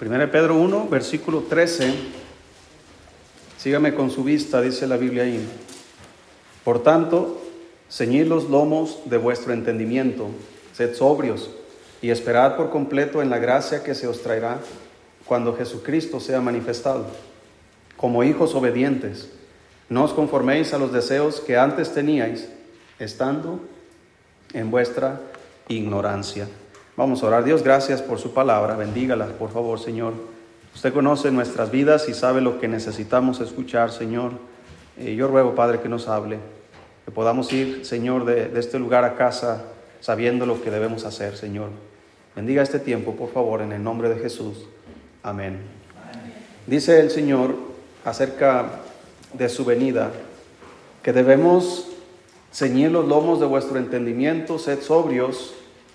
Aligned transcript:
1 0.00 0.30
Pedro 0.32 0.56
1, 0.56 0.88
versículo 0.88 1.44
13. 1.48 1.94
Sígame 3.58 3.94
con 3.94 4.10
su 4.10 4.24
vista, 4.24 4.60
dice 4.60 4.88
la 4.88 4.96
Biblia 4.96 5.22
ahí. 5.22 5.48
Por 6.64 6.82
tanto, 6.82 7.40
ceñid 7.88 8.26
los 8.26 8.50
lomos 8.50 9.02
de 9.04 9.18
vuestro 9.18 9.52
entendimiento, 9.52 10.30
sed 10.72 10.94
sobrios 10.94 11.50
y 12.02 12.10
esperad 12.10 12.56
por 12.56 12.70
completo 12.70 13.22
en 13.22 13.30
la 13.30 13.38
gracia 13.38 13.84
que 13.84 13.94
se 13.94 14.08
os 14.08 14.20
traerá 14.20 14.58
cuando 15.26 15.56
Jesucristo 15.56 16.18
sea 16.18 16.40
manifestado. 16.40 17.06
Como 17.96 18.24
hijos 18.24 18.54
obedientes, 18.54 19.30
no 19.88 20.02
os 20.04 20.12
conforméis 20.12 20.74
a 20.74 20.78
los 20.78 20.92
deseos 20.92 21.40
que 21.40 21.56
antes 21.56 21.94
teníais, 21.94 22.48
estando 22.98 23.60
en 24.52 24.70
vuestra 24.70 25.20
ignorancia. 25.68 26.48
Vamos 26.96 27.22
a 27.22 27.26
orar. 27.26 27.44
Dios, 27.44 27.64
gracias 27.64 28.02
por 28.02 28.18
su 28.18 28.32
palabra. 28.32 28.76
Bendígala, 28.76 29.26
por 29.26 29.50
favor, 29.50 29.80
Señor. 29.80 30.12
Usted 30.74 30.92
conoce 30.92 31.30
nuestras 31.32 31.70
vidas 31.70 32.08
y 32.08 32.14
sabe 32.14 32.40
lo 32.40 32.60
que 32.60 32.68
necesitamos 32.68 33.40
escuchar, 33.40 33.90
Señor. 33.90 34.32
Eh, 34.98 35.16
yo 35.16 35.26
ruego, 35.26 35.56
Padre, 35.56 35.80
que 35.80 35.88
nos 35.88 36.06
hable, 36.06 36.38
que 37.04 37.10
podamos 37.10 37.52
ir, 37.52 37.84
Señor, 37.84 38.24
de, 38.24 38.48
de 38.48 38.60
este 38.60 38.78
lugar 38.78 39.04
a 39.04 39.16
casa 39.16 39.64
sabiendo 40.00 40.46
lo 40.46 40.62
que 40.62 40.70
debemos 40.70 41.04
hacer, 41.04 41.36
Señor. 41.36 41.70
Bendiga 42.36 42.62
este 42.62 42.78
tiempo, 42.78 43.16
por 43.16 43.32
favor, 43.32 43.60
en 43.60 43.72
el 43.72 43.82
nombre 43.82 44.08
de 44.08 44.20
Jesús. 44.20 44.66
Amén. 45.22 45.58
Dice 46.66 47.00
el 47.00 47.10
Señor 47.10 47.56
acerca 48.04 48.66
de 49.32 49.48
su 49.48 49.64
venida 49.64 50.12
que 51.02 51.12
debemos 51.12 51.88
ceñir 52.52 52.90
los 52.90 53.08
lomos 53.08 53.40
de 53.40 53.46
vuestro 53.46 53.78
entendimiento, 53.78 54.58
sed 54.58 54.80
sobrios 54.80 55.54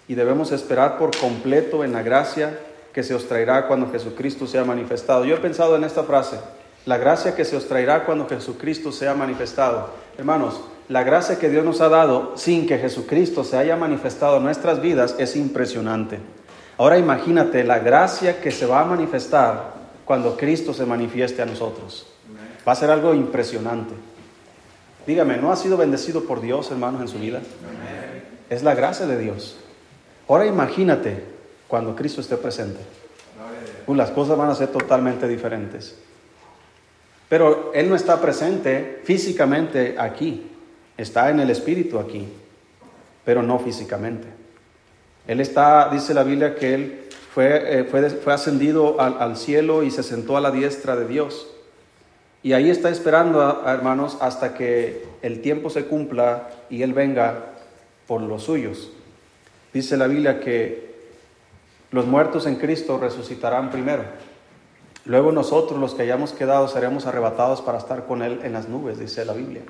y 0.10 0.16
debemos 0.16 0.52
esperar 0.52 0.98
por 0.98 1.16
completo 1.16 1.84
en 1.86 1.94
la 1.94 2.02
gracia 2.02 2.58
que 2.92 3.04
se 3.04 3.14
os 3.14 3.28
traerá 3.28 3.68
cuando 3.68 3.92
Jesucristo 3.92 4.48
sea 4.48 4.66
manifestado. 4.66 5.24
Yo 5.24 5.36
he 5.36 5.40
pensado 5.40 5.76
en 5.76 5.84
esta 5.84 6.04
frase, 6.04 6.40
la 6.88 6.98
gracia 6.98 7.36
que 7.36 7.46
se 7.46 7.56
os 7.56 7.68
traerá 7.68 8.06
cuando 8.06 8.28
Jesucristo 8.28 8.92
sea 8.92 9.14
manifestado. 9.14 9.92
Hermanos, 10.18 10.62
la 10.88 11.04
gracia 11.04 11.38
que 11.38 11.48
Dios 11.48 11.64
nos 11.64 11.80
ha 11.80 11.90
dado 11.90 12.34
sin 12.36 12.66
que 12.66 12.80
Jesucristo 12.80 13.44
se 13.44 13.58
haya 13.58 13.76
manifestado 13.76 14.38
en 14.38 14.46
nuestras 14.46 14.82
vidas 14.82 15.16
es 15.20 15.36
impresionante. 15.36 16.18
Ahora 16.80 16.98
imagínate 16.98 17.64
la 17.64 17.78
gracia 17.78 18.42
que 18.42 18.50
se 18.50 18.66
va 18.66 18.82
a 18.82 18.86
manifestar 18.86 19.74
cuando 20.06 20.36
Cristo 20.36 20.74
se 20.74 20.88
manifieste 20.88 21.44
a 21.44 21.46
nosotros. 21.46 22.08
Va 22.68 22.72
a 22.72 22.76
ser 22.76 22.90
algo 22.90 23.14
impresionante. 23.14 23.94
Dígame, 25.06 25.38
¿no 25.38 25.52
ha 25.52 25.56
sido 25.56 25.78
bendecido 25.78 26.24
por 26.24 26.42
Dios, 26.42 26.72
hermanos, 26.72 27.02
en 27.02 27.08
su 27.08 27.20
vida? 27.20 27.42
Es 28.50 28.64
la 28.64 28.74
gracia 28.74 29.06
de 29.06 29.20
Dios. 29.20 29.56
Ahora 30.30 30.46
imagínate 30.46 31.24
cuando 31.68 31.96
Cristo 31.96 32.22
esté 32.22 32.38
presente. 32.38 32.80
Uh, 33.88 33.96
las 33.96 34.12
cosas 34.12 34.38
van 34.38 34.50
a 34.50 34.56
ser 34.56 34.68
totalmente 34.68 35.28
diferentes. 35.28 35.98
Pero 37.28 37.72
Él 37.74 37.90
no 37.90 37.96
está 37.96 38.22
presente 38.22 39.02
físicamente 39.04 39.96
aquí, 39.98 40.52
está 40.98 41.32
en 41.32 41.40
el 41.40 41.50
Espíritu 41.50 41.98
aquí, 41.98 42.28
pero 43.26 43.42
no 43.42 43.58
físicamente. 43.58 44.28
Él 45.28 45.40
está, 45.40 45.90
dice 45.90 46.14
la 46.14 46.24
Biblia, 46.24 46.56
que 46.56 46.74
Él 46.76 47.00
fue, 47.34 47.80
eh, 47.80 47.84
fue, 47.86 48.34
ascendido 48.34 49.02
al, 49.02 49.18
al, 49.20 49.36
cielo 49.36 49.82
y 49.82 49.90
se 49.90 50.04
sentó 50.04 50.38
a 50.38 50.42
la 50.42 50.52
diestra 50.52 50.96
de 50.96 51.08
Dios. 51.08 51.48
Y 52.44 52.54
ahí 52.54 52.70
está 52.70 52.90
esperando, 52.90 53.64
hermanos, 53.66 54.18
hasta 54.22 54.54
que 54.54 55.06
el 55.24 55.42
tiempo 55.42 55.72
se 55.72 55.86
cumpla 55.86 56.50
y 56.70 56.84
Él 56.84 56.94
venga 56.94 57.46
por 58.06 58.22
los 58.22 58.44
suyos. 58.44 58.92
Dice 59.74 59.98
la 59.98 60.08
Biblia 60.08 60.40
que 60.40 60.90
los 61.92 62.06
muertos 62.06 62.46
en 62.46 62.56
Cristo 62.56 62.98
resucitarán 63.00 63.70
primero. 63.70 64.04
Luego 65.06 65.32
nosotros, 65.32 65.80
los 65.80 65.96
que 65.96 66.04
hayamos 66.04 66.34
quedado, 66.34 66.68
seremos 66.68 67.06
arrebatados 67.06 67.62
para 67.62 67.78
estar 67.78 68.06
con 68.06 68.22
Él 68.22 68.42
en 68.44 68.54
las 68.54 68.68
nubes, 68.70 69.00
dice 69.00 69.26
la 69.26 69.34
Biblia. 69.34 69.62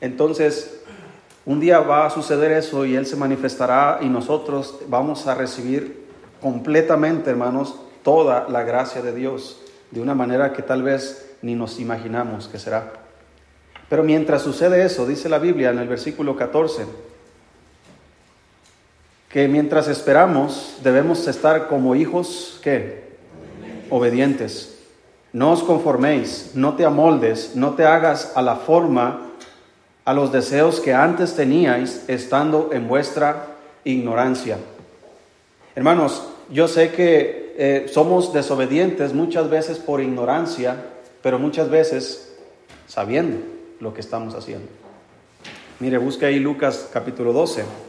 Entonces, 0.00 0.80
un 1.44 1.60
día 1.60 1.80
va 1.80 2.06
a 2.06 2.10
suceder 2.10 2.52
eso 2.52 2.84
y 2.84 2.96
Él 2.96 3.06
se 3.06 3.16
manifestará 3.16 3.98
y 4.00 4.08
nosotros 4.08 4.80
vamos 4.88 5.26
a 5.26 5.34
recibir 5.34 6.06
completamente, 6.40 7.30
hermanos, 7.30 7.76
toda 8.02 8.48
la 8.48 8.62
gracia 8.62 9.02
de 9.02 9.14
Dios, 9.14 9.60
de 9.90 10.00
una 10.00 10.14
manera 10.14 10.52
que 10.52 10.62
tal 10.62 10.82
vez 10.82 11.36
ni 11.42 11.54
nos 11.54 11.78
imaginamos 11.78 12.48
que 12.48 12.58
será. 12.58 12.92
Pero 13.88 14.02
mientras 14.02 14.42
sucede 14.42 14.84
eso, 14.84 15.06
dice 15.06 15.28
la 15.28 15.38
Biblia 15.38 15.70
en 15.70 15.78
el 15.78 15.88
versículo 15.88 16.36
14, 16.36 16.86
que 19.36 19.48
mientras 19.48 19.86
esperamos 19.86 20.78
debemos 20.82 21.28
estar 21.28 21.68
como 21.68 21.94
hijos 21.94 22.58
que 22.62 23.02
obedientes. 23.90 24.78
No 25.30 25.52
os 25.52 25.62
conforméis, 25.62 26.52
no 26.54 26.72
te 26.72 26.86
amoldes, 26.86 27.54
no 27.54 27.74
te 27.74 27.84
hagas 27.84 28.32
a 28.34 28.40
la 28.40 28.56
forma, 28.56 29.26
a 30.06 30.14
los 30.14 30.32
deseos 30.32 30.80
que 30.80 30.94
antes 30.94 31.34
teníais 31.34 32.08
estando 32.08 32.70
en 32.72 32.88
vuestra 32.88 33.48
ignorancia. 33.84 34.56
Hermanos, 35.74 36.26
yo 36.48 36.66
sé 36.66 36.92
que 36.92 37.52
eh, 37.58 37.90
somos 37.92 38.32
desobedientes 38.32 39.12
muchas 39.12 39.50
veces 39.50 39.78
por 39.78 40.00
ignorancia, 40.00 40.76
pero 41.22 41.38
muchas 41.38 41.68
veces 41.68 42.38
sabiendo 42.86 43.36
lo 43.80 43.92
que 43.92 44.00
estamos 44.00 44.34
haciendo. 44.34 44.68
Mire, 45.78 45.98
busca 45.98 46.24
ahí 46.24 46.38
Lucas 46.38 46.88
capítulo 46.90 47.34
12. 47.34 47.85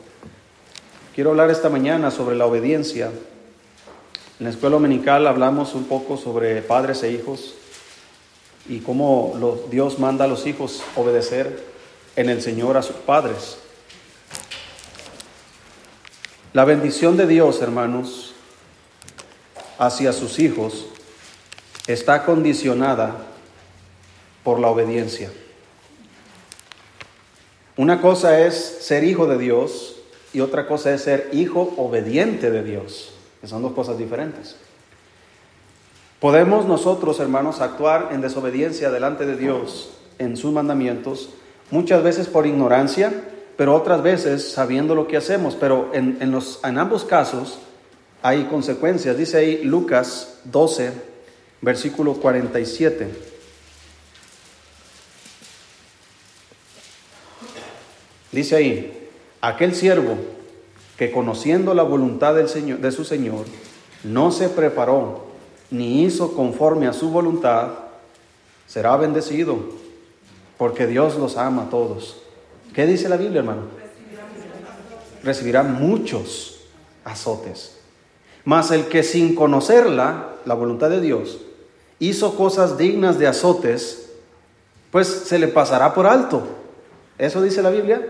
Quiero 1.17 1.31
hablar 1.31 1.49
esta 1.49 1.69
mañana 1.69 2.11
sobre 2.11 2.35
la 2.35 2.45
obediencia. 2.45 3.07
En 3.07 4.43
la 4.43 4.51
escuela 4.51 4.75
dominical 4.75 5.25
hablamos 5.25 5.73
un 5.73 5.85
poco 5.85 6.15
sobre 6.15 6.61
padres 6.61 7.01
e 7.01 7.09
hijos 7.09 7.55
y 8.69 8.81
cómo 8.81 9.65
Dios 9.71 9.97
manda 9.97 10.25
a 10.25 10.27
los 10.27 10.45
hijos 10.45 10.83
obedecer 10.95 11.63
en 12.15 12.29
el 12.29 12.43
Señor 12.43 12.77
a 12.77 12.83
sus 12.83 12.97
padres. 12.97 13.57
La 16.53 16.65
bendición 16.65 17.17
de 17.17 17.25
Dios, 17.25 17.63
hermanos, 17.63 18.35
hacia 19.79 20.13
sus 20.13 20.37
hijos 20.37 20.85
está 21.87 22.25
condicionada 22.25 23.25
por 24.43 24.59
la 24.59 24.67
obediencia. 24.67 25.31
Una 27.75 28.01
cosa 28.01 28.39
es 28.39 28.53
ser 28.81 29.03
hijo 29.03 29.25
de 29.25 29.39
Dios 29.39 29.96
y 30.33 30.41
otra 30.41 30.67
cosa 30.67 30.93
es 30.93 31.01
ser 31.01 31.29
hijo 31.31 31.73
obediente 31.77 32.51
de 32.51 32.63
Dios, 32.63 33.13
que 33.41 33.47
son 33.47 33.61
dos 33.61 33.73
cosas 33.73 33.97
diferentes. 33.97 34.55
Podemos 36.19 36.65
nosotros, 36.65 37.19
hermanos, 37.19 37.61
actuar 37.61 38.09
en 38.11 38.21
desobediencia 38.21 38.89
delante 38.89 39.25
de 39.25 39.37
Dios 39.37 39.91
en 40.17 40.35
sus 40.35 40.51
mandamientos, 40.51 41.29
muchas 41.69 42.01
veces 42.01 42.27
por 42.27 42.47
ignorancia, 42.47 43.13
pero 43.55 43.75
otras 43.75 44.01
veces 44.01 44.51
sabiendo 44.51 44.95
lo 44.95 45.07
que 45.07 45.17
hacemos. 45.17 45.55
Pero 45.55 45.91
en, 45.93 46.17
en, 46.19 46.31
los, 46.31 46.59
en 46.63 46.77
ambos 46.79 47.03
casos 47.03 47.59
hay 48.23 48.45
consecuencias. 48.45 49.17
Dice 49.17 49.37
ahí 49.37 49.63
Lucas 49.63 50.39
12, 50.45 50.91
versículo 51.61 52.13
47. 52.13 53.07
Dice 58.31 58.55
ahí, 58.55 58.96
Aquel 59.47 59.73
siervo 59.73 60.17
que 60.97 61.09
conociendo 61.09 61.73
la 61.73 61.83
voluntad 61.83 62.35
del 62.35 62.49
Señor, 62.49 62.79
de 62.79 62.91
su 62.91 63.05
Señor, 63.05 63.45
no 64.03 64.29
se 64.29 64.49
preparó 64.49 65.21
ni 65.71 66.03
hizo 66.03 66.33
conforme 66.33 66.85
a 66.85 66.91
su 66.91 67.11
voluntad, 67.11 67.69
será 68.65 68.97
bendecido, 68.97 69.57
porque 70.57 70.85
Dios 70.85 71.15
los 71.15 71.37
ama 71.37 71.63
a 71.63 71.69
todos. 71.69 72.17
¿Qué 72.73 72.85
dice 72.85 73.07
la 73.07 73.15
Biblia, 73.15 73.39
hermano? 73.39 73.61
Recibirá 75.23 75.63
muchos 75.63 76.65
azotes. 77.05 77.77
Mas 78.43 78.71
el 78.71 78.89
que 78.89 79.01
sin 79.01 79.33
conocerla, 79.33 80.35
la 80.43 80.55
voluntad 80.55 80.89
de 80.89 80.99
Dios, 80.99 81.37
hizo 81.99 82.35
cosas 82.35 82.77
dignas 82.77 83.17
de 83.17 83.27
azotes, 83.27 84.09
pues 84.91 85.07
se 85.07 85.39
le 85.39 85.47
pasará 85.47 85.93
por 85.93 86.05
alto. 86.05 86.45
¿Eso 87.17 87.41
dice 87.41 87.61
la 87.61 87.69
Biblia? 87.69 88.05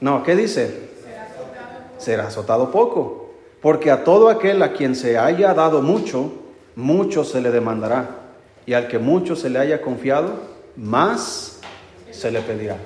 No, 0.00 0.22
¿qué 0.22 0.36
dice? 0.36 0.90
Será 1.98 2.26
azotado 2.26 2.70
poco. 2.70 3.30
Porque 3.60 3.90
a 3.90 4.04
todo 4.04 4.28
aquel 4.28 4.62
a 4.62 4.72
quien 4.72 4.94
se 4.94 5.18
haya 5.18 5.54
dado 5.54 5.82
mucho, 5.82 6.32
mucho 6.74 7.24
se 7.24 7.40
le 7.40 7.50
demandará. 7.50 8.10
Y 8.66 8.74
al 8.74 8.88
que 8.88 8.98
mucho 8.98 9.36
se 9.36 9.50
le 9.50 9.58
haya 9.58 9.80
confiado, 9.80 10.34
más 10.76 11.60
se 12.10 12.30
le 12.30 12.40
pedirá. 12.42 12.76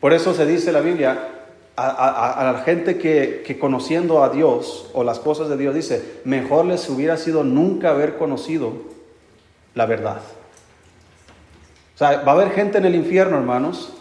Por 0.00 0.12
eso 0.12 0.34
se 0.34 0.44
dice 0.44 0.72
la 0.72 0.80
Biblia, 0.80 1.30
a, 1.76 1.86
a, 1.88 2.32
a, 2.32 2.52
la 2.52 2.58
gente 2.60 2.98
que, 2.98 3.42
que, 3.46 3.58
conociendo 3.58 4.22
a 4.22 4.28
Dios 4.28 4.90
o 4.92 5.02
las 5.02 5.18
cosas 5.18 5.48
de 5.48 5.56
Dios 5.56 5.74
dice, 5.74 6.20
mejor 6.24 6.66
les 6.66 6.88
hubiera 6.88 7.16
sido 7.16 7.42
nunca 7.42 7.90
haber 7.90 8.16
conocido 8.16 8.72
la 9.74 9.86
verdad. 9.86 10.20
O 11.94 11.98
sea, 11.98 12.22
va 12.22 12.32
a 12.32 12.34
haber 12.34 12.50
gente 12.50 12.78
en 12.78 12.84
el 12.84 12.94
infierno, 12.94 13.36
hermanos, 13.36 13.92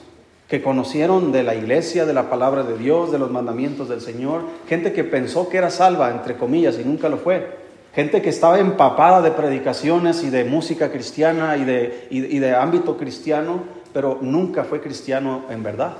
que 0.54 0.62
conocieron 0.62 1.32
de 1.32 1.42
la 1.42 1.56
iglesia, 1.56 2.06
de 2.06 2.14
la 2.14 2.30
palabra 2.30 2.62
de 2.62 2.78
Dios, 2.78 3.12
de 3.12 3.18
los 3.18 3.32
mandamientos 3.32 3.90
del 3.90 4.02
Señor, 4.02 4.42
gente 4.70 4.94
que 4.94 5.04
pensó 5.04 5.50
que 5.50 5.58
era 5.58 5.72
salva, 5.72 6.12
entre 6.12 6.38
comillas, 6.38 6.78
y 6.78 6.84
nunca 6.84 7.10
lo 7.10 7.18
fue. 7.18 7.58
Gente 7.96 8.22
que 8.22 8.30
estaba 8.30 8.60
empapada 8.60 9.24
de 9.24 9.32
predicaciones 9.32 10.24
y 10.24 10.30
de 10.30 10.44
música 10.46 10.92
cristiana 10.92 11.58
y 11.58 11.64
de, 11.64 12.08
y 12.12 12.38
de 12.38 12.56
ámbito 12.56 12.98
cristiano, 12.98 13.64
pero 13.94 14.20
nunca 14.22 14.64
fue 14.64 14.80
cristiano 14.80 15.46
en 15.50 15.64
verdad. 15.64 15.94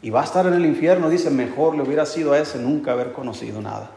Y 0.00 0.08
va 0.08 0.22
a 0.22 0.24
estar 0.24 0.46
en 0.46 0.54
el 0.54 0.64
infierno, 0.64 1.10
dice, 1.10 1.28
mejor 1.28 1.74
le 1.76 1.82
hubiera 1.82 2.06
sido 2.06 2.32
a 2.32 2.38
ese 2.38 2.58
nunca 2.58 2.92
haber 2.92 3.12
conocido 3.12 3.60
nada. 3.60 3.90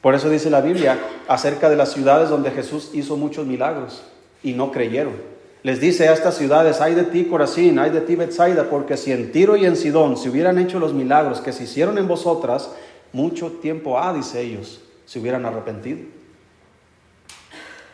Por 0.00 0.14
eso 0.14 0.30
dice 0.30 0.48
la 0.48 0.62
Biblia 0.62 0.98
acerca 1.28 1.68
de 1.68 1.76
las 1.76 1.92
ciudades 1.92 2.30
donde 2.30 2.52
Jesús 2.52 2.88
hizo 2.94 3.18
muchos 3.18 3.46
milagros 3.46 4.02
y 4.42 4.54
no 4.54 4.72
creyeron. 4.72 5.33
Les 5.64 5.80
dice 5.80 6.08
a 6.08 6.12
estas 6.12 6.36
ciudades, 6.36 6.82
hay 6.82 6.94
de 6.94 7.04
ti 7.04 7.24
Corazín, 7.24 7.78
hay 7.78 7.90
de 7.90 8.02
ti 8.02 8.16
Bethsaida, 8.16 8.68
porque 8.68 8.98
si 8.98 9.12
en 9.12 9.32
Tiro 9.32 9.56
y 9.56 9.64
en 9.64 9.76
Sidón 9.76 10.18
se 10.18 10.28
hubieran 10.28 10.58
hecho 10.58 10.78
los 10.78 10.92
milagros 10.92 11.40
que 11.40 11.54
se 11.54 11.64
hicieron 11.64 11.96
en 11.96 12.06
vosotras, 12.06 12.70
mucho 13.14 13.50
tiempo 13.50 13.98
ha, 13.98 14.12
dice 14.12 14.42
ellos, 14.42 14.82
se 15.06 15.18
hubieran 15.18 15.46
arrepentido. 15.46 16.00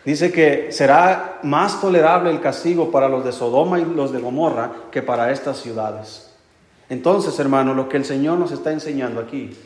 Dice 0.04 0.32
que 0.32 0.72
será 0.72 1.38
más 1.44 1.80
tolerable 1.80 2.30
el 2.30 2.40
castigo 2.40 2.90
para 2.90 3.08
los 3.08 3.24
de 3.24 3.30
Sodoma 3.30 3.78
y 3.78 3.84
los 3.84 4.10
de 4.10 4.18
Gomorra 4.18 4.72
que 4.90 5.00
para 5.00 5.30
estas 5.30 5.58
ciudades. 5.58 6.32
Entonces, 6.88 7.38
hermano, 7.38 7.72
lo 7.72 7.88
que 7.88 7.98
el 7.98 8.04
Señor 8.04 8.36
nos 8.36 8.50
está 8.50 8.72
enseñando 8.72 9.20
aquí 9.20 9.56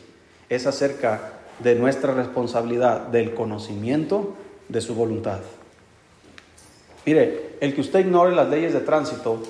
es 0.47 0.67
acerca 0.67 1.33
de 1.57 1.73
nuestra 1.73 2.13
responsabilidad, 2.13 3.07
del 3.07 3.33
conocimiento 3.33 4.35
de 4.69 4.81
su 4.81 4.93
voluntad. 4.93 5.39
Mire, 7.05 7.57
el 7.61 7.73
que 7.75 7.81
usted 7.81 7.99
ignore 7.99 8.35
las 8.35 8.49
leyes 8.49 8.73
de 8.73 8.79
tránsito 8.79 9.41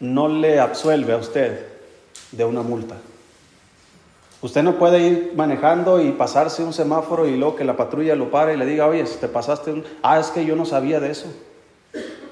no 0.00 0.28
le 0.28 0.58
absuelve 0.58 1.12
a 1.12 1.16
usted 1.16 1.66
de 2.32 2.44
una 2.44 2.62
multa. 2.62 2.96
Usted 4.42 4.62
no 4.62 4.76
puede 4.78 5.00
ir 5.00 5.32
manejando 5.34 6.00
y 6.00 6.12
pasarse 6.12 6.62
un 6.62 6.72
semáforo 6.72 7.26
y 7.26 7.36
luego 7.36 7.56
que 7.56 7.64
la 7.64 7.76
patrulla 7.76 8.14
lo 8.14 8.30
pare 8.30 8.54
y 8.54 8.56
le 8.56 8.66
diga, 8.66 8.86
oye, 8.86 9.06
si 9.06 9.16
te 9.18 9.28
pasaste 9.28 9.72
un... 9.72 9.84
Ah, 10.02 10.18
es 10.18 10.28
que 10.28 10.44
yo 10.44 10.56
no 10.56 10.66
sabía 10.66 11.00
de 11.00 11.10
eso. 11.10 11.26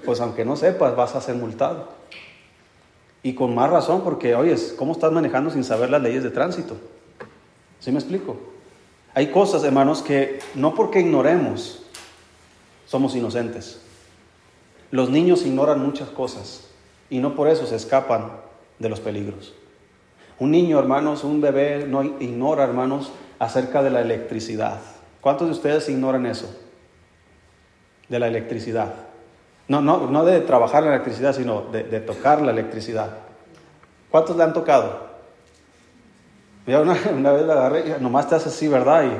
Pues 0.04 0.20
aunque 0.20 0.44
no 0.44 0.56
sepas, 0.56 0.94
vas 0.94 1.14
a 1.14 1.20
ser 1.20 1.36
multado. 1.36 1.88
Y 3.22 3.34
con 3.34 3.54
más 3.54 3.70
razón, 3.70 4.02
porque, 4.02 4.34
oye, 4.34 4.54
¿cómo 4.76 4.92
estás 4.92 5.12
manejando 5.12 5.50
sin 5.50 5.64
saber 5.64 5.88
las 5.88 6.02
leyes 6.02 6.22
de 6.22 6.30
tránsito? 6.30 6.76
¿Sí 7.80 7.90
me 7.90 7.98
explico? 7.98 8.36
Hay 9.14 9.28
cosas, 9.28 9.64
hermanos, 9.64 10.02
que 10.02 10.40
no 10.54 10.74
porque 10.74 11.00
ignoremos 11.00 11.82
somos 12.86 13.16
inocentes. 13.16 13.80
Los 14.94 15.10
niños 15.10 15.44
ignoran 15.44 15.84
muchas 15.84 16.08
cosas 16.08 16.68
y 17.10 17.18
no 17.18 17.34
por 17.34 17.48
eso 17.48 17.66
se 17.66 17.74
escapan 17.74 18.30
de 18.78 18.88
los 18.88 19.00
peligros. 19.00 19.52
Un 20.38 20.52
niño, 20.52 20.78
hermanos, 20.78 21.24
un 21.24 21.40
bebé 21.40 21.84
no 21.84 22.04
ignora, 22.04 22.62
hermanos, 22.62 23.10
acerca 23.40 23.82
de 23.82 23.90
la 23.90 24.02
electricidad. 24.02 24.78
¿Cuántos 25.20 25.48
de 25.48 25.52
ustedes 25.54 25.88
ignoran 25.88 26.26
eso? 26.26 26.48
De 28.08 28.20
la 28.20 28.28
electricidad. 28.28 28.94
No, 29.66 29.80
no, 29.80 30.08
no 30.08 30.24
de 30.24 30.40
trabajar 30.42 30.84
la 30.84 30.90
electricidad, 30.90 31.34
sino 31.34 31.62
de, 31.72 31.82
tocar 31.98 32.40
la 32.40 32.52
electricidad. 32.52 33.16
¿Cuántos 34.12 34.36
le 34.36 34.44
han 34.44 34.52
tocado? 34.52 35.08
Yo 36.68 36.82
una, 37.16 37.32
vez 37.32 37.44
la 37.44 37.54
agarré, 37.54 37.98
nomás 37.98 38.28
te 38.28 38.36
hace 38.36 38.48
así, 38.48 38.68
¿verdad? 38.68 39.10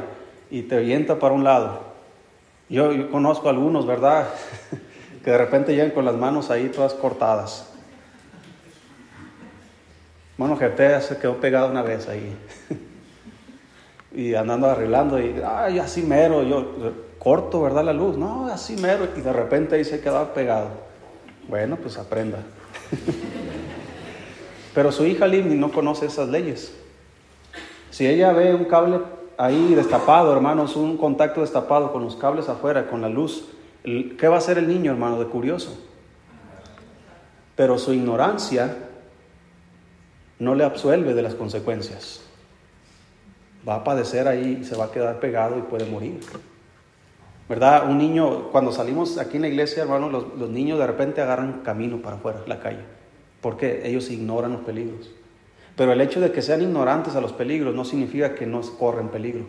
Y, 0.53 0.63
te 0.63 0.77
orienta 0.77 1.19
para 1.19 1.35
un 1.35 1.43
lado. 1.43 1.81
Yo, 2.69 2.93
yo 2.93 3.11
conozco 3.11 3.49
algunos, 3.49 3.89
¿verdad? 3.89 4.29
que 5.25 5.31
de 5.31 5.39
repente 5.39 5.73
llegan 5.75 5.91
con 5.91 6.05
las 6.05 6.17
manos 6.17 6.51
ahí 6.51 6.69
todas 6.69 6.93
cortadas. 6.93 7.71
Bueno, 10.37 10.57
GT 10.57 11.01
se 11.01 11.17
quedó 11.19 11.41
pegado 11.41 11.71
una 11.71 11.81
vez 11.81 12.09
ahí. 12.09 12.37
y 14.15 14.35
andando 14.35 14.69
arreglando 14.69 15.19
y, 15.19 15.41
ay, 15.45 15.79
así 15.79 16.03
mero, 16.03 16.43
yo, 16.43 16.93
corto, 17.19 17.63
¿verdad? 17.63 17.85
La 17.85 17.95
luz, 17.95 18.19
no, 18.19 18.49
así 18.49 18.77
mero, 18.77 19.09
y 19.17 19.21
de 19.23 19.33
repente 19.33 19.77
ahí 19.77 19.85
se 19.85 20.01
quedaba 20.01 20.35
pegado. 20.35 20.69
Bueno, 21.49 21.77
pues 21.77 21.97
aprenda. 21.97 22.41
Pero 24.75 24.93
su 24.93 25.07
hija 25.07 25.27
Lindy 25.27 25.55
no 25.55 25.73
conoce 25.73 26.07
esas 26.07 26.29
leyes. 26.29 26.75
Si 27.91 28.07
ella 28.07 28.33
ve 28.33 28.55
un 28.55 28.65
cable 28.65 29.01
ahí 29.39 29.75
destapado, 29.75 30.33
hermanos, 30.33 30.77
un 30.77 30.99
contacto 30.99 31.41
destapado 31.41 31.93
con 31.93 32.05
los 32.05 32.17
cables 32.17 32.49
afuera, 32.49 32.89
con 32.89 33.01
la 33.01 33.09
luz, 33.09 33.49
¿qué 33.85 34.29
va 34.29 34.37
a 34.37 34.39
hacer 34.39 34.59
el 34.59 34.67
niño, 34.67 34.91
hermano, 34.91 35.19
de 35.19 35.27
curioso? 35.27 35.79
Pero 37.55 37.79
su 37.79 37.93
ignorancia 37.93 38.77
no 40.39 40.55
le 40.55 40.65
absuelve 40.65 41.15
de 41.15 41.23
las 41.23 41.35
consecuencias. 41.35 42.23
Va 43.69 43.77
a 43.77 43.85
padecer 43.85 44.27
ahí 44.27 44.65
se 44.65 44.77
va 44.77 44.87
a 44.87 44.91
quedar 44.91 45.21
pegado 45.21 45.59
y 45.59 45.63
puede 45.63 45.87
morir. 45.87 46.21
¿Verdad? 47.49 47.89
Un 47.89 47.99
niño, 47.99 48.51
cuando 48.51 48.73
salimos 48.73 49.19
aquí 49.19 49.37
en 49.37 49.43
la 49.43 49.49
iglesia, 49.49 49.83
hermanos, 49.83 50.11
los, 50.37 50.51
niños 50.51 50.79
de 50.79 50.87
repente 50.87 51.21
agarran 51.21 51.61
camino 51.63 51.99
para 52.01 52.17
afuera, 52.17 52.41
la 52.47 52.61
calle. 52.61 52.85
porque 53.43 53.83
Ellos 53.85 54.11
ignoran 54.11 54.53
los 54.53 54.63
peligros. 54.63 55.11
Pero 55.77 55.93
el 55.93 56.01
hecho 56.01 56.21
de 56.21 56.33
que 56.33 56.41
sean 56.41 56.63
ignorantes 56.63 57.17
a 57.17 57.21
los 57.21 57.33
peligros 57.33 57.75
no 57.75 57.85
significa 57.85 58.35
que 58.35 58.47
no 58.47 58.63
corren 58.79 59.09
peligro. 59.09 59.45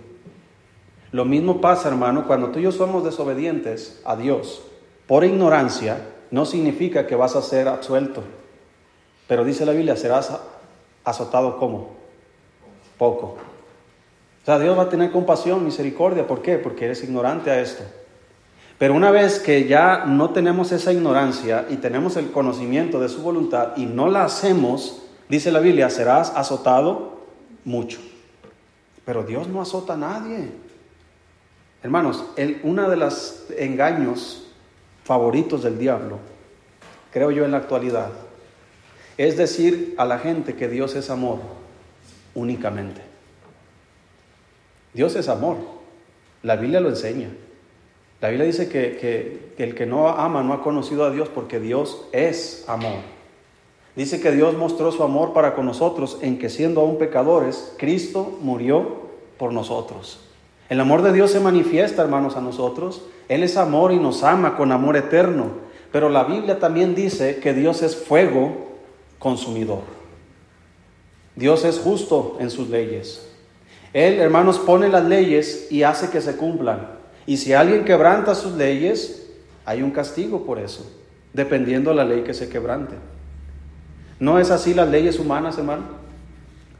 Lo 1.16 1.24
mismo 1.24 1.62
pasa, 1.62 1.88
hermano, 1.88 2.28
cuando 2.28 2.50
tú 2.50 2.60
y 2.60 2.64
yo 2.64 2.74
somos 2.74 3.06
desobedientes 3.06 4.02
a 4.04 4.18
Dios 4.18 4.62
por 5.08 5.24
ignorancia, 5.24 6.10
no 6.30 6.46
significa 6.46 7.08
que 7.08 7.16
vas 7.16 7.38
a 7.38 7.42
ser 7.42 7.70
absuelto. 7.70 8.22
Pero 9.26 9.46
dice 9.46 9.66
la 9.66 9.72
Biblia, 9.72 9.96
serás 9.96 10.38
azotado 11.06 11.58
como 11.58 11.92
poco. 12.98 13.38
O 14.42 14.46
sea, 14.46 14.60
Dios 14.60 14.78
va 14.78 14.82
a 14.82 14.90
tener 14.90 15.10
compasión, 15.10 15.64
misericordia. 15.64 16.28
¿Por 16.28 16.42
qué? 16.42 16.58
Porque 16.58 16.84
eres 16.84 17.02
ignorante 17.02 17.50
a 17.50 17.62
esto. 17.62 17.86
Pero 18.78 18.94
una 18.94 19.10
vez 19.10 19.40
que 19.40 19.70
ya 19.70 20.04
no 20.06 20.32
tenemos 20.32 20.74
esa 20.74 20.92
ignorancia 20.92 21.66
y 21.70 21.78
tenemos 21.78 22.18
el 22.18 22.30
conocimiento 22.34 23.00
de 23.00 23.08
su 23.08 23.22
voluntad 23.22 23.78
y 23.78 23.86
no 23.86 24.10
la 24.10 24.26
hacemos, 24.26 25.04
dice 25.30 25.50
la 25.54 25.60
Biblia, 25.60 25.90
serás 25.90 26.34
azotado 26.36 27.20
mucho. 27.64 28.02
Pero 29.06 29.24
Dios 29.24 29.48
no 29.48 29.62
azota 29.62 29.94
a 29.94 29.98
nadie. 29.98 30.65
Hermanos, 31.86 32.26
uno 32.64 32.90
de 32.90 32.98
los 32.98 33.46
engaños 33.60 34.48
favoritos 35.04 35.62
del 35.62 35.78
diablo, 35.78 36.18
creo 37.12 37.30
yo 37.30 37.46
en 37.46 37.52
la 37.52 37.58
actualidad, 37.58 38.10
es 39.20 39.38
decir 39.38 39.94
a 40.00 40.06
la 40.06 40.18
gente 40.18 40.56
que 40.56 40.68
Dios 40.68 40.96
es 40.96 41.12
amor 41.12 41.42
únicamente. 42.34 43.02
Dios 44.96 45.16
es 45.16 45.30
amor. 45.30 45.58
La 46.42 46.56
Biblia 46.56 46.80
lo 46.80 46.90
enseña. 46.90 47.30
La 48.20 48.30
Biblia 48.30 48.48
dice 48.48 48.68
que, 48.68 49.54
el 49.60 49.76
que 49.76 49.86
no 49.86 50.10
ama 50.10 50.42
no 50.42 50.54
ha 50.54 50.64
conocido 50.64 51.06
a 51.06 51.12
Dios 51.12 51.30
porque 51.30 51.60
Dios 51.60 52.08
es 52.14 52.66
amor. 52.68 52.98
Dice 53.96 54.20
que 54.20 54.32
Dios 54.32 54.58
mostró 54.58 54.92
su 54.92 55.04
amor 55.04 55.34
para 55.34 55.54
con 55.54 55.68
nosotros 55.68 56.18
en 56.24 56.40
que 56.40 56.50
siendo 56.50 56.82
aún 56.82 56.98
pecadores, 56.98 57.76
Cristo 57.78 58.40
murió 58.42 59.04
por 59.38 59.54
nosotros. 59.54 60.25
El 60.70 60.80
amor 60.80 61.04
de 61.04 61.14
Dios 61.14 61.32
se 61.32 61.40
manifiesta, 61.40 62.02
hermanos, 62.02 62.36
a 62.36 62.42
nosotros. 62.42 63.04
Él 63.30 63.44
es 63.44 63.58
amor 63.58 63.92
y 63.92 63.98
nos 63.98 64.24
ama 64.24 64.58
con 64.58 64.72
amor 64.72 64.98
eterno. 64.98 65.52
Pero 65.92 66.10
la 66.10 66.24
Biblia 66.24 66.60
también 66.60 66.96
dice 66.96 67.38
que 67.38 67.54
Dios 67.54 67.82
es 67.84 67.96
fuego 67.96 68.72
consumidor. 69.20 69.84
Dios 71.36 71.66
es 71.66 71.80
justo 71.80 72.38
en 72.40 72.50
sus 72.50 72.70
leyes. 72.70 73.28
Él, 73.94 74.20
hermanos, 74.20 74.60
pone 74.60 74.90
las 74.90 75.06
leyes 75.06 75.68
y 75.72 75.84
hace 75.84 76.10
que 76.10 76.22
se 76.22 76.36
cumplan. 76.36 76.90
Y 77.26 77.38
si 77.38 77.54
alguien 77.54 77.86
quebranta 77.86 78.36
sus 78.36 78.54
leyes, 78.54 79.32
hay 79.66 79.82
un 79.82 79.92
castigo 79.92 80.46
por 80.46 80.60
eso, 80.60 80.86
dependiendo 81.34 81.92
de 81.92 81.96
la 81.96 82.06
ley 82.06 82.24
que 82.24 82.34
se 82.34 82.50
quebrante. 82.50 82.96
¿No 84.20 84.40
es 84.40 84.52
así 84.52 84.74
las 84.74 84.90
leyes 84.90 85.20
humanas, 85.20 85.58
hermano? 85.58 85.84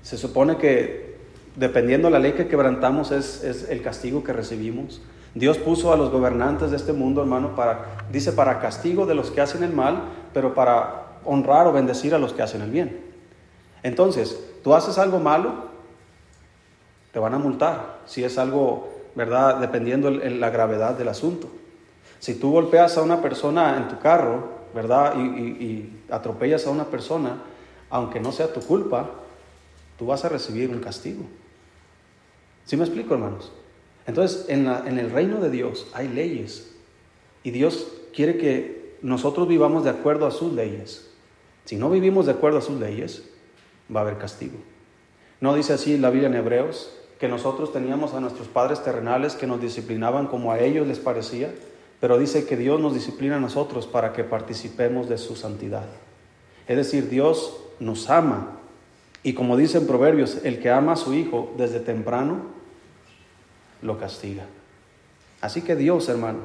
Se 0.04 0.18
supone 0.18 0.58
que 0.58 1.15
dependiendo 1.56 2.08
de 2.08 2.14
la 2.14 2.20
ley 2.20 2.34
que 2.34 2.48
quebrantamos 2.48 3.12
es, 3.12 3.44
es 3.44 3.70
el 3.70 3.82
castigo 3.82 4.24
que 4.24 4.34
recibimos. 4.34 5.02
Dios 5.34 5.58
puso 5.58 5.92
a 5.92 5.98
los 5.98 6.12
gobernantes 6.12 6.72
de 6.72 6.78
este 6.78 6.94
mundo, 6.94 7.22
hermano, 7.22 7.56
para, 7.56 8.06
dice, 8.12 8.32
para 8.32 8.60
castigo 8.60 9.06
de 9.06 9.16
los 9.16 9.32
que 9.32 9.42
hacen 9.42 9.64
el 9.64 9.74
mal, 9.74 10.04
pero 10.34 10.54
para 10.54 11.20
honrar 11.26 11.68
o 11.68 11.74
bendecir 11.74 12.16
a 12.16 12.20
los 12.20 12.34
que 12.34 12.42
hacen 12.42 12.62
el 12.62 12.72
bien. 12.72 13.02
Entonces, 13.84 14.40
tú 14.64 14.74
haces 14.74 14.98
algo 14.98 15.20
malo, 15.20 15.66
te 17.12 17.20
van 17.20 17.34
a 17.34 17.38
multar 17.38 18.00
si 18.06 18.24
es 18.24 18.38
algo, 18.38 18.90
¿verdad? 19.16 19.58
Dependiendo 19.58 20.10
de 20.10 20.32
la 20.32 20.50
gravedad 20.50 20.98
del 20.98 21.10
asunto. 21.10 21.50
Si 22.20 22.36
tú 22.36 22.52
golpeas 22.52 22.98
a 22.98 23.04
una 23.04 23.22
persona 23.22 23.78
en 23.78 23.88
tu 23.88 24.00
carro, 24.00 24.50
¿verdad? 24.74 25.16
Y, 25.18 25.92
atropellas 26.10 26.66
a 26.68 26.70
una 26.70 26.86
persona, 26.86 27.42
aunque 27.90 28.20
no 28.20 28.32
sea 28.32 28.54
tu 28.54 28.62
culpa, 28.62 29.10
tú 29.98 30.08
vas 30.08 30.26
a 30.26 30.30
recibir 30.30 30.70
un 30.70 30.80
castigo. 30.80 31.24
¿Sí 32.66 32.78
me 32.78 32.84
explico, 32.84 33.14
hermanos? 33.14 33.52
Entonces, 34.08 34.46
en, 34.50 34.68
el 34.68 35.12
reino 35.12 35.40
de 35.40 35.50
Dios 35.50 35.88
hay 35.94 36.08
leyes 36.08 36.72
y 37.44 37.52
Dios 37.52 37.88
quiere 38.14 38.38
que 38.38 38.96
nosotros 39.02 39.48
vivamos 39.48 39.84
de 39.84 39.92
acuerdo 39.92 40.26
a 40.26 40.32
sus 40.32 40.54
leyes. 40.54 41.10
Si 41.66 41.76
no 41.76 41.90
vivimos 41.90 42.26
de 42.26 42.34
acuerdo 42.34 42.60
a 42.60 42.62
sus 42.62 42.80
leyes, 42.80 43.24
va 43.94 44.00
a 44.00 44.04
haber 44.04 44.18
castigo. 44.18 44.58
¿No 45.42 45.56
dice 45.56 45.74
así 45.74 45.98
la 45.98 46.10
Biblia 46.10 46.30
en 46.30 46.36
Hebreos 46.36 46.92
que 47.20 47.28
nosotros 47.28 47.72
teníamos 47.72 48.14
a 48.14 48.20
nuestros 48.20 48.48
padres 48.48 48.84
terrenales 48.84 49.36
que 49.36 49.48
nos 49.48 49.62
disciplinaban 49.62 50.28
como 50.28 50.52
a 50.52 50.60
ellos 50.60 50.88
les 50.88 51.00
parecía, 51.00 51.54
pero 52.00 52.18
dice 52.18 52.46
que 52.46 52.58
Dios 52.58 52.80
nos 52.80 52.94
disciplina 52.94 53.38
a 53.38 53.40
nosotros 53.40 53.88
para 53.88 54.12
que 54.14 54.24
participemos 54.24 55.08
de 55.08 55.18
su 55.18 55.36
santidad. 55.36 55.86
Es 56.68 56.78
decir, 56.78 57.10
Dios 57.10 57.58
nos 57.80 58.10
ama 58.10 58.60
y 59.24 59.34
como 59.34 59.58
dice 59.58 59.78
en 59.80 59.88
Proverbios, 59.88 60.40
el 60.44 60.60
que 60.60 60.70
ama 60.70 60.94
a 60.94 60.98
su 60.98 61.14
hijo 61.14 61.54
desde 61.58 61.80
temprano 61.80 62.55
lo 63.82 63.98
castiga. 64.00 64.44
Así 65.42 65.62
que 65.62 65.76
Dios, 65.76 66.10
hermano, 66.10 66.40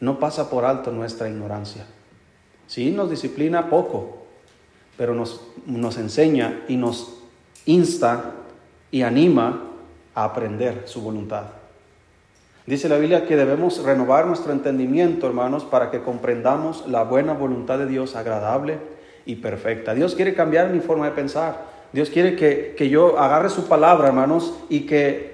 no 0.00 0.18
pasa 0.18 0.50
por 0.50 0.64
alto 0.64 0.90
nuestra 0.90 1.28
ignorancia. 1.28 1.86
Sí, 2.66 2.90
nos 2.90 3.10
disciplina 3.10 3.68
poco, 3.68 4.18
pero 4.96 5.14
nos, 5.14 5.42
nos 5.66 5.96
enseña 5.98 6.62
y 6.68 6.76
nos 6.76 7.18
insta 7.66 8.32
y 8.90 9.02
anima 9.02 9.62
a 10.14 10.24
aprender 10.24 10.82
su 10.86 11.00
voluntad. 11.00 11.44
Dice 12.66 12.88
la 12.88 12.98
Biblia 12.98 13.26
que 13.26 13.36
debemos 13.36 13.82
renovar 13.82 14.26
nuestro 14.26 14.52
entendimiento, 14.52 15.26
hermanos, 15.26 15.64
para 15.64 15.90
que 15.90 16.02
comprendamos 16.02 16.86
la 16.86 17.02
buena 17.02 17.32
voluntad 17.32 17.78
de 17.78 17.86
Dios 17.86 18.14
agradable 18.14 18.78
y 19.26 19.36
perfecta. 19.36 19.94
Dios 19.94 20.14
quiere 20.14 20.34
cambiar 20.34 20.70
mi 20.70 20.80
forma 20.80 21.06
de 21.06 21.12
pensar. 21.12 21.72
Dios 21.92 22.08
quiere 22.08 22.36
que, 22.36 22.74
que 22.76 22.88
yo 22.88 23.18
agarre 23.18 23.50
su 23.50 23.66
palabra, 23.66 24.08
hermanos, 24.08 24.54
y 24.68 24.80
que 24.86 25.31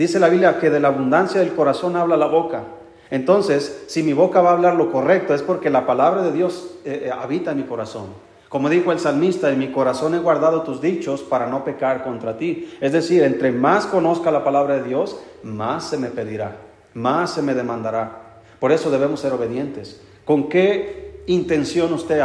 dice 0.00 0.18
la 0.18 0.30
Biblia 0.30 0.58
que 0.58 0.70
de 0.70 0.80
la 0.80 0.88
abundancia 0.88 1.40
del 1.40 1.54
corazón 1.54 1.94
habla 1.94 2.16
la 2.16 2.26
boca. 2.26 2.62
Entonces, 3.10 3.84
si 3.86 4.02
mi 4.02 4.14
boca 4.14 4.40
va 4.40 4.48
a 4.48 4.52
hablar 4.54 4.74
lo 4.76 4.90
correcto, 4.90 5.34
es 5.34 5.42
porque 5.42 5.68
la 5.68 5.84
palabra 5.84 6.22
de 6.22 6.32
Dios 6.32 6.76
eh, 6.86 7.02
eh, 7.04 7.10
habita 7.10 7.50
en 7.50 7.58
mi 7.58 7.64
corazón. 7.64 8.06
Como 8.48 8.70
dijo 8.70 8.92
el 8.92 8.98
salmista, 8.98 9.50
en 9.50 9.58
mi 9.58 9.72
corazón 9.72 10.14
he 10.14 10.18
guardado 10.18 10.62
tus 10.62 10.80
dichos 10.80 11.20
para 11.20 11.48
no 11.48 11.64
pecar 11.64 12.02
contra 12.02 12.38
ti. 12.38 12.72
Es 12.80 12.92
decir, 12.92 13.22
entre 13.24 13.52
más 13.52 13.84
conozca 13.84 14.30
la 14.30 14.42
palabra 14.42 14.76
de 14.76 14.84
Dios, 14.84 15.18
más 15.42 15.90
se 15.90 15.98
me 15.98 16.08
pedirá, 16.08 16.56
más 16.94 17.34
se 17.34 17.42
me 17.42 17.52
demandará. 17.52 18.40
Por 18.58 18.72
eso 18.72 18.90
debemos 18.90 19.20
ser 19.20 19.34
obedientes. 19.34 20.00
¿Con 20.24 20.48
qué 20.48 21.24
intención 21.26 21.92
usted 21.92 22.22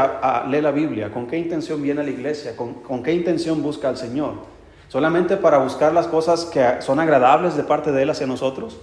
lee 0.48 0.62
la 0.62 0.72
Biblia? 0.72 1.12
¿Con 1.12 1.28
qué 1.28 1.38
intención 1.38 1.82
viene 1.82 2.00
a 2.00 2.04
la 2.06 2.12
iglesia? 2.12 2.56
¿Con, 2.56 2.76
¿Con 2.76 3.04
qué 3.04 3.12
intención 3.12 3.62
busca 3.62 3.90
al 3.90 3.98
Señor? 3.98 4.55
¿Solamente 4.88 5.38
para 5.38 5.58
buscar 5.58 5.94
las 5.94 6.08
cosas 6.08 6.46
que 6.46 6.82
son 6.82 7.00
agradables 7.00 7.56
de 7.56 7.64
parte 7.64 7.92
de 7.92 8.04
Él 8.04 8.10
hacia 8.10 8.28
nosotros? 8.28 8.80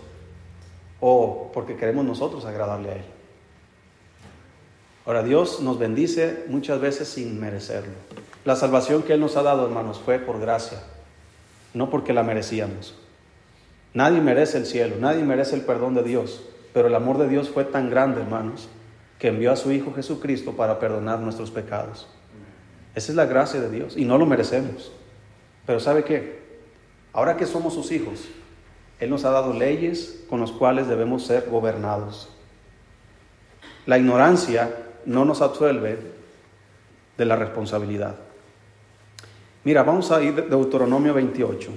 ¿O 1.00 1.50
porque 1.52 1.76
queremos 1.76 2.04
nosotros 2.04 2.44
agradarle 2.44 2.90
a 2.90 2.94
Él? 2.94 3.04
Ahora, 5.04 5.22
Dios 5.22 5.60
nos 5.60 5.78
bendice 5.78 6.44
muchas 6.48 6.80
veces 6.80 7.08
sin 7.08 7.40
merecerlo. 7.40 7.94
La 8.44 8.56
salvación 8.56 9.02
que 9.02 9.14
Él 9.14 9.20
nos 9.20 9.36
ha 9.36 9.42
dado, 9.42 9.64
hermanos, 9.64 10.00
fue 10.04 10.18
por 10.18 10.40
gracia, 10.40 10.78
no 11.74 11.90
porque 11.90 12.12
la 12.12 12.22
merecíamos. 12.22 12.94
Nadie 13.94 14.20
merece 14.20 14.58
el 14.58 14.66
cielo, 14.66 14.96
nadie 14.98 15.22
merece 15.24 15.54
el 15.54 15.62
perdón 15.62 15.94
de 15.94 16.02
Dios, 16.02 16.42
pero 16.72 16.88
el 16.88 16.94
amor 16.94 17.18
de 17.18 17.28
Dios 17.28 17.50
fue 17.50 17.64
tan 17.64 17.90
grande, 17.90 18.20
hermanos, 18.20 18.68
que 19.18 19.28
envió 19.28 19.52
a 19.52 19.56
su 19.56 19.70
Hijo 19.70 19.92
Jesucristo 19.92 20.52
para 20.52 20.78
perdonar 20.78 21.18
nuestros 21.20 21.50
pecados. 21.50 22.08
Esa 22.94 23.12
es 23.12 23.16
la 23.16 23.26
gracia 23.26 23.60
de 23.60 23.70
Dios 23.70 23.96
y 23.96 24.04
no 24.04 24.18
lo 24.18 24.26
merecemos. 24.26 24.92
Pero 25.66 25.80
¿sabe 25.80 26.04
qué? 26.04 26.40
Ahora 27.12 27.36
que 27.36 27.46
somos 27.46 27.74
sus 27.74 27.92
hijos, 27.92 28.28
Él 28.98 29.10
nos 29.10 29.24
ha 29.24 29.30
dado 29.30 29.52
leyes 29.52 30.24
con 30.28 30.40
las 30.40 30.50
cuales 30.50 30.88
debemos 30.88 31.24
ser 31.26 31.48
gobernados. 31.50 32.28
La 33.86 33.98
ignorancia 33.98 34.76
no 35.04 35.24
nos 35.24 35.42
absuelve 35.42 35.98
de 37.18 37.24
la 37.24 37.36
responsabilidad. 37.36 38.16
Mira, 39.64 39.82
vamos 39.82 40.10
a 40.10 40.22
ir 40.22 40.34
de 40.34 40.42
Deuteronomio 40.42 41.14
28. 41.14 41.70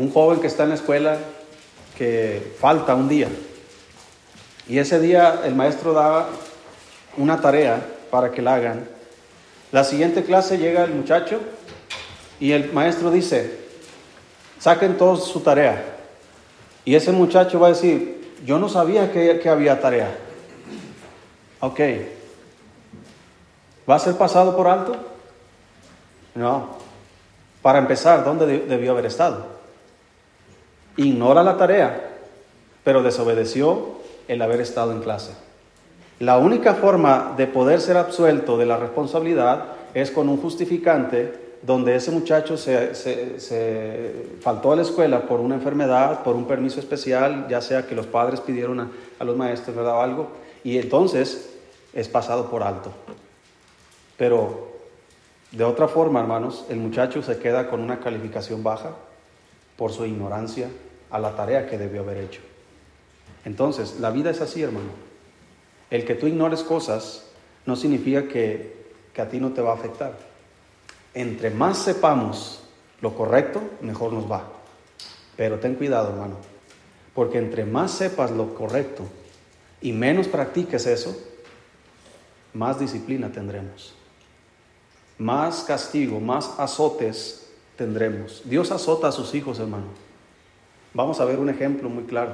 Un 0.00 0.10
joven 0.10 0.40
que 0.40 0.46
está 0.46 0.62
en 0.62 0.70
la 0.70 0.76
escuela 0.76 1.18
que 1.98 2.54
falta 2.58 2.94
un 2.94 3.06
día. 3.06 3.28
Y 4.66 4.78
ese 4.78 4.98
día 4.98 5.42
el 5.44 5.54
maestro 5.54 5.92
da 5.92 6.26
una 7.18 7.38
tarea 7.42 7.86
para 8.10 8.30
que 8.30 8.40
la 8.40 8.54
hagan. 8.54 8.88
La 9.72 9.84
siguiente 9.84 10.24
clase 10.24 10.56
llega 10.56 10.84
el 10.84 10.94
muchacho 10.94 11.38
y 12.40 12.52
el 12.52 12.72
maestro 12.72 13.10
dice, 13.10 13.58
saquen 14.58 14.96
todos 14.96 15.28
su 15.28 15.40
tarea. 15.40 15.84
Y 16.86 16.94
ese 16.94 17.12
muchacho 17.12 17.60
va 17.60 17.66
a 17.66 17.72
decir, 17.72 18.36
yo 18.46 18.58
no 18.58 18.70
sabía 18.70 19.12
que, 19.12 19.46
había 19.50 19.82
tarea. 19.82 20.16
Ok. 21.60 21.78
¿Va 23.88 23.96
a 23.96 23.98
ser 23.98 24.16
pasado 24.16 24.56
por 24.56 24.66
alto? 24.66 24.96
No. 26.34 26.78
Para 27.60 27.80
empezar, 27.80 28.24
¿dónde 28.24 28.60
debió 28.60 28.92
haber 28.92 29.04
estado? 29.04 29.59
Ignora 30.96 31.42
la 31.42 31.56
tarea, 31.56 32.18
pero 32.84 33.02
desobedeció 33.02 34.00
el 34.28 34.42
haber 34.42 34.60
estado 34.60 34.92
en 34.92 35.00
clase. 35.00 35.32
La 36.18 36.38
única 36.38 36.74
forma 36.74 37.34
de 37.36 37.46
poder 37.46 37.80
ser 37.80 37.96
absuelto 37.96 38.58
de 38.58 38.66
la 38.66 38.76
responsabilidad 38.76 39.64
es 39.94 40.10
con 40.10 40.28
un 40.28 40.36
justificante 40.36 41.50
donde 41.62 41.94
ese 41.94 42.10
muchacho 42.10 42.56
se, 42.56 42.92
faltó 44.40 44.72
a 44.72 44.76
la 44.76 44.82
escuela 44.82 45.22
por 45.22 45.40
una 45.40 45.56
enfermedad, 45.56 46.22
por 46.22 46.36
un 46.36 46.46
permiso 46.46 46.80
especial, 46.80 47.46
ya 47.48 47.60
sea 47.60 47.86
que 47.86 47.94
los 47.94 48.06
padres 48.06 48.40
pidieron 48.40 48.80
a, 48.80 49.24
los 49.24 49.36
maestros, 49.36 49.76
¿verdad? 49.76 49.96
O 49.96 50.00
algo, 50.00 50.28
y 50.64 50.78
entonces 50.78 51.54
es 51.92 52.08
pasado 52.08 52.50
por 52.50 52.62
alto. 52.62 52.92
Pero 54.16 54.68
de 55.52 55.64
otra 55.64 55.88
forma, 55.88 56.20
hermanos, 56.20 56.64
el 56.68 56.78
muchacho 56.78 57.22
se 57.22 57.38
queda 57.38 57.68
con 57.68 57.80
una 57.80 58.00
calificación 58.00 58.62
baja 58.62 58.92
por 59.80 59.94
su 59.94 60.04
ignorancia 60.04 60.68
a 61.10 61.18
la 61.18 61.34
tarea 61.34 61.66
que 61.66 61.78
debió 61.78 62.02
haber 62.02 62.18
hecho. 62.18 62.42
Entonces, 63.46 63.98
la 63.98 64.10
vida 64.10 64.28
es 64.28 64.42
así, 64.42 64.60
hermano. 64.60 64.90
El 65.88 66.04
que 66.04 66.14
tú 66.14 66.26
ignores 66.26 66.62
cosas 66.62 67.24
no 67.64 67.76
significa 67.76 68.28
que, 68.28 68.78
a 69.16 69.24
ti 69.24 69.40
no 69.40 69.52
te 69.52 69.62
va 69.62 69.70
a 69.70 69.76
afectar. 69.76 70.18
Entre 71.14 71.48
más 71.48 71.78
sepamos 71.78 72.62
lo 73.00 73.14
correcto, 73.14 73.62
mejor 73.80 74.12
nos 74.12 74.30
va. 74.30 74.52
Pero 75.34 75.58
ten 75.58 75.76
cuidado, 75.76 76.10
hermano, 76.10 76.36
porque 77.14 77.38
entre 77.38 77.64
más 77.64 77.90
sepas 77.90 78.30
lo 78.30 78.54
correcto 78.54 79.04
y 79.80 79.92
menos 79.92 80.28
practiques 80.28 80.86
eso, 80.86 81.16
más 82.52 82.78
disciplina 82.78 83.32
tendremos. 83.32 83.94
Más 85.16 85.64
castigo, 85.64 86.20
más 86.20 86.58
azotes 86.58 87.39
tendremos. 87.80 88.42
Dios 88.44 88.70
azota 88.72 89.08
a 89.08 89.12
sus 89.12 89.34
hijos, 89.34 89.58
hermano. 89.58 89.86
Vamos 90.92 91.18
a 91.18 91.24
ver 91.24 91.38
un 91.38 91.48
ejemplo 91.48 91.88
muy 91.88 92.04
claro. 92.04 92.32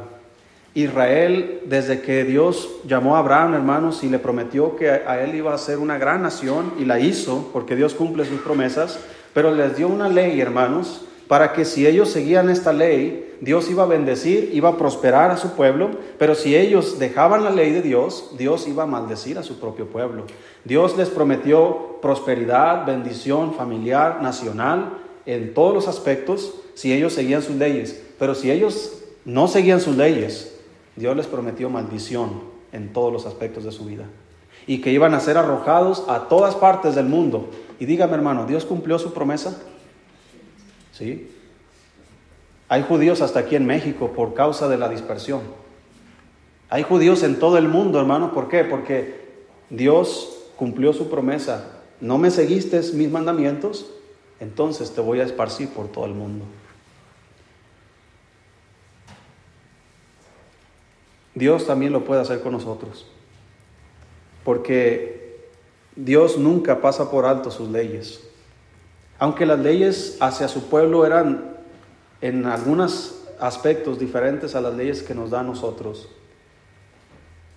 Israel, 0.74 1.60
desde 1.66 2.00
que 2.00 2.24
Dios 2.24 2.68
llamó 2.84 3.14
a 3.14 3.20
Abraham, 3.20 3.54
hermanos, 3.54 4.02
y 4.02 4.08
le 4.08 4.18
prometió 4.18 4.74
que 4.74 4.90
a 4.90 5.22
él 5.22 5.36
iba 5.36 5.54
a 5.54 5.58
ser 5.58 5.78
una 5.78 5.98
gran 5.98 6.22
nación, 6.22 6.72
y 6.80 6.84
la 6.84 6.98
hizo, 6.98 7.48
porque 7.52 7.76
Dios 7.76 7.94
cumple 7.94 8.24
sus 8.24 8.40
promesas, 8.40 8.98
pero 9.34 9.54
les 9.54 9.76
dio 9.76 9.86
una 9.86 10.08
ley, 10.08 10.40
hermanos, 10.40 11.06
para 11.28 11.52
que 11.52 11.64
si 11.64 11.86
ellos 11.86 12.10
seguían 12.10 12.50
esta 12.50 12.72
ley, 12.72 13.36
Dios 13.40 13.70
iba 13.70 13.84
a 13.84 13.86
bendecir, 13.86 14.50
iba 14.52 14.70
a 14.70 14.76
prosperar 14.76 15.30
a 15.30 15.36
su 15.36 15.52
pueblo, 15.52 15.90
pero 16.18 16.34
si 16.34 16.56
ellos 16.56 16.98
dejaban 16.98 17.44
la 17.44 17.50
ley 17.50 17.70
de 17.70 17.82
Dios, 17.82 18.32
Dios 18.36 18.66
iba 18.66 18.82
a 18.82 18.86
maldecir 18.86 19.38
a 19.38 19.44
su 19.44 19.60
propio 19.60 19.86
pueblo. 19.86 20.24
Dios 20.64 20.96
les 20.96 21.08
prometió 21.08 22.00
prosperidad, 22.02 22.84
bendición 22.84 23.54
familiar, 23.54 24.20
nacional, 24.20 25.05
en 25.26 25.54
todos 25.54 25.74
los 25.74 25.88
aspectos, 25.88 26.54
si 26.74 26.92
ellos 26.92 27.12
seguían 27.12 27.42
sus 27.42 27.56
leyes. 27.56 28.02
Pero 28.18 28.34
si 28.34 28.50
ellos 28.50 29.02
no 29.24 29.48
seguían 29.48 29.80
sus 29.80 29.96
leyes, 29.96 30.56
Dios 30.94 31.16
les 31.16 31.26
prometió 31.26 31.68
maldición 31.68 32.40
en 32.72 32.92
todos 32.92 33.12
los 33.12 33.26
aspectos 33.26 33.64
de 33.64 33.72
su 33.72 33.84
vida. 33.84 34.04
Y 34.66 34.80
que 34.80 34.92
iban 34.92 35.14
a 35.14 35.20
ser 35.20 35.36
arrojados 35.36 36.04
a 36.08 36.28
todas 36.28 36.54
partes 36.54 36.94
del 36.94 37.06
mundo. 37.06 37.50
Y 37.78 37.86
dígame 37.86 38.14
hermano, 38.14 38.46
¿Dios 38.46 38.64
cumplió 38.64 38.98
su 38.98 39.12
promesa? 39.12 39.60
¿Sí? 40.92 41.30
Hay 42.68 42.82
judíos 42.82 43.20
hasta 43.20 43.40
aquí 43.40 43.54
en 43.54 43.66
México 43.66 44.12
por 44.14 44.34
causa 44.34 44.68
de 44.68 44.78
la 44.78 44.88
dispersión. 44.88 45.42
Hay 46.68 46.82
judíos 46.82 47.22
en 47.22 47.38
todo 47.38 47.58
el 47.58 47.68
mundo, 47.68 48.00
hermano. 48.00 48.32
¿Por 48.32 48.48
qué? 48.48 48.64
Porque 48.64 49.26
Dios 49.70 50.50
cumplió 50.56 50.92
su 50.92 51.08
promesa. 51.08 51.82
No 52.00 52.18
me 52.18 52.30
seguiste 52.30 52.80
mis 52.94 53.10
mandamientos, 53.10 53.86
entonces 54.40 54.94
te 54.94 55.00
voy 55.00 55.20
a 55.20 55.24
esparcir 55.24 55.68
por 55.70 55.88
todo 55.88 56.04
el 56.04 56.14
mundo. 56.14 56.44
Dios 61.34 61.66
también 61.66 61.92
lo 61.92 62.04
puede 62.04 62.22
hacer 62.22 62.40
con 62.40 62.52
nosotros. 62.52 63.06
Porque 64.42 65.50
Dios 65.94 66.38
nunca 66.38 66.80
pasa 66.80 67.10
por 67.10 67.26
alto 67.26 67.50
sus 67.50 67.68
leyes. 67.68 68.20
Aunque 69.18 69.46
las 69.46 69.58
leyes 69.58 70.16
hacia 70.20 70.48
su 70.48 70.68
pueblo 70.68 71.04
eran 71.06 71.56
en 72.20 72.46
algunas 72.46 73.22
aspectos 73.38 73.98
diferentes 73.98 74.54
a 74.54 74.60
las 74.60 74.74
leyes 74.74 75.02
que 75.02 75.14
nos 75.14 75.30
da 75.30 75.40
a 75.40 75.42
nosotros, 75.42 76.08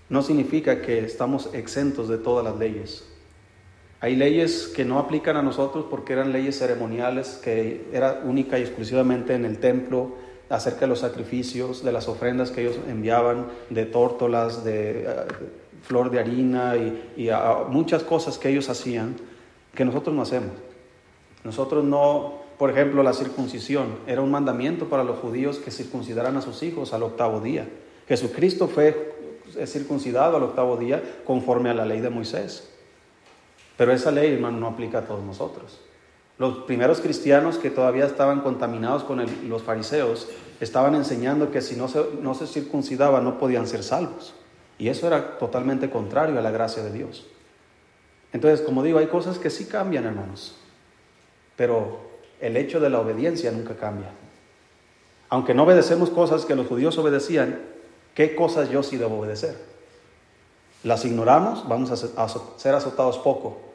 no 0.10 0.24
significa 0.24 0.82
que 0.82 1.00
estamos 1.00 1.50
exentos 1.54 2.10
de 2.10 2.18
todas 2.18 2.44
las 2.44 2.58
leyes. 2.58 3.09
Hay 4.02 4.16
leyes 4.16 4.72
que 4.74 4.86
no 4.86 4.98
aplican 4.98 5.36
a 5.36 5.42
nosotros 5.42 5.86
porque 5.90 6.14
eran 6.14 6.32
leyes 6.32 6.58
ceremoniales, 6.58 7.40
que 7.44 7.88
era 7.92 8.22
única 8.24 8.58
y 8.58 8.62
exclusivamente 8.62 9.36
en 9.36 9.44
el 9.44 9.60
templo, 9.60 10.16
acerca 10.50 10.82
de 10.82 10.88
los 10.88 11.00
sacrificios, 11.00 11.84
de 11.84 11.92
las 11.92 12.08
ofrendas 12.08 12.50
que 12.50 12.62
ellos 12.62 12.80
enviaban, 12.88 13.48
de 13.70 13.86
tórtolas, 13.86 14.64
de, 14.64 15.02
eh, 15.02 15.06
flor 15.84 16.10
de 16.12 16.20
harina 16.20 16.76
y, 16.76 17.30
muchas 17.70 18.04
cosas 18.04 18.38
que 18.38 18.50
ellos 18.50 18.70
hacían 18.70 19.16
que 19.76 19.86
nosotros 19.86 20.16
no 20.16 20.22
hacemos. 20.22 20.52
Nosotros 21.44 21.84
no, 21.84 22.42
por 22.58 22.70
ejemplo, 22.70 23.04
la 23.04 23.14
circuncisión 23.14 24.00
era 24.08 24.22
un 24.22 24.32
mandamiento 24.32 24.90
para 24.90 25.04
los 25.04 25.20
judíos 25.20 25.58
que 25.58 25.72
circuncidaran 25.72 26.36
a 26.38 26.42
sus 26.42 26.64
hijos 26.64 26.94
al 26.94 27.04
octavo 27.04 27.40
día. 27.40 27.68
Jesucristo 28.08 28.68
fue 28.68 29.16
circuncidado 29.66 30.38
al 30.38 30.44
octavo 30.44 30.78
día 30.78 31.02
conforme 31.26 31.70
a 31.70 31.74
la 31.74 31.86
ley 31.86 32.02
de 32.02 32.10
Moisés. 32.10 32.69
Pero 33.80 33.94
esa 33.94 34.12
ley, 34.12 34.34
hermano, 34.34 34.60
no 34.60 34.68
aplica 34.68 34.98
a 34.98 35.02
todos 35.04 35.24
nosotros. 35.24 35.80
Los 36.38 36.66
primeros 36.66 37.00
cristianos 37.00 37.58
que 37.58 37.70
todavía 37.70 38.06
estaban 38.06 38.42
contaminados 38.42 39.06
con 39.06 39.26
los 39.48 39.64
fariseos 39.64 40.28
estaban 40.60 40.96
enseñando 40.96 41.50
que 41.50 41.62
si 41.62 41.78
no 41.78 41.88
se, 41.88 42.04
no 42.22 42.34
se 42.34 42.46
circuncidaba 42.46 43.22
no 43.22 43.40
podían 43.40 43.68
ser 43.68 43.84
salvos. 43.84 44.34
Y 44.78 44.90
eso 44.90 45.08
era 45.08 45.38
totalmente 45.38 45.90
contrario 45.90 46.38
a 46.38 46.42
la 46.42 46.52
gracia 46.52 46.84
de 46.84 46.92
Dios. 46.92 47.26
Entonces, 48.34 48.60
como 48.60 48.84
digo, 48.84 49.00
hay 49.00 49.08
cosas 49.08 49.40
que 49.40 49.50
sí 49.50 49.64
cambian, 49.64 50.04
hermanos. 50.04 50.58
Pero 51.56 52.02
el 52.42 52.58
hecho 52.58 52.82
de 52.82 52.90
la 52.90 53.00
obediencia 53.00 53.50
nunca 53.50 53.78
cambia. 53.78 54.10
Aunque 55.30 55.54
no 55.54 55.64
obedecemos 55.64 56.10
cosas 56.10 56.44
que 56.44 56.56
los 56.56 56.68
judíos 56.68 56.98
obedecían, 56.98 57.62
¿qué 58.14 58.36
cosas 58.36 58.70
yo 58.72 58.84
sí 58.84 58.98
debo 58.98 59.20
obedecer? 59.20 59.56
Las 60.84 61.06
ignoramos, 61.06 61.66
vamos 61.66 61.92
a 61.92 62.28
ser 62.58 62.76
azotados 62.76 63.18
poco 63.20 63.69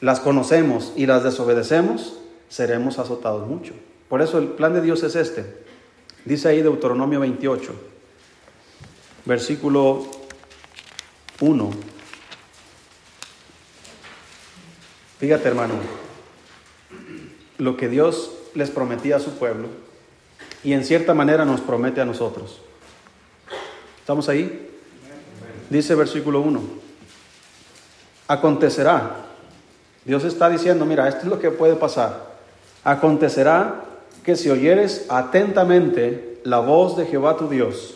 las 0.00 0.20
conocemos 0.20 0.92
y 0.96 1.06
las 1.06 1.24
desobedecemos, 1.24 2.18
seremos 2.48 2.98
azotados 2.98 3.46
mucho. 3.46 3.74
Por 4.08 4.22
eso 4.22 4.38
el 4.38 4.48
plan 4.48 4.72
de 4.74 4.80
Dios 4.80 5.02
es 5.02 5.16
este. 5.16 5.44
Dice 6.24 6.48
ahí 6.48 6.62
Deuteronomio 6.62 7.20
28, 7.20 7.72
versículo 9.24 10.06
1. 11.40 11.70
Fíjate 15.18 15.48
hermano, 15.48 15.74
lo 17.58 17.76
que 17.76 17.88
Dios 17.88 18.32
les 18.54 18.70
prometía 18.70 19.16
a 19.16 19.20
su 19.20 19.32
pueblo 19.32 19.68
y 20.62 20.72
en 20.72 20.84
cierta 20.84 21.12
manera 21.12 21.44
nos 21.44 21.60
promete 21.60 22.00
a 22.00 22.04
nosotros. 22.04 22.60
¿Estamos 24.00 24.28
ahí? 24.28 24.70
Dice 25.68 25.94
versículo 25.94 26.40
1. 26.40 26.60
Acontecerá 28.28 29.27
Dios 30.08 30.24
está 30.24 30.48
diciendo, 30.48 30.86
mira, 30.86 31.06
esto 31.06 31.20
es 31.24 31.26
lo 31.26 31.38
que 31.38 31.50
puede 31.50 31.74
pasar. 31.76 32.28
Acontecerá 32.82 33.84
que 34.24 34.36
si 34.36 34.48
oyeres 34.48 35.04
atentamente 35.10 36.40
la 36.44 36.60
voz 36.60 36.96
de 36.96 37.04
Jehová 37.04 37.36
tu 37.36 37.46
Dios, 37.46 37.94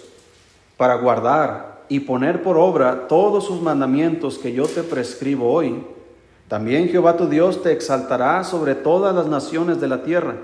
para 0.76 0.96
guardar 0.96 1.84
y 1.88 2.00
poner 2.00 2.42
por 2.42 2.58
obra 2.58 3.08
todos 3.08 3.46
sus 3.46 3.62
mandamientos 3.62 4.36
que 4.36 4.52
yo 4.52 4.66
te 4.66 4.82
prescribo 4.82 5.50
hoy, 5.50 5.82
también 6.48 6.90
Jehová 6.90 7.16
tu 7.16 7.28
Dios 7.28 7.62
te 7.62 7.72
exaltará 7.72 8.44
sobre 8.44 8.74
todas 8.74 9.14
las 9.14 9.26
naciones 9.26 9.80
de 9.80 9.88
la 9.88 10.02
tierra, 10.02 10.36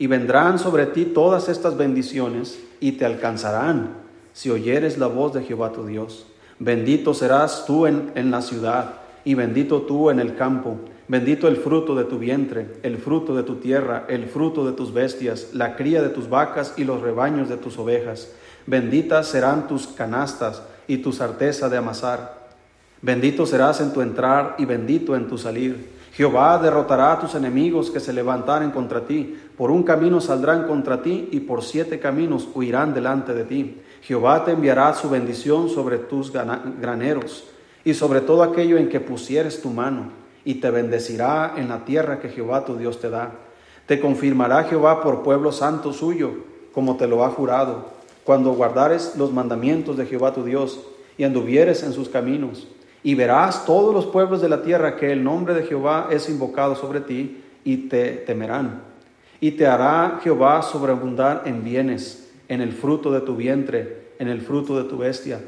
y 0.00 0.08
vendrán 0.08 0.58
sobre 0.58 0.86
ti 0.86 1.04
todas 1.04 1.48
estas 1.48 1.76
bendiciones, 1.76 2.58
y 2.80 2.92
te 2.92 3.04
alcanzarán 3.04 3.90
si 4.32 4.50
oyeres 4.50 4.98
la 4.98 5.06
voz 5.06 5.34
de 5.34 5.44
Jehová 5.44 5.70
tu 5.70 5.86
Dios. 5.86 6.26
Bendito 6.58 7.14
serás 7.14 7.64
tú 7.64 7.86
en, 7.86 8.10
en 8.16 8.32
la 8.32 8.42
ciudad, 8.42 8.94
y 9.24 9.34
bendito 9.34 9.82
tú 9.82 10.10
en 10.10 10.18
el 10.18 10.34
campo 10.34 10.78
Bendito 11.08 11.46
el 11.46 11.56
fruto 11.56 11.94
de 11.94 12.02
tu 12.02 12.18
vientre, 12.18 12.78
el 12.82 12.96
fruto 12.96 13.36
de 13.36 13.44
tu 13.44 13.56
tierra, 13.56 14.06
el 14.08 14.26
fruto 14.26 14.66
de 14.66 14.72
tus 14.72 14.92
bestias, 14.92 15.54
la 15.54 15.76
cría 15.76 16.02
de 16.02 16.08
tus 16.08 16.28
vacas 16.28 16.74
y 16.76 16.82
los 16.82 17.00
rebaños 17.00 17.48
de 17.48 17.56
tus 17.56 17.78
ovejas. 17.78 18.32
Benditas 18.66 19.28
serán 19.28 19.68
tus 19.68 19.86
canastas 19.86 20.64
y 20.88 20.98
tu 20.98 21.12
sarteza 21.12 21.68
de 21.68 21.76
amasar. 21.76 22.48
Bendito 23.02 23.46
serás 23.46 23.80
en 23.80 23.92
tu 23.92 24.00
entrar 24.00 24.56
y 24.58 24.64
bendito 24.64 25.14
en 25.14 25.28
tu 25.28 25.38
salir. 25.38 25.94
Jehová 26.12 26.58
derrotará 26.58 27.12
a 27.12 27.20
tus 27.20 27.36
enemigos 27.36 27.92
que 27.92 28.00
se 28.00 28.12
levantaren 28.12 28.72
contra 28.72 29.06
ti. 29.06 29.38
Por 29.56 29.70
un 29.70 29.84
camino 29.84 30.20
saldrán 30.20 30.66
contra 30.66 31.02
ti 31.02 31.28
y 31.30 31.38
por 31.38 31.62
siete 31.62 32.00
caminos 32.00 32.48
huirán 32.52 32.94
delante 32.94 33.32
de 33.32 33.44
ti. 33.44 33.80
Jehová 34.02 34.44
te 34.44 34.52
enviará 34.52 34.92
su 34.94 35.08
bendición 35.08 35.68
sobre 35.68 35.98
tus 35.98 36.32
graneros 36.32 37.44
y 37.84 37.94
sobre 37.94 38.22
todo 38.22 38.42
aquello 38.42 38.76
en 38.76 38.88
que 38.88 38.98
pusieres 38.98 39.62
tu 39.62 39.70
mano 39.70 40.25
y 40.46 40.54
te 40.54 40.70
bendecirá 40.70 41.54
en 41.56 41.68
la 41.68 41.84
tierra 41.84 42.20
que 42.20 42.28
Jehová 42.28 42.64
tu 42.64 42.76
Dios 42.76 43.00
te 43.00 43.10
da. 43.10 43.32
Te 43.86 44.00
confirmará 44.00 44.62
Jehová 44.62 45.02
por 45.02 45.24
pueblo 45.24 45.50
santo 45.50 45.92
suyo, 45.92 46.30
como 46.72 46.96
te 46.96 47.08
lo 47.08 47.24
ha 47.24 47.30
jurado, 47.30 47.86
cuando 48.22 48.52
guardares 48.52 49.14
los 49.16 49.32
mandamientos 49.32 49.96
de 49.96 50.06
Jehová 50.06 50.32
tu 50.32 50.44
Dios 50.44 50.86
y 51.18 51.24
anduvieres 51.24 51.82
en 51.82 51.92
sus 51.92 52.08
caminos. 52.08 52.68
Y 53.02 53.16
verás 53.16 53.66
todos 53.66 53.92
los 53.92 54.06
pueblos 54.06 54.40
de 54.40 54.48
la 54.48 54.62
tierra 54.62 54.96
que 54.96 55.10
el 55.10 55.24
nombre 55.24 55.52
de 55.52 55.64
Jehová 55.64 56.08
es 56.12 56.28
invocado 56.28 56.76
sobre 56.76 57.00
ti 57.00 57.42
y 57.64 57.88
te 57.88 58.12
temerán. 58.12 58.82
Y 59.40 59.50
te 59.52 59.66
hará 59.66 60.20
Jehová 60.22 60.62
sobreabundar 60.62 61.42
en 61.44 61.64
bienes, 61.64 62.32
en 62.46 62.60
el 62.60 62.72
fruto 62.72 63.10
de 63.10 63.20
tu 63.20 63.34
vientre, 63.34 64.12
en 64.20 64.28
el 64.28 64.40
fruto 64.40 64.80
de 64.80 64.88
tu 64.88 64.96
bestia, 64.98 65.40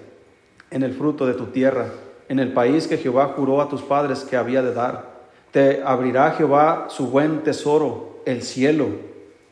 en 0.73 0.83
el 0.83 0.93
fruto 0.93 1.25
de 1.25 1.35
tu 1.35 1.47
tierra 1.47 1.87
en 2.29 2.39
el 2.39 2.53
país 2.53 2.87
que 2.87 2.99
Jehová 2.99 3.33
juró 3.35 3.61
a 3.61 3.69
tus 3.69 3.83
padres 3.83 4.21
que 4.21 4.37
había 4.37 4.63
de 4.63 4.75
dar. 4.75 5.19
Te 5.51 5.83
abrirá 5.83 6.33
Jehová 6.33 6.87
su 6.89 7.09
buen 7.09 7.43
tesoro, 7.43 8.21
el 8.27 8.43
cielo, 8.43 8.89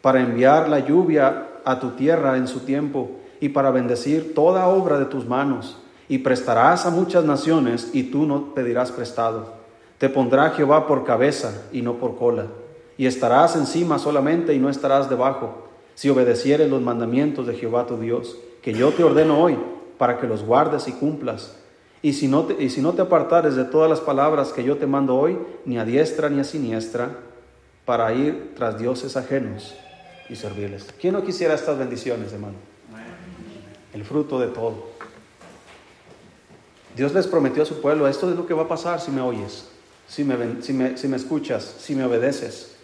para 0.02 0.20
enviar 0.20 0.68
la 0.68 0.80
lluvia 0.80 1.48
a 1.64 1.80
tu 1.80 1.90
tierra 1.90 2.36
en 2.36 2.46
su 2.46 2.60
tiempo 2.60 3.10
y 3.40 3.48
para 3.48 3.70
bendecir 3.70 4.34
toda 4.34 4.68
obra 4.68 4.98
de 4.98 5.06
tus 5.06 5.26
manos. 5.26 5.78
Y 6.08 6.18
prestarás 6.18 6.86
a 6.86 6.90
muchas 6.90 7.24
naciones 7.24 7.90
y 7.92 8.04
tú 8.04 8.26
no 8.26 8.54
pedirás 8.54 8.92
prestado. 8.92 9.54
Te 9.98 10.08
pondrá 10.08 10.50
Jehová 10.50 10.86
por 10.86 11.04
cabeza 11.04 11.64
y 11.72 11.80
no 11.82 11.94
por 11.94 12.16
cola. 12.16 12.46
Y 12.98 13.06
estarás 13.06 13.56
encima 13.56 13.98
solamente 13.98 14.54
y 14.54 14.58
no 14.58 14.68
estarás 14.68 15.08
debajo, 15.08 15.66
si 15.94 16.10
obedecieres 16.10 16.70
los 16.70 16.82
mandamientos 16.82 17.46
de 17.46 17.54
Jehová 17.54 17.86
tu 17.86 17.96
Dios, 17.96 18.36
que 18.62 18.74
yo 18.74 18.92
te 18.92 19.02
ordeno 19.02 19.40
hoy, 19.40 19.58
para 19.98 20.18
que 20.18 20.26
los 20.26 20.44
guardes 20.44 20.88
y 20.88 20.92
cumplas 20.92 21.56
y 22.02 22.12
si, 22.12 22.28
no 22.28 22.44
te, 22.44 22.62
y 22.62 22.70
si 22.70 22.80
no 22.80 22.92
te 22.92 23.02
apartares 23.02 23.56
de 23.56 23.64
todas 23.64 23.88
las 23.88 24.00
palabras 24.00 24.52
que 24.52 24.62
yo 24.62 24.76
te 24.76 24.86
mando 24.86 25.16
hoy, 25.16 25.38
ni 25.64 25.78
a 25.78 25.84
diestra 25.84 26.28
ni 26.28 26.40
a 26.40 26.44
siniestra, 26.44 27.10
para 27.84 28.12
ir 28.12 28.52
tras 28.56 28.78
dioses 28.78 29.16
ajenos 29.16 29.74
y 30.28 30.36
servirles. 30.36 30.86
¿Quién 31.00 31.14
no 31.14 31.24
quisiera 31.24 31.54
estas 31.54 31.78
bendiciones, 31.78 32.32
hermano? 32.32 32.56
El 33.94 34.04
fruto 34.04 34.38
de 34.38 34.48
todo. 34.48 34.96
Dios 36.96 37.14
les 37.14 37.26
prometió 37.26 37.62
a 37.62 37.66
su 37.66 37.80
pueblo, 37.80 38.08
esto 38.08 38.30
es 38.30 38.36
lo 38.36 38.46
que 38.46 38.54
va 38.54 38.62
a 38.62 38.68
pasar 38.68 39.00
si 39.00 39.10
me 39.10 39.20
oyes, 39.20 39.68
si 40.08 40.24
me, 40.24 40.62
si 40.62 40.72
me, 40.72 40.96
si 40.96 41.08
me 41.08 41.16
escuchas, 41.16 41.76
si 41.78 41.94
me 41.94 42.04
obedeces. 42.04 42.76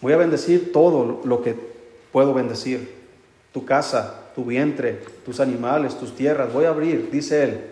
Voy 0.00 0.12
a 0.12 0.16
bendecir 0.16 0.72
todo 0.72 1.20
lo 1.24 1.42
que 1.42 1.54
puedo 2.12 2.34
bendecir. 2.34 3.00
Tu 3.52 3.64
casa, 3.64 4.30
tu 4.34 4.44
vientre, 4.44 5.02
tus 5.24 5.40
animales, 5.40 5.98
tus 5.98 6.14
tierras. 6.14 6.52
Voy 6.52 6.64
a 6.64 6.70
abrir, 6.70 7.10
dice 7.10 7.42
Él, 7.42 7.64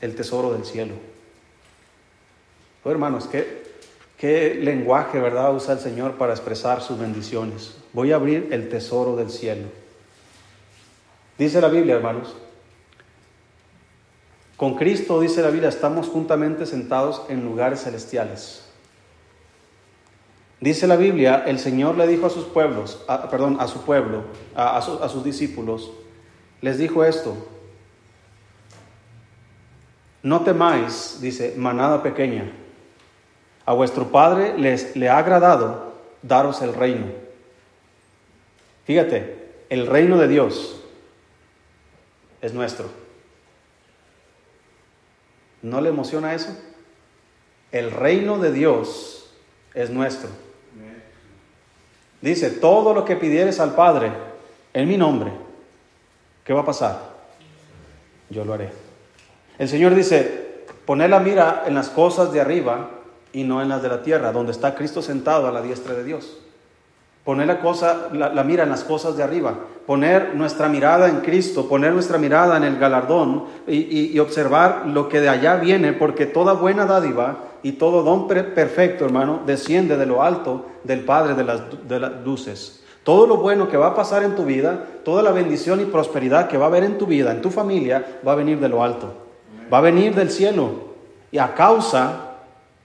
el 0.00 0.14
tesoro 0.14 0.52
del 0.52 0.64
cielo. 0.64 0.94
Oh, 2.84 2.90
hermanos, 2.90 3.26
¿qué, 3.26 3.64
qué 4.16 4.54
lenguaje, 4.54 5.18
¿verdad?, 5.18 5.54
usa 5.54 5.74
el 5.74 5.80
Señor 5.80 6.16
para 6.16 6.32
expresar 6.32 6.80
sus 6.80 6.98
bendiciones. 6.98 7.76
Voy 7.92 8.12
a 8.12 8.16
abrir 8.16 8.48
el 8.52 8.68
tesoro 8.68 9.16
del 9.16 9.30
cielo. 9.30 9.68
Dice 11.36 11.60
la 11.60 11.68
Biblia, 11.68 11.96
hermanos, 11.96 12.34
con 14.56 14.76
Cristo, 14.76 15.20
dice 15.20 15.42
la 15.42 15.50
Biblia, 15.50 15.68
estamos 15.68 16.08
juntamente 16.08 16.64
sentados 16.64 17.22
en 17.28 17.44
lugares 17.44 17.82
celestiales. 17.82 18.62
Dice 20.60 20.86
la 20.86 20.96
Biblia, 20.96 21.44
el 21.46 21.58
Señor 21.58 21.96
le 21.96 22.06
dijo 22.06 22.26
a 22.26 22.30
sus 22.30 22.44
pueblos, 22.44 23.04
perdón, 23.30 23.58
a 23.60 23.68
su 23.68 23.82
pueblo, 23.82 24.24
a, 24.54 24.78
a 24.78 25.08
sus 25.08 25.24
discípulos, 25.24 25.90
les 26.62 26.78
dijo 26.78 27.04
esto, 27.04 27.36
no 30.22 30.42
temáis, 30.42 31.18
dice, 31.20 31.54
manada 31.56 32.02
pequeña, 32.02 32.50
a 33.64 33.72
vuestro 33.72 34.10
Padre 34.10 34.56
les, 34.58 34.96
le 34.96 35.08
ha 35.08 35.18
agradado 35.18 35.94
daros 36.22 36.62
el 36.62 36.74
reino. 36.74 37.06
Fíjate, 38.84 39.46
el 39.68 39.86
reino 39.86 40.18
de 40.18 40.28
Dios 40.28 40.80
es 42.40 42.54
nuestro. 42.54 42.88
¿No 45.62 45.80
le 45.80 45.88
emociona 45.88 46.34
eso? 46.34 46.56
El 47.72 47.90
reino 47.90 48.38
de 48.38 48.52
Dios 48.52 49.28
es 49.74 49.90
nuestro. 49.90 50.30
Dice, 52.20 52.50
todo 52.50 52.94
lo 52.94 53.04
que 53.04 53.16
pidieres 53.16 53.60
al 53.60 53.74
Padre 53.74 54.10
en 54.72 54.88
mi 54.88 54.96
nombre, 54.96 55.32
¿qué 56.44 56.52
va 56.52 56.60
a 56.60 56.64
pasar? 56.64 57.14
Yo 58.30 58.44
lo 58.44 58.54
haré. 58.54 58.85
El 59.58 59.68
Señor 59.68 59.94
dice, 59.94 60.64
poner 60.84 61.10
la 61.10 61.20
mira 61.20 61.64
en 61.66 61.74
las 61.74 61.88
cosas 61.88 62.32
de 62.32 62.40
arriba 62.40 62.90
y 63.32 63.44
no 63.44 63.62
en 63.62 63.68
las 63.68 63.82
de 63.82 63.88
la 63.88 64.02
tierra, 64.02 64.32
donde 64.32 64.52
está 64.52 64.74
Cristo 64.74 65.02
sentado 65.02 65.46
a 65.46 65.52
la 65.52 65.62
diestra 65.62 65.94
de 65.94 66.04
Dios. 66.04 66.38
Poner 67.24 67.46
la, 67.46 67.60
cosa, 67.60 68.08
la, 68.12 68.44
mira 68.44 68.62
en 68.62 68.70
las 68.70 68.84
cosas 68.84 69.16
de 69.16 69.22
arriba, 69.22 69.54
poner 69.84 70.36
nuestra 70.36 70.68
mirada 70.68 71.08
en 71.08 71.20
Cristo, 71.22 71.68
poner 71.68 71.92
nuestra 71.92 72.18
mirada 72.18 72.56
en 72.56 72.62
el 72.62 72.78
galardón 72.78 73.46
y, 73.66 74.16
observar 74.20 74.84
lo 74.86 75.08
que 75.08 75.20
de 75.20 75.28
allá 75.28 75.56
viene, 75.56 75.92
porque 75.92 76.26
toda 76.26 76.52
buena 76.52 76.86
dádiva 76.86 77.38
y 77.64 77.72
todo 77.72 78.04
don 78.04 78.28
perfecto, 78.28 79.04
hermano, 79.04 79.40
desciende 79.44 79.96
de 79.96 80.06
lo 80.06 80.22
alto 80.22 80.66
del 80.84 81.00
Padre 81.00 81.34
de 81.34 81.42
las, 81.42 81.62
de 81.88 81.98
las 81.98 82.12
luces. 82.24 82.84
Todo 83.02 83.26
lo 83.26 83.38
bueno 83.38 83.68
que 83.68 83.76
va 83.76 83.88
a 83.88 83.94
pasar 83.96 84.22
en 84.22 84.36
tu 84.36 84.44
vida, 84.44 84.84
toda 85.04 85.22
la 85.22 85.32
bendición 85.32 85.80
y 85.80 85.84
prosperidad 85.84 86.46
que 86.46 86.58
va 86.58 86.66
a 86.66 86.68
haber 86.68 86.84
en 86.84 86.96
tu 86.96 87.06
vida, 87.06 87.32
en 87.32 87.42
tu 87.42 87.50
familia, 87.50 88.20
va 88.26 88.32
a 88.32 88.36
venir 88.36 88.60
de 88.60 88.68
lo 88.68 88.84
alto. 88.84 89.25
Va 89.72 89.78
a 89.78 89.82
venir 89.82 90.14
del 90.14 90.30
cielo 90.30 90.94
y 91.30 91.38
a 91.38 91.54
causa 91.54 92.38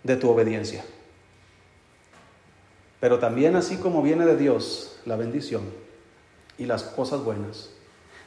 de 0.03 0.15
tu 0.15 0.29
obediencia. 0.29 0.83
Pero 2.99 3.19
también 3.19 3.55
así 3.55 3.77
como 3.77 4.01
viene 4.01 4.25
de 4.25 4.37
Dios 4.37 4.99
la 5.05 5.15
bendición 5.15 5.63
y 6.57 6.65
las 6.65 6.83
cosas 6.83 7.23
buenas, 7.23 7.71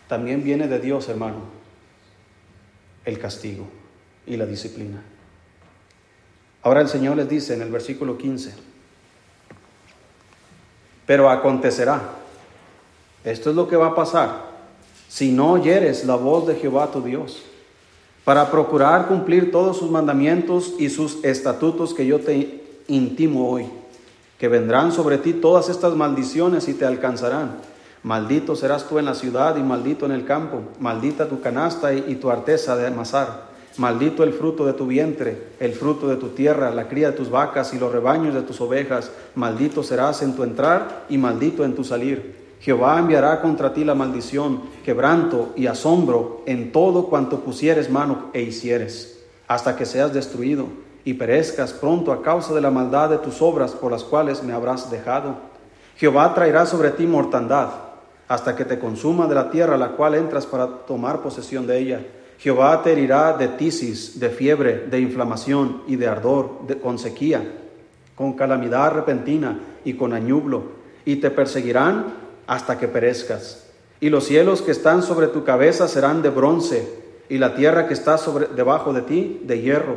también 0.09 0.43
viene 0.43 0.69
de 0.69 0.81
Dios, 0.81 1.09
hermano, 1.09 1.39
el 3.05 3.19
castigo 3.19 3.67
y 4.27 4.37
la 4.37 4.47
disciplina. 4.47 5.03
Ahora 6.63 6.81
el 6.81 6.89
Señor 6.89 7.17
les 7.17 7.29
dice 7.29 7.55
en 7.55 7.63
el 7.63 7.71
versículo 7.71 8.17
15, 8.17 8.55
pero 11.07 11.29
acontecerá, 11.31 12.01
esto 13.23 13.51
es 13.51 13.57
lo 13.57 13.69
que 13.69 13.77
va 13.77 13.89
a 13.89 13.95
pasar, 13.95 14.55
si 15.09 15.31
no 15.31 15.53
oyeres 15.53 16.05
la 16.05 16.17
voz 16.17 16.47
de 16.47 16.57
Jehová 16.57 16.91
tu 16.91 17.03
Dios, 17.03 17.45
para 18.25 18.51
procurar 18.51 19.07
cumplir 19.07 19.53
todos 19.53 19.79
sus 19.79 19.91
mandamientos 19.91 20.75
y 20.79 20.89
sus 20.89 21.23
estatutos 21.25 21.93
que 21.93 22.07
yo 22.07 22.21
te 22.21 22.65
intimo 22.89 23.51
hoy, 23.51 23.67
que 24.39 24.49
vendrán 24.49 24.93
sobre 24.93 25.19
ti 25.19 25.35
todas 25.35 25.69
estas 25.69 25.95
maldiciones 25.95 26.69
y 26.69 26.75
te 26.75 26.87
alcanzarán. 26.87 27.57
Maldito 28.03 28.57
serás 28.57 28.89
tú 28.89 28.99
en 28.99 29.07
la 29.07 29.15
ciudad 29.15 29.57
y 29.57 29.63
maldito 29.63 30.05
en 30.07 30.13
el 30.13 30.25
campo, 30.25 30.63
maldita 30.81 31.29
tu 31.29 31.41
canasta 31.41 31.93
y, 31.93 32.17
tu 32.17 32.31
arteza 32.31 32.77
de 32.77 32.87
amasar. 32.87 33.55
Maldito 33.77 34.23
el 34.23 34.33
fruto 34.33 34.67
de 34.67 34.75
tu 34.75 34.87
vientre, 34.87 35.49
el 35.59 35.73
fruto 35.73 36.07
de 36.07 36.17
tu 36.17 36.29
tierra, 36.29 36.71
la 36.71 36.87
cría 36.87 37.11
de 37.11 37.17
tus 37.17 37.29
vacas 37.31 37.75
y 37.75 37.79
los 37.79 37.91
rebaños 37.91 38.35
de 38.35 38.43
tus 38.43 38.61
ovejas. 38.61 39.11
Maldito 39.35 39.83
serás 39.83 40.23
en 40.23 40.37
tu 40.37 40.45
entrar 40.45 41.07
y 41.09 41.19
maldito 41.19 41.65
en 41.65 41.75
tu 41.75 41.83
salir. 41.83 42.44
Jehová 42.65 42.99
enviará 42.99 43.41
contra 43.43 43.73
ti 43.75 43.85
la 43.85 43.95
maldición, 43.95 44.63
quebranto 44.85 45.53
y 45.55 45.67
asombro 45.67 46.43
en 46.47 46.73
todo 46.73 47.07
cuanto 47.07 47.41
pusieres 47.41 47.91
mano 47.91 48.31
e 48.33 48.43
hicieres, 48.43 49.23
hasta 49.47 49.77
que 49.77 49.85
seas 49.85 50.13
destruido 50.13 50.67
y 51.05 51.15
perezcas 51.15 51.75
pronto 51.75 52.11
a 52.11 52.23
causa 52.23 52.55
de 52.55 52.63
la 52.63 52.71
maldad 52.71 53.11
de 53.11 53.19
tus 53.19 53.43
obras 53.43 53.73
por 53.73 53.93
las 53.93 54.03
cuales 54.03 54.43
me 54.43 54.55
habrás 54.55 54.91
dejado. 54.91 55.37
Jehová 55.97 56.33
traerá 56.35 56.65
sobre 56.65 56.91
ti 56.91 57.07
mortandad, 57.07 57.69
hasta 58.27 58.57
que 58.57 58.65
te 58.65 58.79
consuma 58.79 59.27
de 59.27 59.35
la 59.35 59.51
tierra 59.51 59.75
a 59.75 59.79
la 59.79 59.91
cual 59.91 60.15
entras 60.15 60.47
para 60.47 60.67
tomar 60.67 61.21
posesión 61.21 61.67
de 61.67 61.79
ella 61.79 62.01
Jehová 62.39 62.83
te 62.83 62.93
herirá 62.93 63.37
de 63.37 63.49
tisis, 63.49 64.19
de 64.21 64.29
fiebre, 64.29 64.87
de 64.91 65.01
inflamación 65.01 65.83
y 65.87 65.97
de 65.97 66.09
ardor, 66.09 66.59
con 66.83 66.99
sequía, 66.99 67.43
con 68.15 68.35
calamidad 68.35 68.93
repentina 68.93 69.61
y 69.85 69.95
con 69.95 70.13
añublo, 70.13 70.63
y 71.05 71.17
te 71.17 71.31
perseguirán 71.31 72.24
hasta 72.47 72.79
que 72.79 72.89
perezcas. 72.89 73.65
Y 74.01 74.11
los 74.11 74.25
cielos 74.25 74.63
que 74.63 74.71
están 74.71 75.03
sobre 75.03 75.29
tu 75.29 75.45
cabeza 75.45 75.89
serán 75.89 76.23
de 76.23 76.31
bronce, 76.31 77.03
y 77.29 77.39
la 77.39 77.55
tierra 77.55 77.87
que 77.87 77.95
está 77.95 78.19
sobre, 78.19 78.47
debajo 78.49 78.93
de 78.93 79.03
ti 79.03 79.41
de 79.45 79.61
hierro. 79.61 79.97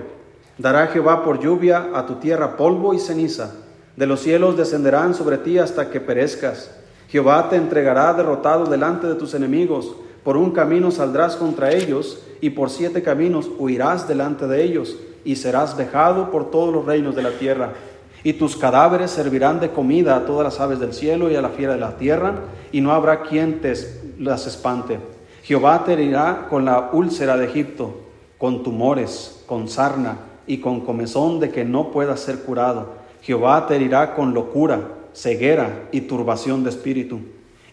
Dará 0.58 0.88
Jehová 0.88 1.24
por 1.24 1.40
lluvia 1.40 1.90
a 1.94 2.06
tu 2.06 2.16
tierra 2.16 2.58
polvo 2.58 2.94
y 2.94 3.00
ceniza. 3.00 3.54
De 3.96 4.08
los 4.08 4.22
cielos 4.22 4.58
descenderán 4.58 5.14
sobre 5.14 5.38
ti 5.38 5.60
hasta 5.60 5.90
que 5.90 6.00
perezcas. 6.00 6.72
Jehová 7.10 7.50
te 7.50 7.56
entregará 7.56 8.14
derrotado 8.14 8.66
delante 8.66 9.08
de 9.08 9.16
tus 9.16 9.34
enemigos 9.34 9.96
por 10.28 10.36
un 10.36 10.52
camino 10.52 10.92
saldrás 10.92 11.38
contra 11.38 11.72
ellos, 11.72 12.22
y 12.42 12.50
por 12.50 12.70
siete 12.70 13.02
caminos 13.02 13.50
huirás 13.58 14.10
delante 14.10 14.46
de 14.46 14.62
ellos, 14.62 14.98
y 15.24 15.38
serás 15.38 15.78
vejado 15.78 16.32
por 16.32 16.52
todos 16.52 16.74
los 16.74 16.86
reinos 16.86 17.16
de 17.16 17.24
la 17.24 17.32
tierra. 17.32 17.72
Y 18.24 18.34
tus 18.34 18.58
cadáveres 18.58 19.12
servirán 19.12 19.60
de 19.60 19.72
comida 19.72 20.16
a 20.16 20.26
todas 20.26 20.44
las 20.44 20.60
aves 20.60 20.80
del 20.80 20.94
cielo 20.94 21.32
y 21.32 21.36
a 21.36 21.42
la 21.42 21.50
fiera 21.50 21.74
de 21.74 21.80
la 21.80 21.98
tierra, 21.98 22.36
y 22.72 22.82
no 22.82 22.92
habrá 22.92 23.22
quien 23.22 23.62
te 23.62 23.74
las 24.20 24.48
espante. 24.48 25.00
Jehová 25.44 25.84
te 25.86 25.94
herirá 25.94 26.48
con 26.50 26.66
la 26.66 26.90
úlcera 26.92 27.38
de 27.38 27.46
Egipto, 27.46 28.02
con 28.38 28.64
tumores, 28.64 29.44
con 29.46 29.70
sarna 29.70 30.18
y 30.46 30.58
con 30.58 30.82
comezón 30.82 31.40
de 31.40 31.52
que 31.52 31.64
no 31.64 31.92
pueda 31.92 32.18
ser 32.18 32.40
curado. 32.44 32.96
Jehová 33.22 33.66
te 33.68 33.76
herirá 33.76 34.14
con 34.16 34.34
locura, 34.34 34.82
ceguera 35.14 35.88
y 35.92 36.02
turbación 36.02 36.64
de 36.64 36.70
espíritu 36.70 37.22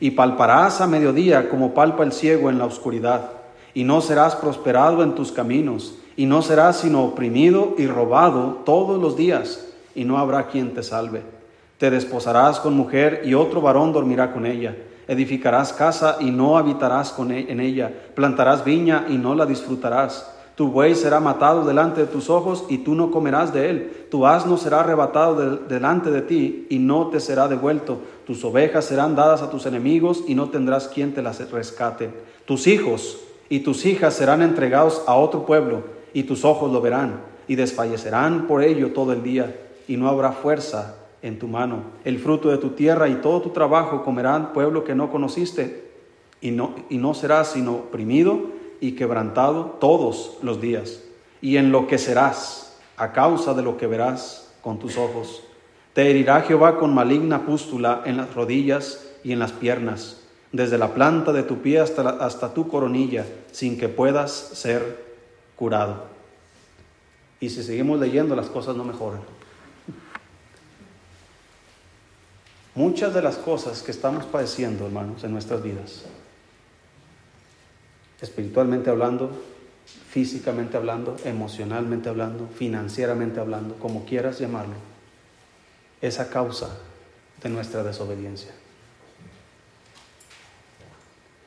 y 0.00 0.10
palparás 0.10 0.80
a 0.80 0.86
mediodía 0.86 1.48
como 1.48 1.72
palpa 1.72 2.04
el 2.04 2.12
ciego 2.12 2.50
en 2.50 2.58
la 2.58 2.66
oscuridad, 2.66 3.30
y 3.72 3.84
no 3.84 4.00
serás 4.00 4.36
prosperado 4.36 5.02
en 5.02 5.14
tus 5.14 5.32
caminos, 5.32 5.94
y 6.16 6.26
no 6.26 6.42
serás 6.42 6.80
sino 6.80 7.04
oprimido 7.04 7.74
y 7.78 7.86
robado 7.86 8.62
todos 8.64 9.00
los 9.00 9.16
días, 9.16 9.66
y 9.94 10.04
no 10.04 10.18
habrá 10.18 10.46
quien 10.48 10.74
te 10.74 10.82
salve. 10.82 11.22
Te 11.78 11.90
desposarás 11.90 12.60
con 12.60 12.74
mujer 12.74 13.22
y 13.24 13.34
otro 13.34 13.60
varón 13.60 13.92
dormirá 13.92 14.32
con 14.32 14.46
ella. 14.46 14.76
Edificarás 15.06 15.72
casa 15.72 16.16
y 16.20 16.30
no 16.30 16.56
habitarás 16.56 17.14
e-, 17.18 17.52
en 17.52 17.60
ella. 17.60 17.92
Plantarás 18.14 18.64
viña 18.64 19.06
y 19.08 19.18
no 19.18 19.34
la 19.34 19.46
disfrutarás 19.46 20.34
tu 20.54 20.68
buey 20.68 20.94
será 20.94 21.18
matado 21.18 21.64
delante 21.64 22.02
de 22.02 22.06
tus 22.06 22.30
ojos 22.30 22.64
y 22.68 22.78
tú 22.78 22.94
no 22.94 23.10
comerás 23.10 23.52
de 23.52 23.70
él. 23.70 24.06
Tu 24.08 24.24
asno 24.24 24.56
será 24.56 24.80
arrebatado 24.80 25.56
delante 25.56 26.12
de 26.12 26.22
ti 26.22 26.66
y 26.70 26.78
no 26.78 27.08
te 27.08 27.18
será 27.18 27.48
devuelto. 27.48 27.98
Tus 28.24 28.44
ovejas 28.44 28.84
serán 28.84 29.16
dadas 29.16 29.42
a 29.42 29.50
tus 29.50 29.66
enemigos 29.66 30.22
y 30.28 30.36
no 30.36 30.50
tendrás 30.50 30.86
quien 30.86 31.12
te 31.12 31.22
las 31.22 31.50
rescate. 31.50 32.10
Tus 32.44 32.68
hijos 32.68 33.18
y 33.48 33.60
tus 33.60 33.84
hijas 33.84 34.14
serán 34.14 34.42
entregados 34.42 35.02
a 35.08 35.16
otro 35.16 35.44
pueblo 35.44 35.82
y 36.12 36.22
tus 36.22 36.44
ojos 36.44 36.70
lo 36.70 36.80
verán 36.80 37.20
y 37.48 37.56
desfallecerán 37.56 38.46
por 38.46 38.62
ello 38.62 38.92
todo 38.92 39.12
el 39.12 39.24
día 39.24 39.56
y 39.88 39.96
no 39.96 40.08
habrá 40.08 40.32
fuerza 40.32 40.96
en 41.22 41.38
tu 41.38 41.48
mano. 41.48 41.82
El 42.04 42.18
fruto 42.18 42.50
de 42.50 42.58
tu 42.58 42.70
tierra 42.70 43.08
y 43.08 43.16
todo 43.16 43.40
tu 43.40 43.50
trabajo 43.50 44.04
comerán 44.04 44.52
pueblo 44.52 44.84
que 44.84 44.94
no 44.94 45.10
conociste 45.10 45.90
y 46.40 46.50
no, 46.50 46.74
y 46.90 46.98
no 46.98 47.14
serás 47.14 47.52
sino 47.52 47.72
oprimido 47.74 48.40
y 48.80 48.92
quebrantado 48.92 49.76
todos 49.80 50.36
los 50.42 50.60
días, 50.60 51.02
y 51.40 51.56
enloquecerás 51.56 52.78
a 52.98 53.12
causa 53.12 53.54
de 53.54 53.62
lo 53.62 53.78
que 53.78 53.86
verás 53.86 54.52
con 54.60 54.78
tus 54.78 54.98
ojos. 54.98 55.42
Te 55.94 56.10
herirá 56.10 56.42
Jehová 56.42 56.78
con 56.78 56.92
maligna 56.92 57.46
pústula 57.46 58.02
en 58.04 58.18
las 58.18 58.34
rodillas 58.34 59.10
y 59.22 59.32
en 59.32 59.38
las 59.38 59.52
piernas, 59.52 60.20
desde 60.52 60.76
la 60.76 60.92
planta 60.92 61.32
de 61.32 61.44
tu 61.44 61.62
pie 61.62 61.80
hasta, 61.80 62.10
hasta 62.10 62.52
tu 62.52 62.68
coronilla, 62.68 63.24
sin 63.52 63.78
que 63.78 63.88
puedas 63.88 64.30
ser 64.30 65.02
curado. 65.56 66.04
Y 67.40 67.48
si 67.48 67.62
seguimos 67.62 68.00
leyendo, 68.00 68.36
las 68.36 68.48
cosas 68.48 68.76
no 68.76 68.84
mejoran. 68.84 69.20
Muchas 72.74 73.14
de 73.14 73.22
las 73.22 73.36
cosas 73.36 73.82
que 73.82 73.92
estamos 73.92 74.24
padeciendo, 74.24 74.86
hermanos, 74.86 75.22
en 75.22 75.32
nuestras 75.32 75.62
vidas, 75.62 76.02
espiritualmente 78.20 78.90
hablando, 78.90 79.30
físicamente 80.08 80.76
hablando, 80.76 81.16
emocionalmente 81.24 82.08
hablando, 82.08 82.48
financieramente 82.48 83.38
hablando, 83.38 83.76
como 83.76 84.04
quieras 84.04 84.40
llamarlo, 84.40 84.74
es 86.00 86.18
a 86.18 86.30
causa 86.30 86.76
de 87.42 87.48
nuestra 87.48 87.84
desobediencia. 87.84 88.50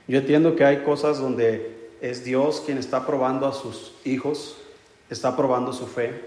Yo 0.07 0.19
entiendo 0.19 0.55
que 0.55 0.63
hay 0.63 0.83
cosas 0.83 1.19
donde 1.19 1.91
es 1.99 2.23
Dios 2.23 2.61
quien 2.65 2.77
está 2.77 3.05
probando 3.05 3.47
a 3.47 3.53
sus 3.53 3.93
hijos, 4.05 4.55
está 5.09 5.35
probando 5.35 5.73
su 5.73 5.87
fe. 5.87 6.23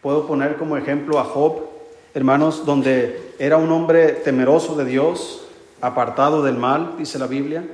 Puedo 0.00 0.26
poner 0.26 0.56
como 0.56 0.78
ejemplo 0.78 1.18
a 1.18 1.24
Job, 1.24 1.79
hermanos, 2.14 2.66
donde 2.66 3.34
era 3.38 3.56
un 3.56 3.70
hombre 3.72 4.08
temeroso 4.12 4.74
de 4.74 4.84
Dios, 4.84 5.42
apartado 5.80 6.42
del 6.42 6.56
mal, 6.56 6.94
dice 6.98 7.18
la 7.18 7.26
Biblia. 7.26 7.64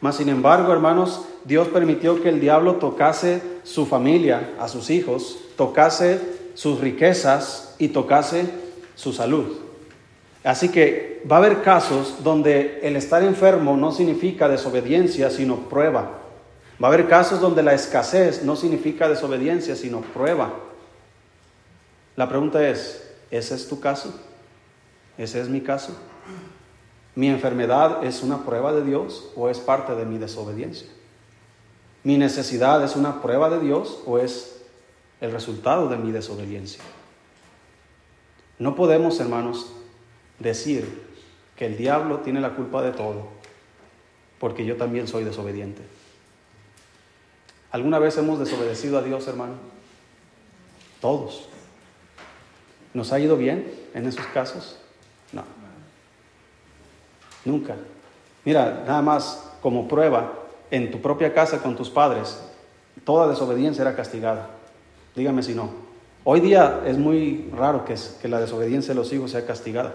Mas, 0.00 0.16
sin 0.16 0.28
embargo, 0.28 0.72
hermanos, 0.72 1.22
Dios 1.44 1.68
permitió 1.68 2.22
que 2.22 2.28
el 2.28 2.40
diablo 2.40 2.76
tocase 2.76 3.42
su 3.64 3.86
familia, 3.86 4.54
a 4.60 4.68
sus 4.68 4.90
hijos, 4.90 5.38
tocase 5.56 6.20
sus 6.54 6.80
riquezas 6.80 7.74
y 7.78 7.88
tocase 7.88 8.48
su 8.94 9.12
salud. 9.12 9.56
Así 10.44 10.68
que 10.68 11.22
va 11.30 11.36
a 11.36 11.38
haber 11.40 11.62
casos 11.62 12.22
donde 12.22 12.80
el 12.82 12.96
estar 12.96 13.22
enfermo 13.22 13.76
no 13.76 13.90
significa 13.90 14.48
desobediencia, 14.48 15.30
sino 15.30 15.68
prueba. 15.68 16.10
Va 16.82 16.88
a 16.88 16.92
haber 16.92 17.08
casos 17.08 17.40
donde 17.40 17.62
la 17.62 17.74
escasez 17.74 18.44
no 18.44 18.54
significa 18.54 19.08
desobediencia, 19.08 19.74
sino 19.74 20.00
prueba. 20.00 20.52
La 22.14 22.28
pregunta 22.28 22.68
es, 22.68 23.07
¿ese 23.30 23.54
es 23.54 23.68
tu 23.68 23.80
caso? 23.80 24.14
¿Ese 25.16 25.40
es 25.40 25.48
mi 25.48 25.60
caso? 25.60 25.96
¿Mi 27.14 27.28
enfermedad 27.28 28.04
es 28.04 28.22
una 28.22 28.44
prueba 28.44 28.72
de 28.72 28.84
Dios 28.84 29.30
o 29.34 29.48
es 29.48 29.58
parte 29.58 29.94
de 29.94 30.06
mi 30.06 30.18
desobediencia? 30.18 30.86
¿Mi 32.04 32.16
necesidad 32.16 32.82
es 32.84 32.94
una 32.94 33.20
prueba 33.20 33.50
de 33.50 33.58
Dios 33.58 34.00
o 34.06 34.18
es 34.18 34.62
el 35.20 35.32
resultado 35.32 35.88
de 35.88 35.96
mi 35.96 36.12
desobediencia? 36.12 36.82
No 38.58 38.76
podemos, 38.76 39.18
hermanos, 39.18 39.72
decir 40.38 41.06
que 41.56 41.66
el 41.66 41.76
diablo 41.76 42.20
tiene 42.20 42.40
la 42.40 42.54
culpa 42.54 42.82
de 42.82 42.92
todo, 42.92 43.28
porque 44.38 44.64
yo 44.64 44.76
también 44.76 45.08
soy 45.08 45.24
desobediente. 45.24 45.82
¿Alguna 47.72 47.98
vez 47.98 48.16
hemos 48.16 48.38
desobedecido 48.38 48.96
a 48.98 49.02
Dios, 49.02 49.26
hermano? 49.26 49.54
Todos. 51.00 51.48
¿Nos 52.94 53.12
ha 53.12 53.20
ido 53.20 53.36
bien 53.36 53.72
en 53.94 54.06
esos 54.06 54.26
casos? 54.26 54.78
No. 55.32 55.42
Nunca. 57.44 57.76
Mira, 58.44 58.84
nada 58.86 59.02
más 59.02 59.50
como 59.62 59.88
prueba, 59.88 60.32
en 60.70 60.90
tu 60.90 61.00
propia 61.00 61.32
casa 61.34 61.58
con 61.58 61.76
tus 61.76 61.90
padres, 61.90 62.40
toda 63.04 63.28
desobediencia 63.28 63.82
era 63.82 63.96
castigada. 63.96 64.48
Dígame 65.14 65.42
si 65.42 65.54
no. 65.54 65.70
Hoy 66.24 66.40
día 66.40 66.82
es 66.86 66.98
muy 66.98 67.50
raro 67.56 67.84
que, 67.84 67.94
que 68.20 68.28
la 68.28 68.40
desobediencia 68.40 68.94
de 68.94 69.00
los 69.00 69.12
hijos 69.12 69.30
sea 69.30 69.46
castigada. 69.46 69.94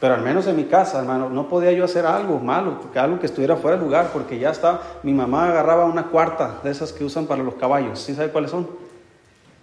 Pero 0.00 0.14
al 0.14 0.22
menos 0.22 0.46
en 0.46 0.56
mi 0.56 0.64
casa, 0.64 1.00
hermano, 1.00 1.28
no 1.28 1.48
podía 1.48 1.72
yo 1.72 1.84
hacer 1.84 2.06
algo 2.06 2.38
malo, 2.38 2.78
algo 2.94 3.18
que 3.18 3.26
estuviera 3.26 3.56
fuera 3.56 3.76
de 3.76 3.82
lugar, 3.82 4.10
porque 4.12 4.38
ya 4.38 4.50
está, 4.50 4.80
mi 5.02 5.12
mamá 5.12 5.48
agarraba 5.48 5.86
una 5.86 6.06
cuarta 6.06 6.60
de 6.62 6.70
esas 6.70 6.92
que 6.92 7.04
usan 7.04 7.26
para 7.26 7.42
los 7.42 7.54
caballos. 7.54 7.98
¿Sí 7.98 8.14
sabe 8.14 8.30
cuáles 8.30 8.52
son? 8.52 8.68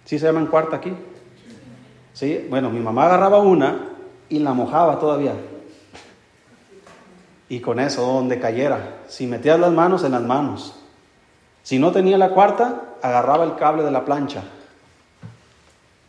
¿Sí 0.04 0.18
se 0.18 0.26
llaman 0.26 0.46
cuarta 0.46 0.76
aquí? 0.76 0.92
Sí, 2.16 2.46
bueno, 2.48 2.70
mi 2.70 2.80
mamá 2.80 3.04
agarraba 3.04 3.40
una 3.40 3.90
y 4.30 4.38
la 4.38 4.54
mojaba 4.54 4.98
todavía. 4.98 5.34
Y 7.50 7.60
con 7.60 7.78
eso, 7.78 8.00
donde 8.06 8.40
cayera, 8.40 9.00
si 9.06 9.26
metías 9.26 9.60
las 9.60 9.70
manos 9.70 10.02
en 10.02 10.12
las 10.12 10.22
manos. 10.22 10.74
Si 11.62 11.78
no 11.78 11.92
tenía 11.92 12.16
la 12.16 12.30
cuarta, 12.30 12.94
agarraba 13.02 13.44
el 13.44 13.56
cable 13.56 13.82
de 13.82 13.90
la 13.90 14.06
plancha. 14.06 14.44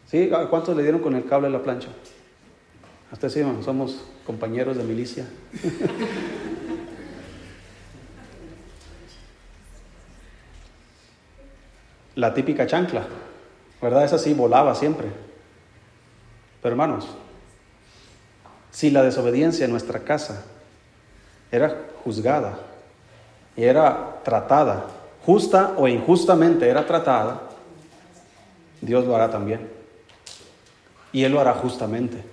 ¿Sí? 0.09 0.31
¿Cuántos 0.49 0.77
le 0.77 0.83
dieron 0.83 1.01
con 1.01 1.13
el 1.13 1.25
cable 1.25 1.49
de 1.49 1.53
la 1.57 1.61
plancha? 1.61 1.89
Hasta 3.11 3.29
sí, 3.29 3.43
somos 3.65 4.01
compañeros 4.25 4.77
de 4.77 4.85
milicia. 4.85 5.27
la 12.15 12.33
típica 12.33 12.65
chancla, 12.65 13.05
¿verdad? 13.81 14.05
Esa 14.05 14.17
sí 14.17 14.33
volaba 14.33 14.73
siempre. 14.73 15.27
Pero 16.61 16.73
hermanos, 16.73 17.07
si 18.71 18.89
la 18.91 19.03
desobediencia 19.03 19.65
en 19.65 19.71
nuestra 19.71 19.99
casa 20.01 20.45
era 21.51 21.87
juzgada 22.03 22.59
y 23.55 23.63
era 23.63 24.21
tratada, 24.23 24.85
justa 25.25 25.73
o 25.77 25.87
injustamente 25.87 26.67
era 26.67 26.85
tratada, 26.85 27.41
Dios 28.81 29.05
lo 29.05 29.15
hará 29.15 29.29
también. 29.29 29.67
Y 31.11 31.23
Él 31.23 31.31
lo 31.31 31.39
hará 31.39 31.53
justamente. 31.53 32.23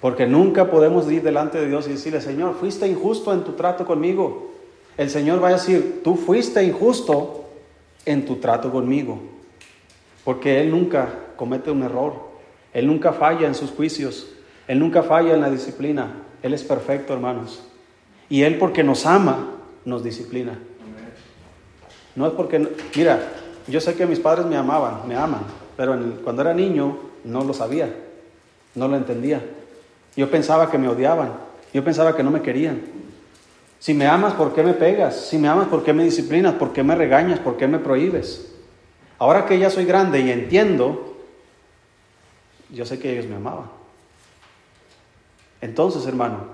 Porque 0.00 0.26
nunca 0.26 0.70
podemos 0.70 1.10
ir 1.10 1.22
delante 1.22 1.60
de 1.60 1.68
Dios 1.68 1.86
y 1.86 1.92
decirle, 1.92 2.20
Señor, 2.20 2.56
fuiste 2.58 2.88
injusto 2.88 3.32
en 3.32 3.44
tu 3.44 3.52
trato 3.52 3.86
conmigo. 3.86 4.52
El 4.96 5.08
Señor 5.08 5.42
va 5.42 5.48
a 5.48 5.52
decir, 5.52 6.00
tú 6.02 6.16
fuiste 6.16 6.62
injusto 6.64 7.48
en 8.04 8.26
tu 8.26 8.36
trato 8.36 8.70
conmigo. 8.70 9.20
Porque 10.24 10.60
Él 10.60 10.70
nunca 10.70 11.08
comete 11.36 11.70
un 11.70 11.82
error. 11.82 12.31
Él 12.72 12.86
nunca 12.86 13.12
falla 13.12 13.46
en 13.46 13.54
sus 13.54 13.70
juicios. 13.70 14.28
Él 14.66 14.78
nunca 14.78 15.02
falla 15.02 15.34
en 15.34 15.40
la 15.40 15.50
disciplina. 15.50 16.14
Él 16.42 16.54
es 16.54 16.62
perfecto, 16.62 17.12
hermanos. 17.12 17.62
Y 18.28 18.42
Él 18.42 18.58
porque 18.58 18.82
nos 18.82 19.06
ama, 19.06 19.50
nos 19.84 20.02
disciplina. 20.02 20.58
No 22.14 22.26
es 22.26 22.32
porque, 22.32 22.66
mira, 22.96 23.20
yo 23.66 23.80
sé 23.80 23.94
que 23.94 24.06
mis 24.06 24.20
padres 24.20 24.46
me 24.46 24.56
amaban, 24.56 25.06
me 25.06 25.16
aman, 25.16 25.42
pero 25.76 25.98
cuando 26.22 26.42
era 26.42 26.52
niño 26.52 26.98
no 27.24 27.42
lo 27.44 27.54
sabía, 27.54 27.88
no 28.74 28.88
lo 28.88 28.96
entendía. 28.96 29.40
Yo 30.16 30.30
pensaba 30.30 30.70
que 30.70 30.78
me 30.78 30.88
odiaban, 30.88 31.32
yo 31.72 31.82
pensaba 31.82 32.14
que 32.14 32.22
no 32.22 32.30
me 32.30 32.42
querían. 32.42 32.82
Si 33.78 33.94
me 33.94 34.06
amas, 34.06 34.34
¿por 34.34 34.54
qué 34.54 34.62
me 34.62 34.74
pegas? 34.74 35.16
Si 35.28 35.38
me 35.38 35.48
amas, 35.48 35.68
¿por 35.68 35.82
qué 35.82 35.92
me 35.92 36.04
disciplinas? 36.04 36.54
¿Por 36.54 36.72
qué 36.72 36.82
me 36.82 36.94
regañas? 36.94 37.40
¿Por 37.40 37.56
qué 37.56 37.66
me 37.66 37.78
prohíbes? 37.78 38.52
Ahora 39.18 39.46
que 39.46 39.58
ya 39.58 39.70
soy 39.70 39.86
grande 39.86 40.20
y 40.20 40.30
entiendo, 40.30 41.11
yo 42.72 42.86
sé 42.86 42.98
que 42.98 43.12
ellos 43.12 43.26
me 43.26 43.36
amaban. 43.36 43.66
Entonces, 45.60 46.06
hermano, 46.06 46.46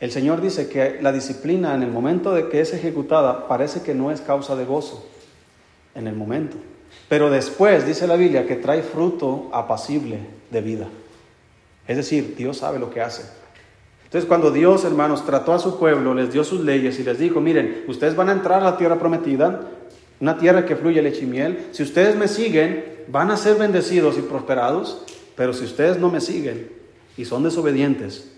el 0.00 0.10
Señor 0.10 0.40
dice 0.40 0.68
que 0.68 0.98
la 1.02 1.12
disciplina 1.12 1.74
en 1.74 1.82
el 1.82 1.90
momento 1.90 2.32
de 2.34 2.48
que 2.48 2.60
es 2.60 2.72
ejecutada 2.72 3.46
parece 3.46 3.82
que 3.82 3.94
no 3.94 4.10
es 4.10 4.20
causa 4.20 4.56
de 4.56 4.64
gozo 4.64 5.06
en 5.94 6.06
el 6.06 6.16
momento. 6.16 6.56
Pero 7.08 7.30
después 7.30 7.86
dice 7.86 8.06
la 8.06 8.16
Biblia 8.16 8.46
que 8.46 8.56
trae 8.56 8.82
fruto 8.82 9.50
apacible 9.52 10.18
de 10.50 10.60
vida. 10.60 10.88
Es 11.86 11.96
decir, 11.96 12.34
Dios 12.36 12.58
sabe 12.58 12.78
lo 12.78 12.90
que 12.90 13.00
hace. 13.00 13.22
Entonces 14.04 14.26
cuando 14.26 14.50
Dios, 14.50 14.84
hermanos, 14.84 15.24
trató 15.24 15.52
a 15.52 15.58
su 15.58 15.78
pueblo, 15.78 16.14
les 16.14 16.32
dio 16.32 16.42
sus 16.44 16.60
leyes 16.60 16.98
y 16.98 17.04
les 17.04 17.18
dijo, 17.18 17.40
miren, 17.40 17.84
ustedes 17.86 18.16
van 18.16 18.28
a 18.28 18.32
entrar 18.32 18.60
a 18.60 18.70
la 18.70 18.76
tierra 18.76 18.98
prometida, 18.98 19.68
una 20.18 20.36
tierra 20.38 20.64
que 20.64 20.76
fluye 20.76 21.00
leche 21.02 21.22
y 21.22 21.26
miel. 21.26 21.68
Si 21.72 21.82
ustedes 21.82 22.16
me 22.16 22.26
siguen, 22.26 22.99
van 23.08 23.30
a 23.30 23.36
ser 23.36 23.56
bendecidos 23.56 24.18
y 24.18 24.22
prosperados, 24.22 25.04
pero 25.36 25.52
si 25.52 25.64
ustedes 25.64 25.98
no 25.98 26.10
me 26.10 26.20
siguen 26.20 26.72
y 27.16 27.24
son 27.24 27.42
desobedientes, 27.42 28.30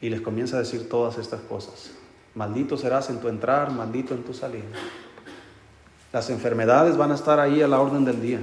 y 0.00 0.10
les 0.10 0.20
comienza 0.20 0.56
a 0.56 0.60
decir 0.60 0.88
todas 0.88 1.16
estas 1.18 1.40
cosas, 1.42 1.92
maldito 2.34 2.76
serás 2.76 3.08
en 3.08 3.20
tu 3.20 3.28
entrar, 3.28 3.70
maldito 3.70 4.14
en 4.14 4.24
tu 4.24 4.34
salir. 4.34 4.64
Las 6.12 6.28
enfermedades 6.28 6.96
van 6.96 7.12
a 7.12 7.14
estar 7.14 7.38
ahí 7.38 7.62
a 7.62 7.68
la 7.68 7.80
orden 7.80 8.04
del 8.04 8.20
día. 8.20 8.40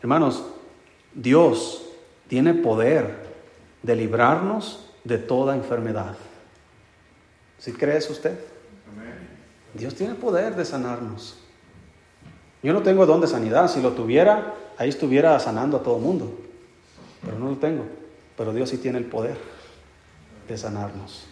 Hermanos, 0.00 0.44
Dios 1.14 1.82
tiene 2.28 2.54
poder 2.54 3.26
de 3.82 3.96
librarnos 3.96 4.90
de 5.02 5.18
toda 5.18 5.56
enfermedad. 5.56 6.16
¿Sí 7.58 7.72
cree 7.72 7.98
usted? 7.98 8.38
Dios 9.74 9.94
tiene 9.94 10.14
poder 10.14 10.54
de 10.54 10.64
sanarnos. 10.64 11.38
Yo 12.62 12.72
no 12.72 12.82
tengo 12.82 13.06
don 13.06 13.20
de 13.20 13.26
sanidad. 13.26 13.68
Si 13.68 13.80
lo 13.80 13.92
tuviera, 13.92 14.54
ahí 14.76 14.88
estuviera 14.88 15.38
sanando 15.38 15.76
a 15.76 15.82
todo 15.82 15.98
mundo. 15.98 16.32
Pero 17.24 17.38
no 17.38 17.50
lo 17.50 17.56
tengo. 17.56 17.84
Pero 18.36 18.52
Dios 18.52 18.70
sí 18.70 18.78
tiene 18.78 18.98
el 18.98 19.04
poder 19.04 19.36
de 20.48 20.58
sanarnos. 20.58 21.26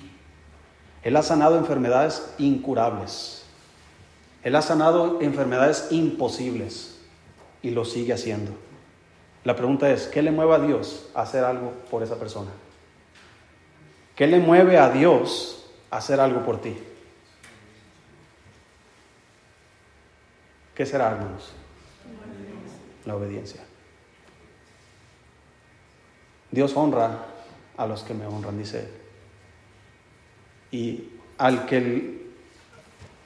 Él 1.03 1.17
ha 1.17 1.23
sanado 1.23 1.57
enfermedades 1.59 2.35
incurables. 2.39 3.45
Él 4.43 4.55
ha 4.55 4.63
sanado 4.63 5.21
enfermedades 5.21 5.89
imposibles 5.91 6.99
y 7.63 7.71
lo 7.71 7.85
sigue 7.85 8.13
haciendo. 8.13 8.53
La 9.45 9.55
pregunta 9.55 9.91
es, 9.91 10.07
¿qué 10.07 10.23
le 10.23 10.33
mueve 10.33 10.55
a 10.55 10.59
Dios 10.59 11.09
a 11.15 11.23
hacer 11.23 11.45
algo 11.45 11.73
por 11.91 12.03
esa 12.03 12.17
persona? 12.17 12.51
¿Qué 14.17 14.27
le 14.27 14.41
mueve 14.41 14.79
a 14.79 14.91
Dios 14.91 15.67
a 15.91 15.99
hacer 15.99 16.19
algo 16.21 16.45
por 16.45 16.61
ti? 16.61 16.77
¿Qué 20.77 20.85
será, 20.85 21.11
hermanos? 21.11 21.53
La 23.07 23.17
obediencia. 23.17 23.63
Dios 26.51 26.77
honra 26.77 27.25
a 27.79 27.87
los 27.87 28.03
que 28.03 28.13
me 28.13 28.27
honran, 28.27 28.59
dice 28.59 28.81
él. 28.81 28.89
Y 30.71 31.09
al 31.39 31.65
que, 31.65 32.31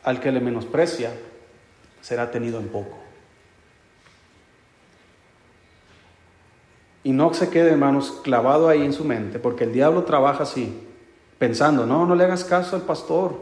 al 0.04 0.20
que 0.20 0.30
le 0.30 0.40
menosprecia, 0.40 1.12
será 2.00 2.30
tenido 2.30 2.60
en 2.60 2.68
poco. 2.68 2.96
Y 7.02 7.12
no 7.12 7.34
se 7.34 7.50
quede, 7.50 7.70
hermanos, 7.70 8.20
clavado 8.22 8.68
ahí 8.68 8.84
en 8.84 8.92
su 8.92 9.04
mente, 9.04 9.40
porque 9.40 9.64
el 9.64 9.72
diablo 9.72 10.04
trabaja 10.04 10.44
así, 10.44 10.86
pensando, 11.38 11.84
no, 11.84 12.06
no 12.06 12.14
le 12.14 12.24
hagas 12.24 12.44
caso 12.44 12.76
al 12.76 12.82
pastor, 12.82 13.34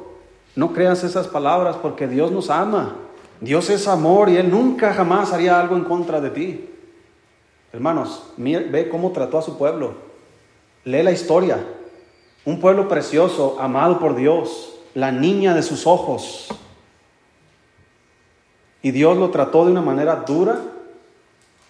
no 0.57 0.73
creas 0.73 1.05
esas 1.05 1.27
palabras 1.27 1.77
porque 1.77 2.07
Dios 2.07 2.31
nos 2.31 2.51
ama, 2.51 3.08
Dios 3.41 3.71
es 3.71 3.87
amor 3.87 4.29
y 4.29 4.37
Él 4.37 4.51
nunca 4.51 4.93
jamás 4.93 5.33
haría 5.33 5.61
algo 5.61 5.77
en 5.77 5.85
contra 5.85 6.21
de 6.21 6.31
ti. 6.31 6.71
Hermanos, 7.73 8.33
ve 8.37 8.89
cómo 8.91 9.13
trató 9.13 9.39
a 9.39 9.43
su 9.43 9.59
pueblo, 9.59 9.95
lee 10.85 11.03
la 11.03 11.13
historia, 11.13 11.59
un 12.45 12.61
pueblo 12.61 12.89
precioso, 12.89 13.57
amado 13.61 13.99
por 13.99 14.17
Dios, 14.17 14.75
la 14.95 15.13
niña 15.13 15.55
de 15.55 15.63
sus 15.63 15.87
ojos. 15.87 16.49
Y 18.83 18.91
Dios 18.91 19.19
lo 19.19 19.31
trató 19.31 19.67
de 19.67 19.73
una 19.73 19.83
manera 19.83 20.17
dura, 20.17 20.61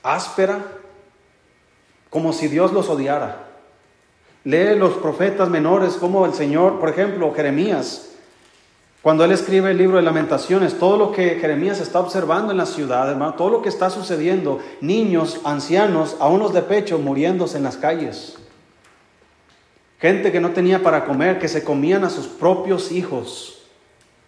áspera, 0.02 0.64
como 2.11 2.33
si 2.33 2.48
Dios 2.48 2.72
los 2.72 2.88
odiara. 2.88 3.48
Lee 4.44 4.76
los 4.76 4.94
profetas 4.94 5.48
menores 5.48 5.94
como 5.94 6.24
el 6.24 6.33
Señor, 6.33 6.78
por 6.78 6.88
ejemplo, 6.88 7.35
Jeremías, 7.35 8.08
cuando 9.02 9.24
él 9.24 9.30
escribe 9.30 9.70
el 9.70 9.78
libro 9.78 9.96
de 9.96 10.02
lamentaciones, 10.02 10.78
todo 10.78 10.96
lo 10.96 11.12
que 11.12 11.37
Jeremías 11.40 11.80
está 11.80 12.00
observando 12.00 12.50
en 12.50 12.58
la 12.58 12.66
ciudad, 12.66 13.08
hermano, 13.08 13.34
todo 13.34 13.48
lo 13.48 13.62
que 13.62 13.68
está 13.68 13.90
sucediendo, 13.90 14.58
niños, 14.80 15.40
ancianos, 15.44 16.16
a 16.18 16.28
unos 16.28 16.52
de 16.52 16.62
pecho 16.62 16.98
muriéndose 16.98 17.58
en 17.58 17.62
las 17.62 17.76
calles. 17.76 18.37
Gente 20.00 20.32
que 20.32 20.40
no 20.40 20.50
tenía 20.50 20.82
para 20.82 21.04
comer, 21.04 21.38
que 21.38 21.48
se 21.48 21.62
comían 21.62 22.04
a 22.04 22.11
sus 22.11 22.26
propios 22.26 22.90
hijos. 22.90 23.62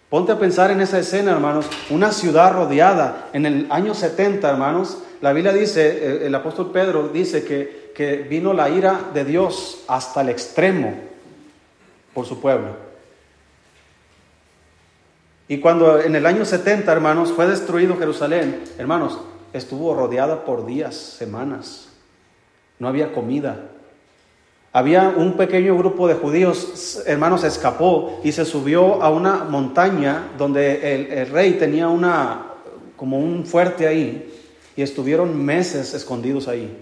Ponte 0.08 0.32
a 0.32 0.38
pensar 0.38 0.70
en 0.70 0.80
esa 0.80 0.98
escena, 0.98 1.32
hermanos, 1.32 1.66
una 1.90 2.12
ciudad 2.12 2.52
rodeada 2.52 3.28
en 3.32 3.46
el 3.46 3.66
año 3.70 3.94
70, 3.94 4.48
hermanos. 4.48 4.98
La 5.20 5.32
Biblia 5.32 5.52
dice, 5.52 5.88
eh, 5.88 6.26
el 6.26 6.34
apóstol 6.34 6.70
Pedro 6.72 7.08
dice 7.08 7.44
que, 7.44 7.92
que 7.94 8.16
vino 8.18 8.52
la 8.52 8.70
ira 8.70 9.10
de 9.14 9.24
Dios 9.24 9.82
hasta 9.88 10.20
el 10.20 10.28
extremo 10.28 10.94
por 12.14 12.24
su 12.24 12.40
pueblo. 12.40 12.89
Y 15.50 15.58
cuando 15.58 16.00
en 16.00 16.14
el 16.14 16.26
año 16.26 16.44
70, 16.44 16.92
hermanos, 16.92 17.32
fue 17.32 17.44
destruido 17.44 17.96
Jerusalén, 17.96 18.62
hermanos, 18.78 19.18
estuvo 19.52 19.92
rodeada 19.96 20.44
por 20.44 20.64
días, 20.64 20.94
semanas. 20.94 21.88
No 22.78 22.86
había 22.86 23.12
comida, 23.12 23.68
había 24.72 25.08
un 25.08 25.36
pequeño 25.36 25.76
grupo 25.76 26.06
de 26.06 26.14
judíos, 26.14 27.02
hermanos, 27.04 27.42
escapó 27.42 28.20
y 28.22 28.30
se 28.30 28.44
subió 28.44 29.02
a 29.02 29.10
una 29.10 29.42
montaña 29.42 30.28
donde 30.38 31.20
el, 31.20 31.28
rey 31.30 31.54
tenía 31.54 31.88
una, 31.88 32.52
como 32.94 33.18
un 33.18 33.44
fuerte 33.44 33.88
ahí, 33.88 34.32
y 34.76 34.82
estuvieron 34.82 35.44
meses 35.44 35.94
escondidos 35.94 36.46
ahí. 36.46 36.78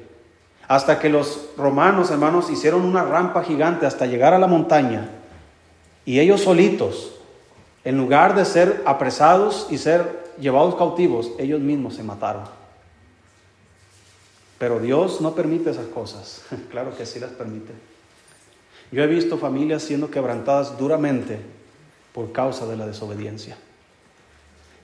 Hasta 0.68 0.98
que 0.98 1.08
los 1.08 1.48
romanos, 1.56 2.10
hermanos, 2.10 2.50
hicieron 2.50 2.82
una 2.82 3.02
rampa 3.02 3.42
gigante 3.44 3.86
hasta 3.86 4.04
llegar 4.04 4.34
a 4.34 4.38
la 4.38 4.46
montaña. 4.46 5.08
Y 6.04 6.20
ellos 6.20 6.42
solitos, 6.42 7.17
en 7.84 7.96
lugar 7.96 8.34
de 8.34 8.44
ser 8.44 8.82
apresados 8.86 9.66
y 9.70 9.78
ser 9.78 10.32
llevados 10.38 10.74
cautivos, 10.74 11.32
ellos 11.38 11.60
mismos 11.60 11.94
se 11.94 12.02
mataron. 12.02 12.44
Pero 14.58 14.80
Dios 14.80 15.20
no 15.20 15.34
permite 15.34 15.70
esas 15.70 15.86
cosas. 15.86 16.42
claro 16.70 16.96
que 16.96 17.06
sí 17.06 17.20
las 17.20 17.30
permite. 17.30 17.72
Yo 18.90 19.02
he 19.02 19.06
visto 19.06 19.38
familias 19.38 19.82
siendo 19.82 20.10
quebrantadas 20.10 20.78
duramente 20.78 21.38
por 22.12 22.32
causa 22.32 22.66
de 22.66 22.76
la 22.76 22.86
desobediencia. 22.86 23.56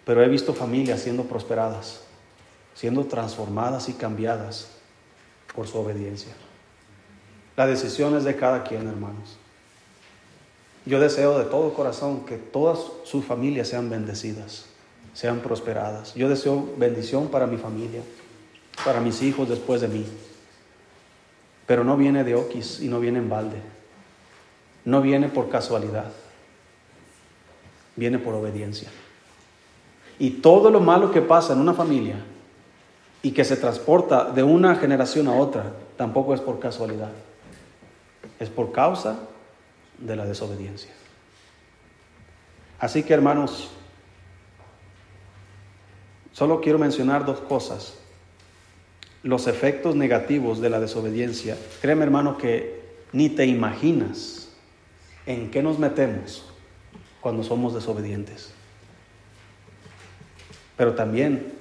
Pero 0.04 0.22
he 0.22 0.28
visto 0.28 0.52
familias 0.54 1.00
siendo 1.00 1.24
prosperadas, 1.24 2.02
siendo 2.74 3.04
transformadas 3.06 3.88
y 3.88 3.94
cambiadas 3.94 4.68
por 5.54 5.66
su 5.66 5.78
obediencia. 5.78 6.34
La 7.56 7.66
decisión 7.66 8.16
es 8.16 8.24
de 8.24 8.36
cada 8.36 8.64
quien, 8.64 8.86
hermanos. 8.86 9.38
Yo 10.86 11.00
deseo 11.00 11.38
de 11.38 11.44
todo 11.44 11.74
corazón 11.74 12.26
que 12.26 12.36
todas 12.36 12.78
sus 13.04 13.24
familias 13.24 13.68
sean 13.68 13.88
bendecidas, 13.88 14.66
sean 15.14 15.40
prosperadas. 15.40 16.14
Yo 16.14 16.28
deseo 16.28 16.68
bendición 16.76 17.28
para 17.28 17.46
mi 17.46 17.56
familia 17.56 18.02
para 18.82 19.00
mis 19.00 19.22
hijos 19.22 19.48
después 19.48 19.80
de 19.80 19.88
mí. 19.88 20.06
Pero 21.66 21.84
no 21.84 21.96
viene 21.96 22.24
de 22.24 22.34
oquis 22.34 22.80
y 22.80 22.88
no 22.88 23.00
viene 23.00 23.18
en 23.18 23.28
balde. 23.28 23.56
No 24.84 25.00
viene 25.00 25.28
por 25.28 25.48
casualidad. 25.48 26.10
Viene 27.96 28.18
por 28.18 28.34
obediencia. 28.34 28.88
Y 30.18 30.30
todo 30.30 30.70
lo 30.70 30.80
malo 30.80 31.10
que 31.10 31.22
pasa 31.22 31.52
en 31.52 31.60
una 31.60 31.74
familia 31.74 32.16
y 33.22 33.32
que 33.32 33.44
se 33.44 33.56
transporta 33.56 34.30
de 34.30 34.42
una 34.42 34.76
generación 34.76 35.28
a 35.28 35.34
otra, 35.34 35.72
tampoco 35.96 36.34
es 36.34 36.40
por 36.40 36.58
casualidad. 36.58 37.10
Es 38.38 38.50
por 38.50 38.72
causa 38.72 39.18
de 39.98 40.16
la 40.16 40.26
desobediencia. 40.26 40.90
Así 42.78 43.02
que 43.02 43.14
hermanos, 43.14 43.70
solo 46.32 46.60
quiero 46.60 46.78
mencionar 46.78 47.24
dos 47.24 47.40
cosas 47.40 47.94
los 49.24 49.46
efectos 49.46 49.96
negativos 49.96 50.60
de 50.60 50.68
la 50.68 50.78
desobediencia, 50.78 51.56
créeme 51.80 52.04
hermano 52.04 52.36
que 52.36 52.84
ni 53.12 53.30
te 53.30 53.46
imaginas 53.46 54.50
en 55.24 55.50
qué 55.50 55.62
nos 55.62 55.78
metemos 55.78 56.44
cuando 57.22 57.42
somos 57.42 57.72
desobedientes. 57.74 58.52
Pero 60.76 60.94
también 60.94 61.54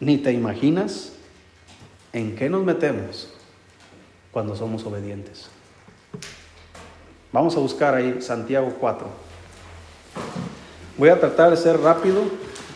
ni 0.00 0.18
te 0.18 0.32
imaginas 0.32 1.12
en 2.12 2.34
qué 2.34 2.50
nos 2.50 2.64
metemos 2.64 3.32
cuando 4.32 4.56
somos 4.56 4.84
obedientes. 4.84 5.48
Vamos 7.34 7.56
a 7.56 7.58
buscar 7.58 7.96
ahí 7.96 8.22
Santiago 8.22 8.76
4. 8.78 9.08
Voy 10.96 11.08
a 11.08 11.18
tratar 11.18 11.50
de 11.50 11.56
ser 11.56 11.80
rápido, 11.80 12.22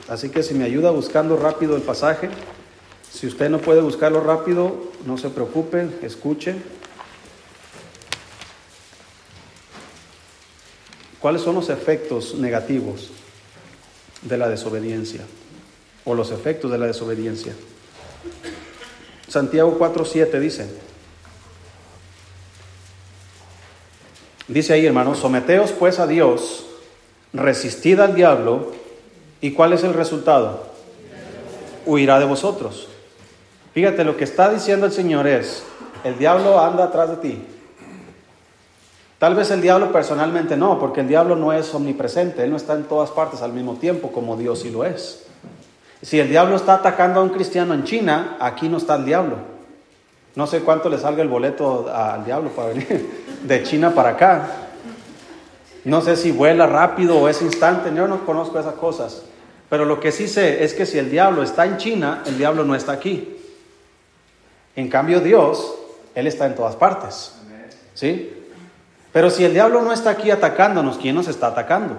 así 0.08 0.30
que 0.30 0.42
si 0.42 0.52
me 0.52 0.64
ayuda 0.64 0.90
buscando 0.90 1.36
rápido 1.36 1.76
el 1.76 1.82
pasaje. 1.82 2.28
Si 3.08 3.28
usted 3.28 3.50
no 3.50 3.58
puede 3.60 3.82
buscarlo 3.82 4.20
rápido, 4.20 4.90
no 5.06 5.16
se 5.16 5.30
preocupe, 5.30 5.88
escuche. 6.02 6.56
¿Cuáles 11.20 11.42
son 11.42 11.54
los 11.54 11.68
efectos 11.68 12.34
negativos 12.34 13.12
de 14.22 14.38
la 14.38 14.48
desobediencia? 14.48 15.20
O 16.04 16.16
los 16.16 16.32
efectos 16.32 16.72
de 16.72 16.78
la 16.78 16.86
desobediencia. 16.86 17.52
Santiago 19.28 19.78
4.7 19.78 20.40
dice, 20.40 20.87
dice 24.48 24.72
ahí 24.72 24.86
hermanos, 24.86 25.18
someteos 25.18 25.72
pues 25.72 25.98
a 25.98 26.06
Dios, 26.06 26.66
resistid 27.32 28.00
al 28.00 28.14
diablo, 28.14 28.72
¿y 29.40 29.52
cuál 29.52 29.72
es 29.72 29.84
el 29.84 29.94
resultado? 29.94 30.66
Huirá 31.86 32.18
de 32.18 32.24
vosotros. 32.24 32.88
Fíjate, 33.74 34.04
lo 34.04 34.16
que 34.16 34.24
está 34.24 34.50
diciendo 34.50 34.86
el 34.86 34.92
Señor 34.92 35.26
es, 35.26 35.62
el 36.04 36.18
diablo 36.18 36.60
anda 36.60 36.84
atrás 36.84 37.10
de 37.10 37.16
ti. 37.16 37.44
Tal 39.18 39.34
vez 39.34 39.50
el 39.50 39.60
diablo 39.60 39.92
personalmente 39.92 40.56
no, 40.56 40.78
porque 40.78 41.00
el 41.00 41.08
diablo 41.08 41.36
no 41.36 41.52
es 41.52 41.74
omnipresente, 41.74 42.44
él 42.44 42.50
no 42.50 42.56
está 42.56 42.74
en 42.74 42.84
todas 42.84 43.10
partes 43.10 43.42
al 43.42 43.52
mismo 43.52 43.74
tiempo 43.74 44.12
como 44.12 44.36
Dios 44.36 44.60
sí 44.60 44.70
lo 44.70 44.84
es. 44.84 45.26
Si 46.02 46.20
el 46.20 46.28
diablo 46.28 46.54
está 46.54 46.74
atacando 46.74 47.20
a 47.20 47.22
un 47.24 47.30
cristiano 47.30 47.74
en 47.74 47.82
China, 47.84 48.36
aquí 48.38 48.68
no 48.68 48.76
está 48.76 48.94
el 48.94 49.04
diablo. 49.04 49.36
No 50.36 50.46
sé 50.46 50.60
cuánto 50.60 50.88
le 50.88 50.98
salga 50.98 51.22
el 51.22 51.28
boleto 51.28 51.92
al 51.92 52.24
diablo 52.24 52.50
para 52.50 52.68
venir 52.68 53.27
de 53.42 53.62
China 53.62 53.94
para 53.94 54.10
acá. 54.10 54.48
No 55.84 56.00
sé 56.00 56.16
si 56.16 56.32
vuela 56.32 56.66
rápido 56.66 57.18
o 57.18 57.28
es 57.28 57.40
instante, 57.42 57.90
yo 57.94 58.08
no 58.08 58.24
conozco 58.26 58.58
esas 58.58 58.74
cosas. 58.74 59.22
Pero 59.68 59.84
lo 59.84 60.00
que 60.00 60.12
sí 60.12 60.28
sé 60.28 60.64
es 60.64 60.74
que 60.74 60.86
si 60.86 60.98
el 60.98 61.10
diablo 61.10 61.42
está 61.42 61.66
en 61.66 61.76
China, 61.76 62.22
el 62.26 62.38
diablo 62.38 62.64
no 62.64 62.74
está 62.74 62.92
aquí. 62.92 63.36
En 64.76 64.88
cambio 64.88 65.20
Dios, 65.20 65.74
Él 66.14 66.26
está 66.26 66.46
en 66.46 66.54
todas 66.54 66.76
partes. 66.76 67.34
¿Sí? 67.94 68.32
Pero 69.12 69.30
si 69.30 69.44
el 69.44 69.52
diablo 69.52 69.82
no 69.82 69.92
está 69.92 70.10
aquí 70.10 70.30
atacándonos, 70.30 70.98
¿quién 70.98 71.14
nos 71.14 71.28
está 71.28 71.48
atacando? 71.48 71.96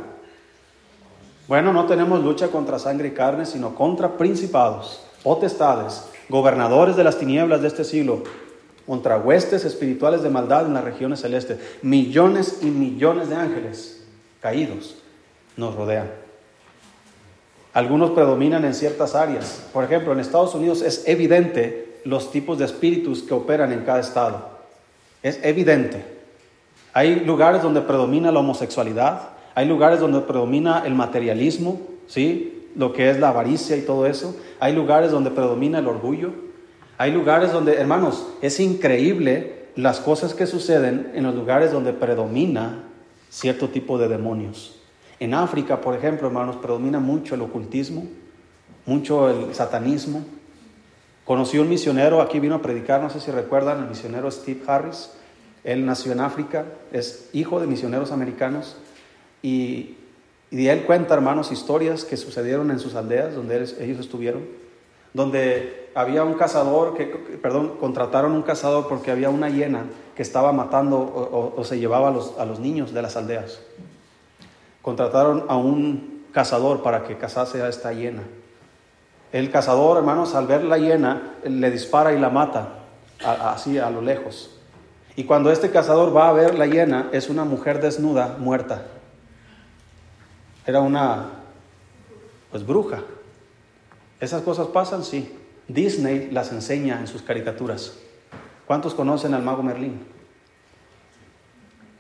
Bueno, 1.48 1.74
no 1.74 1.86
tenemos 1.88 2.24
lucha 2.24 2.50
contra 2.50 2.78
sangre 2.80 3.10
y 3.10 3.12
carne, 3.12 3.46
sino 3.46 3.74
contra 3.74 4.18
principados, 4.18 5.02
potestades, 5.24 6.04
gobernadores 6.30 6.96
de 6.96 7.04
las 7.04 7.18
tinieblas 7.18 7.62
de 7.62 7.68
este 7.68 7.84
siglo, 7.84 8.24
contra 8.90 9.20
huestes 9.20 9.66
espirituales 9.66 10.24
de 10.24 10.32
maldad 10.32 10.66
en 10.66 10.74
las 10.74 10.84
regiones 10.84 11.20
celestes. 11.20 11.60
Millones 11.84 12.62
y 12.64 12.66
millones 12.66 13.30
de 13.30 13.36
ángeles 13.36 14.04
caídos 14.42 14.96
nos 15.56 15.76
rodean. 15.76 16.10
Algunos 17.72 18.10
predominan 18.10 18.66
en 18.66 18.74
ciertas 18.74 19.14
áreas. 19.14 19.64
Por 19.72 19.84
ejemplo, 19.84 20.12
en 20.12 20.20
Estados 20.20 20.56
Unidos 20.56 20.82
es 20.82 21.08
evidente 21.08 22.00
los 22.04 22.32
tipos 22.32 22.58
de 22.58 22.66
espíritus 22.66 23.22
que 23.22 23.36
operan 23.36 23.72
en 23.72 23.82
cada 23.82 24.00
estado. 24.00 24.50
Es 25.22 25.40
evidente. 25.44 26.04
Hay 26.92 27.20
lugares 27.20 27.62
donde 27.62 27.82
predomina 27.82 28.32
la 28.32 28.40
homosexualidad, 28.40 29.30
hay 29.54 29.68
lugares 29.68 30.00
donde 30.00 30.22
predomina 30.22 30.82
el 30.84 30.96
materialismo, 30.96 31.80
¿sí? 32.08 32.72
Lo 32.76 32.92
que 32.92 33.12
es 33.12 33.20
la 33.20 33.30
avaricia 33.30 33.78
y 33.78 33.82
todo 33.82 34.08
eso. 34.08 34.36
Hay 34.60 34.74
lugares 34.74 35.12
donde 35.12 35.30
predomina 35.30 35.78
el 35.78 35.88
orgullo. 35.88 36.49
Hay 37.00 37.12
lugares 37.12 37.52
donde, 37.52 37.78
hermanos, 37.78 38.28
es 38.44 38.60
increíble 38.60 39.70
las 39.76 40.00
cosas 40.00 40.36
que 40.36 40.46
suceden 40.46 41.12
en 41.16 41.24
los 41.24 41.34
lugares 41.34 41.72
donde 41.72 41.94
predomina 41.94 42.84
cierto 43.30 43.70
tipo 43.70 43.98
de 43.98 44.08
demonios. 44.08 44.80
En 45.20 45.34
África, 45.34 45.82
por 45.82 45.96
ejemplo, 45.96 46.28
hermanos, 46.28 46.58
predomina 46.58 47.00
mucho 47.00 47.34
el 47.34 47.42
ocultismo, 47.42 48.06
mucho 48.86 49.30
el 49.30 49.56
satanismo, 49.56 50.24
Conocí 51.30 51.60
un 51.60 51.70
misionero, 51.70 52.24
aquí 52.24 52.40
vino 52.40 52.56
a 52.56 52.62
predicar, 52.64 53.04
no 53.04 53.12
sé 53.12 53.20
si 53.20 53.30
recuerdan, 53.30 53.84
el 53.84 53.90
misionero 53.90 54.32
Steve 54.32 54.62
Harris. 54.66 55.12
Él 55.64 55.86
nació 55.86 56.12
en 56.12 56.22
África, 56.22 56.66
es 56.92 57.30
hijo 57.34 57.60
de 57.60 57.68
misioneros 57.68 58.12
americanos 58.12 58.78
y, 59.44 59.96
y 60.50 60.66
él 60.66 60.86
cuenta, 60.86 61.14
hermanos, 61.14 61.52
historias 61.52 62.04
que 62.04 62.18
sucedieron 62.18 62.72
en 62.72 62.80
sus 62.80 62.96
aldeas 62.96 63.36
donde 63.36 63.58
ellos 63.58 64.00
estuvieron, 64.00 64.42
donde 65.14 65.79
había 65.96 66.24
un 66.24 66.34
cazador, 66.34 66.96
que, 66.96 67.06
perdón, 67.06 67.78
contrataron 67.80 68.32
un 68.32 68.42
cazador 68.42 68.88
porque 68.88 69.12
había 69.12 69.30
una 69.30 69.50
hiena 69.50 69.86
que 70.16 70.22
estaba 70.22 70.52
matando 70.52 70.98
o, 70.98 71.54
o 71.56 71.64
se 71.64 71.80
llevaba 71.80 72.10
a 72.10 72.12
los, 72.12 72.38
a 72.38 72.46
los 72.46 72.60
niños 72.60 72.94
de 72.94 73.02
las 73.02 73.16
aldeas. 73.18 73.62
Contrataron 74.82 75.46
a 75.48 75.58
un 75.58 76.26
cazador 76.32 76.82
para 76.84 77.04
que 77.04 77.18
cazase 77.18 77.62
a 77.62 77.70
esta 77.70 77.94
hiena. 77.94 78.24
El 79.32 79.52
cazador, 79.52 79.98
hermanos, 79.98 80.36
al 80.36 80.48
ver 80.48 80.64
la 80.64 80.78
hiena, 80.78 81.36
le 81.44 81.70
dispara 81.70 82.14
y 82.14 82.20
la 82.20 82.30
mata, 82.30 82.80
así 83.24 83.78
a 83.78 83.90
lo 83.90 84.02
lejos. 84.02 84.56
Y 85.16 85.26
cuando 85.26 85.52
este 85.52 85.70
cazador 85.70 86.16
va 86.16 86.30
a 86.30 86.34
ver 86.34 86.58
la 86.58 86.66
hiena, 86.66 87.10
es 87.12 87.30
una 87.30 87.44
mujer 87.44 87.82
desnuda, 87.82 88.38
muerta. 88.40 88.86
Era 90.66 90.82
una 90.82 91.30
Pues 92.52 92.66
bruja. 92.66 93.04
¿Esas 94.20 94.42
cosas 94.42 94.68
pasan? 94.68 95.04
Sí. 95.04 95.38
Disney 95.70 96.30
las 96.32 96.52
enseña 96.52 97.00
en 97.00 97.08
sus 97.08 97.22
caricaturas. 97.22 97.94
¿Cuántos 98.66 98.96
conocen 98.96 99.36
al 99.36 99.44
mago 99.44 99.64
Merlín? 99.64 100.00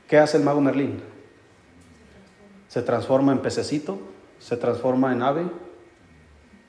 ¿Qué 0.07 0.17
hace 0.17 0.37
el 0.37 0.43
mago 0.43 0.59
Merlín? 0.59 1.01
Se 2.67 2.81
transforma 2.81 3.31
en 3.31 3.39
pececito, 3.39 3.99
se 4.39 4.57
transforma 4.57 5.13
en 5.13 5.21
ave, 5.21 5.45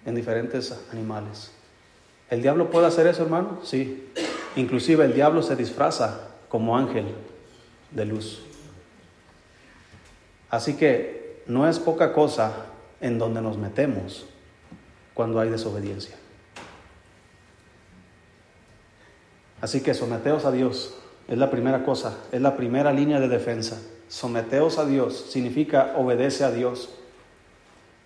en 0.05 0.15
diferentes 0.15 0.79
animales. 0.93 1.53
¿El 2.29 2.43
diablo 2.43 2.71
puede 2.71 2.87
hacer 2.87 3.07
eso, 3.07 3.23
hermano? 3.23 3.61
Sí. 3.65 4.13
Inclusive 4.57 5.05
el 5.05 5.15
diablo 5.15 5.43
se 5.43 5.57
disfraza 5.57 6.29
como 6.51 6.77
ángel 6.77 7.07
de 7.93 8.05
luz. 8.05 8.43
Así 10.51 10.75
que 10.75 11.43
no 11.47 11.67
es 11.67 11.79
poca 11.79 12.13
cosa 12.13 12.67
en 13.01 13.19
donde 13.19 13.41
nos 13.41 13.57
metemos 13.57 14.27
cuando 15.15 15.41
hay 15.41 15.49
desobediencia. 15.49 16.20
Así 19.61 19.83
que 19.83 19.95
someteos 19.95 20.45
a 20.45 20.53
Dios, 20.53 20.95
es 21.29 21.39
la 21.39 21.51
primera 21.51 21.85
cosa, 21.85 22.19
es 22.33 22.41
la 22.41 22.57
primera 22.57 22.93
línea 22.93 23.21
de 23.21 23.29
defensa. 23.29 23.81
Someteos 24.09 24.79
a 24.79 24.87
Dios 24.87 25.27
significa 25.31 25.95
obedece 25.97 26.45
a 26.45 26.51
Dios, 26.51 26.91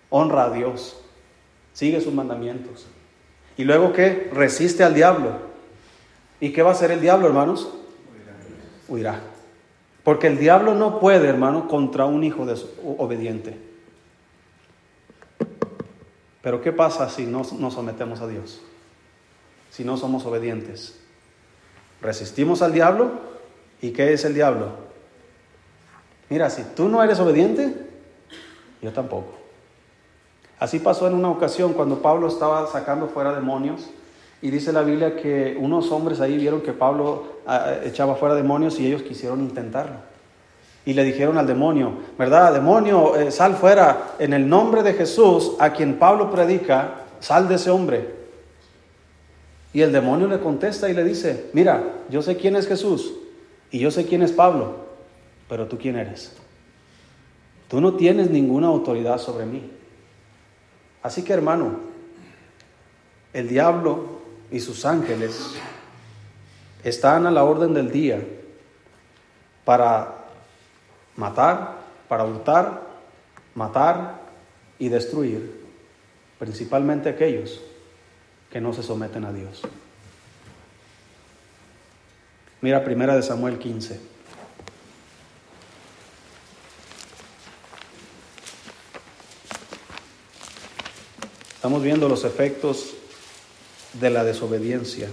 honra 0.09 0.45
a 0.45 0.49
Dios, 0.51 0.97
sigue 1.73 2.01
sus 2.01 2.13
mandamientos. 2.13 2.85
Y 3.57 3.63
luego 3.63 3.93
qué? 3.93 4.29
Resiste 4.33 4.83
al 4.83 4.93
diablo. 4.93 5.37
¿Y 6.39 6.51
qué 6.51 6.61
va 6.61 6.69
a 6.69 6.73
hacer 6.73 6.91
el 6.91 7.01
diablo, 7.01 7.27
hermanos? 7.27 7.69
Huirá. 8.87 9.21
Porque 10.03 10.27
el 10.27 10.37
diablo 10.37 10.75
no 10.75 10.99
puede, 10.99 11.27
hermano, 11.27 11.67
contra 11.67 12.05
un 12.05 12.23
hijo 12.23 12.45
obediente. 12.97 13.57
Pero 16.43 16.61
¿qué 16.61 16.71
pasa 16.71 17.09
si 17.09 17.25
no 17.25 17.41
nos 17.57 17.73
sometemos 17.73 18.21
a 18.21 18.27
Dios? 18.27 18.61
Si 19.71 19.83
no 19.83 19.97
somos 19.97 20.25
obedientes. 20.25 21.04
Resistimos 22.01 22.61
al 22.61 22.73
diablo. 22.73 23.11
¿Y 23.81 23.91
qué 23.91 24.13
es 24.13 24.25
el 24.25 24.33
diablo? 24.33 24.69
Mira, 26.29 26.49
si 26.49 26.63
tú 26.63 26.87
no 26.87 27.03
eres 27.03 27.19
obediente, 27.19 27.73
yo 28.81 28.91
tampoco. 28.91 29.33
Así 30.59 30.79
pasó 30.79 31.07
en 31.07 31.13
una 31.13 31.29
ocasión 31.29 31.73
cuando 31.73 32.01
Pablo 32.01 32.27
estaba 32.27 32.67
sacando 32.67 33.07
fuera 33.07 33.33
demonios 33.33 33.89
y 34.41 34.49
dice 34.51 34.71
la 34.71 34.83
Biblia 34.83 35.15
que 35.15 35.57
unos 35.59 35.91
hombres 35.91 36.21
ahí 36.21 36.37
vieron 36.37 36.61
que 36.61 36.71
Pablo 36.71 37.39
ah, 37.45 37.73
echaba 37.83 38.15
fuera 38.15 38.35
demonios 38.35 38.79
y 38.79 38.87
ellos 38.87 39.01
quisieron 39.01 39.41
intentarlo. 39.41 39.97
Y 40.85 40.93
le 40.93 41.03
dijeron 41.03 41.37
al 41.37 41.47
demonio, 41.47 41.93
¿verdad? 42.17 42.53
Demonio, 42.53 43.15
eh, 43.15 43.31
sal 43.31 43.55
fuera 43.55 44.13
en 44.19 44.33
el 44.33 44.47
nombre 44.47 44.83
de 44.83 44.93
Jesús, 44.93 45.53
a 45.59 45.71
quien 45.71 45.97
Pablo 45.97 46.29
predica, 46.29 47.05
sal 47.19 47.47
de 47.47 47.55
ese 47.55 47.71
hombre. 47.71 48.14
Y 49.75 49.81
el 49.81 49.91
demonio 49.91 50.29
le 50.29 50.39
contesta 50.39 50.89
y 50.89 50.93
le 50.93 51.03
dice, 51.03 51.49
mira, 51.51 51.83
yo 52.09 52.21
sé 52.21 52.37
quién 52.37 52.55
es 52.55 52.65
Jesús 52.65 53.13
y 53.69 53.79
yo 53.79 53.91
sé 53.91 54.05
quién 54.05 54.21
es 54.21 54.31
Pablo, 54.31 54.77
pero 55.49 55.67
tú 55.67 55.77
quién 55.77 55.97
eres. 55.97 56.31
Tú 57.67 57.81
no 57.81 57.95
tienes 57.95 58.29
ninguna 58.29 58.67
autoridad 58.67 59.17
sobre 59.17 59.45
mí. 59.45 59.69
Así 61.03 61.23
que 61.23 61.33
hermano, 61.33 61.77
el 63.33 63.49
diablo 63.49 64.21
y 64.49 64.61
sus 64.61 64.85
ángeles 64.85 65.57
están 66.85 67.25
a 67.25 67.31
la 67.31 67.43
orden 67.43 67.73
del 67.73 67.91
día 67.91 68.25
para 69.65 70.29
matar, 71.17 71.79
para 72.07 72.23
hurtar, 72.23 72.81
matar 73.55 74.21
y 74.79 74.87
destruir, 74.87 75.65
principalmente 76.39 77.09
aquellos 77.09 77.61
que 78.55 78.61
no 78.61 78.71
se 78.71 78.83
someten 78.83 79.25
a 79.25 79.33
Dios. 79.33 79.63
Mira 82.61 82.85
primera 82.85 83.13
de 83.13 83.21
Samuel 83.21 83.59
15. 83.59 83.99
Estamos 91.55 91.83
viendo 91.83 92.07
los 92.07 92.23
efectos 92.23 92.93
de 93.99 94.09
la 94.09 94.23
desobediencia. 94.23 95.09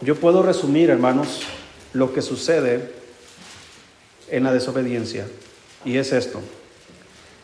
Yo 0.00 0.14
puedo 0.14 0.44
resumir, 0.44 0.90
hermanos, 0.90 1.40
lo 1.94 2.14
que 2.14 2.22
sucede 2.22 2.92
en 4.28 4.44
la 4.44 4.52
desobediencia, 4.52 5.26
y 5.84 5.96
es 5.96 6.12
esto, 6.12 6.40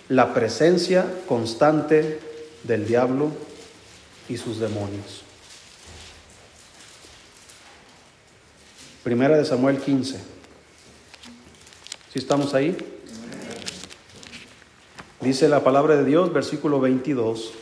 la 0.09 0.33
presencia 0.33 1.13
constante 1.27 2.21
del 2.63 2.87
diablo 2.87 3.33
y 4.29 4.37
sus 4.37 4.59
demonios. 4.59 5.23
Primera 9.03 9.37
de 9.37 9.45
Samuel 9.45 9.79
15. 9.79 10.19
Si 12.11 12.19
estamos 12.19 12.55
ahí? 12.55 12.77
Dice 15.21 15.49
la 15.49 15.63
palabra 15.63 15.97
de 15.97 16.05
Dios, 16.05 16.33
versículo 16.33 16.81
22. 16.81 17.53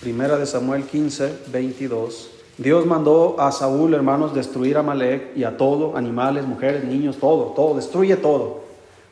Primera 0.00 0.36
de 0.36 0.46
Samuel 0.46 0.84
15, 0.84 1.38
22. 1.48 2.30
Dios 2.58 2.86
mandó 2.86 3.40
a 3.40 3.50
Saúl, 3.50 3.94
hermanos, 3.94 4.34
destruir 4.34 4.76
a 4.76 4.82
Malek 4.82 5.36
y 5.36 5.42
a 5.42 5.56
todo, 5.56 5.96
animales, 5.96 6.46
mujeres, 6.46 6.84
niños, 6.84 7.16
todo, 7.18 7.46
todo, 7.56 7.74
destruye 7.74 8.16
todo. 8.16 8.60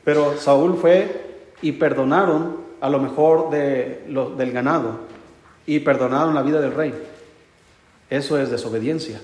Pero 0.04 0.38
Saúl 0.38 0.76
fue 0.76 1.40
y 1.62 1.72
perdonaron 1.72 2.58
a 2.80 2.88
lo 2.88 3.00
mejor 3.00 3.50
de, 3.50 4.04
del 4.36 4.52
ganado 4.52 5.11
y 5.66 5.80
perdonaron 5.80 6.34
la 6.34 6.42
vida 6.42 6.60
del 6.60 6.74
rey. 6.74 6.94
Eso 8.10 8.38
es 8.38 8.50
desobediencia. 8.50 9.20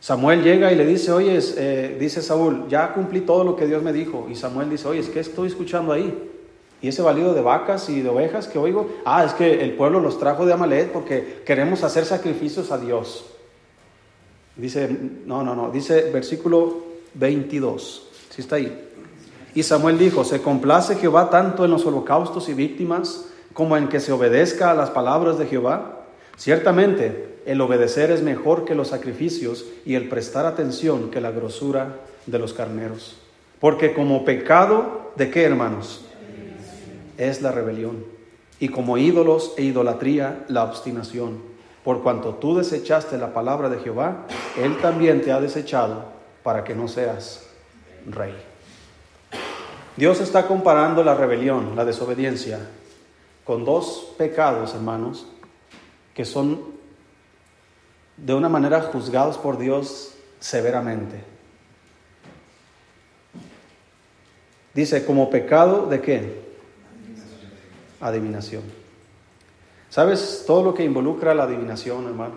Samuel 0.00 0.42
llega 0.42 0.72
y 0.72 0.76
le 0.76 0.86
dice, 0.86 1.10
oye, 1.10 1.38
eh, 1.56 1.96
dice 1.98 2.22
Saúl, 2.22 2.68
ya 2.68 2.92
cumplí 2.92 3.22
todo 3.22 3.44
lo 3.44 3.56
que 3.56 3.66
Dios 3.66 3.82
me 3.82 3.92
dijo. 3.92 4.28
Y 4.30 4.34
Samuel 4.34 4.70
dice, 4.70 4.86
oye, 4.86 5.00
es 5.00 5.08
que 5.08 5.20
estoy 5.20 5.48
escuchando 5.48 5.92
ahí. 5.92 6.30
Y 6.82 6.88
ese 6.88 7.02
valido 7.02 7.32
de 7.32 7.40
vacas 7.40 7.88
y 7.88 8.02
de 8.02 8.08
ovejas 8.08 8.46
que 8.46 8.58
oigo, 8.58 8.88
ah, 9.04 9.24
es 9.24 9.32
que 9.32 9.64
el 9.64 9.72
pueblo 9.72 9.98
los 10.00 10.18
trajo 10.18 10.44
de 10.44 10.52
Amalek 10.52 10.92
porque 10.92 11.42
queremos 11.44 11.82
hacer 11.82 12.04
sacrificios 12.04 12.70
a 12.70 12.78
Dios. 12.78 13.24
Dice, 14.56 14.88
no, 15.24 15.42
no, 15.42 15.54
no, 15.54 15.70
dice 15.70 16.10
versículo 16.10 16.84
22, 17.14 18.08
si 18.30 18.42
está 18.42 18.56
ahí. 18.56 18.88
Y 19.54 19.62
Samuel 19.62 19.98
dijo, 19.98 20.22
se 20.24 20.42
complace 20.42 20.96
Jehová 20.96 21.30
tanto 21.30 21.64
en 21.64 21.70
los 21.70 21.86
holocaustos 21.86 22.48
y 22.48 22.54
víctimas 22.54 23.26
como 23.56 23.76
en 23.76 23.88
que 23.88 23.98
se 24.00 24.12
obedezca 24.12 24.70
a 24.70 24.74
las 24.74 24.90
palabras 24.90 25.38
de 25.38 25.46
Jehová. 25.46 26.02
Ciertamente, 26.36 27.40
el 27.46 27.60
obedecer 27.60 28.10
es 28.10 28.22
mejor 28.22 28.66
que 28.66 28.74
los 28.74 28.88
sacrificios 28.88 29.64
y 29.84 29.94
el 29.94 30.08
prestar 30.08 30.46
atención 30.46 31.10
que 31.10 31.20
la 31.22 31.30
grosura 31.30 31.96
de 32.26 32.38
los 32.38 32.52
carneros. 32.52 33.16
Porque 33.58 33.94
como 33.94 34.24
pecado, 34.24 35.12
¿de 35.16 35.30
qué 35.30 35.44
hermanos? 35.44 36.06
es 37.18 37.42
la 37.42 37.52
rebelión, 37.52 38.04
y 38.60 38.68
como 38.68 38.98
ídolos 38.98 39.54
e 39.56 39.62
idolatría 39.62 40.44
la 40.48 40.64
obstinación. 40.64 41.40
Por 41.84 42.02
cuanto 42.02 42.34
tú 42.34 42.56
desechaste 42.56 43.16
la 43.16 43.32
palabra 43.32 43.68
de 43.68 43.78
Jehová, 43.78 44.26
Él 44.58 44.76
también 44.82 45.22
te 45.22 45.32
ha 45.32 45.40
desechado 45.40 46.04
para 46.42 46.64
que 46.64 46.74
no 46.74 46.88
seas 46.88 47.46
rey. 48.06 48.34
Dios 49.96 50.20
está 50.20 50.46
comparando 50.46 51.02
la 51.02 51.14
rebelión, 51.14 51.74
la 51.74 51.84
desobediencia, 51.84 52.60
con 53.46 53.64
dos 53.64 54.12
pecados, 54.18 54.74
hermanos, 54.74 55.26
que 56.14 56.24
son 56.24 56.60
de 58.16 58.34
una 58.34 58.48
manera 58.48 58.82
juzgados 58.82 59.38
por 59.38 59.56
Dios 59.56 60.14
severamente. 60.40 61.22
Dice, 64.74 65.06
como 65.06 65.30
pecado 65.30 65.86
de 65.86 66.00
qué? 66.02 66.46
adivinación. 68.00 68.62
¿Sabes 69.88 70.44
todo 70.46 70.62
lo 70.62 70.74
que 70.74 70.84
involucra 70.84 71.34
la 71.34 71.44
adivinación, 71.44 72.06
hermano? 72.06 72.34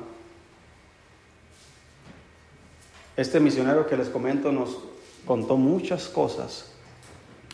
Este 3.18 3.42
misionero 3.42 3.86
que 3.86 3.98
les 3.98 4.08
comento 4.08 4.52
nos 4.52 4.78
contó 5.26 5.58
muchas 5.58 6.08
cosas 6.08 6.72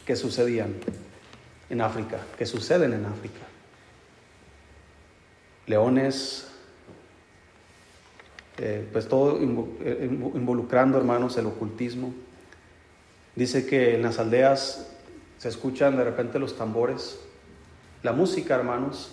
que 0.05 0.15
sucedían 0.15 0.75
en 1.69 1.81
África, 1.81 2.19
que 2.37 2.45
suceden 2.45 2.93
en 2.93 3.05
África. 3.05 3.41
Leones, 5.67 6.47
eh, 8.57 8.87
pues 8.91 9.07
todo 9.07 9.39
eh, 9.39 10.09
involucrando, 10.11 10.97
hermanos, 10.97 11.37
el 11.37 11.47
ocultismo. 11.47 12.13
Dice 13.35 13.65
que 13.65 13.95
en 13.95 14.03
las 14.03 14.19
aldeas 14.19 14.91
se 15.37 15.49
escuchan 15.49 15.97
de 15.97 16.03
repente 16.03 16.39
los 16.39 16.57
tambores 16.57 17.19
la 18.03 18.13
música, 18.13 18.55
hermanos. 18.55 19.11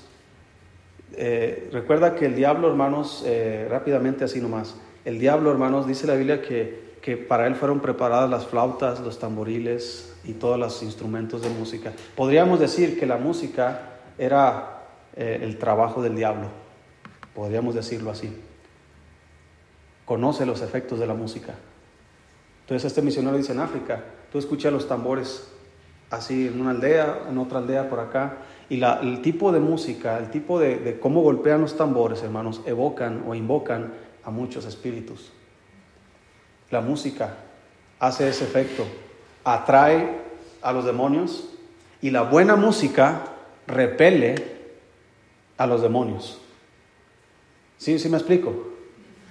Eh, 1.15 1.71
recuerda 1.73 2.15
que 2.15 2.27
el 2.27 2.35
diablo, 2.35 2.69
hermanos, 2.69 3.25
rápidamente 3.69 4.25
así 4.25 4.41
nomás, 4.41 4.77
el 5.07 5.19
diablo, 5.19 5.51
hermanos, 5.51 5.87
dice 5.87 6.07
la 6.07 6.15
Biblia 6.15 6.43
que 6.43 6.83
que 7.03 7.17
para 7.17 7.49
él 7.49 7.57
fueron 7.57 7.81
preparadas 7.81 8.31
las 8.31 8.47
flautas, 8.47 9.01
los 9.01 9.19
tamboriles 9.19 10.12
y 10.25 10.35
todos 10.35 10.59
los 10.59 10.83
instrumentos 10.83 11.43
de 11.43 11.49
música. 11.49 11.93
Podríamos 12.17 12.61
decir 12.61 12.99
que 12.99 13.07
la 13.07 13.17
música 13.17 13.99
era 14.19 14.83
eh, 15.17 15.41
el 15.43 15.59
trabajo 15.59 16.03
del 16.03 16.15
diablo, 16.15 16.49
podríamos 17.35 17.75
decirlo 17.75 18.11
así. 18.11 18.33
Conoce 20.05 20.47
los 20.47 20.63
efectos 20.63 20.99
de 20.99 21.07
la 21.07 21.15
música. 21.15 21.55
Entonces 22.63 22.87
este 22.87 23.03
misionero 23.03 23.37
dice 23.37 23.53
en 23.53 23.61
África, 23.61 24.03
tú 24.31 24.39
escuchas 24.39 24.73
los 24.73 24.89
tambores 24.89 25.49
así 26.13 26.47
en 26.49 26.61
una 26.61 26.71
aldea, 26.73 27.23
en 27.29 27.39
otra 27.39 27.59
aldea 27.59 27.89
por 27.89 27.99
acá, 27.99 28.37
y 28.69 28.83
el 28.83 29.23
tipo 29.23 29.51
de 29.51 29.61
música, 29.61 30.19
el 30.19 30.31
tipo 30.31 30.59
de, 30.61 30.99
cómo 31.01 31.23
golpean 31.23 31.63
los 31.63 31.77
tambores, 31.77 32.23
hermanos, 32.23 32.61
evocan 32.67 33.25
o 33.27 33.35
invocan 33.35 33.93
a 34.25 34.31
muchos 34.31 34.65
espíritus. 34.67 35.33
La 36.71 36.81
música 36.81 37.35
hace 37.99 38.29
ese 38.29 38.45
efecto, 38.45 38.85
atrae 39.45 40.21
a 40.63 40.73
los 40.73 40.85
demonios 40.85 41.49
y 42.01 42.11
la 42.11 42.23
buena 42.23 42.57
música 42.57 43.23
repele 43.67 44.35
a 45.57 45.67
los 45.67 45.83
demonios. 45.83 46.39
¿Sí, 47.79 47.99
sí 47.99 48.09
me 48.09 48.17
explico? 48.17 48.53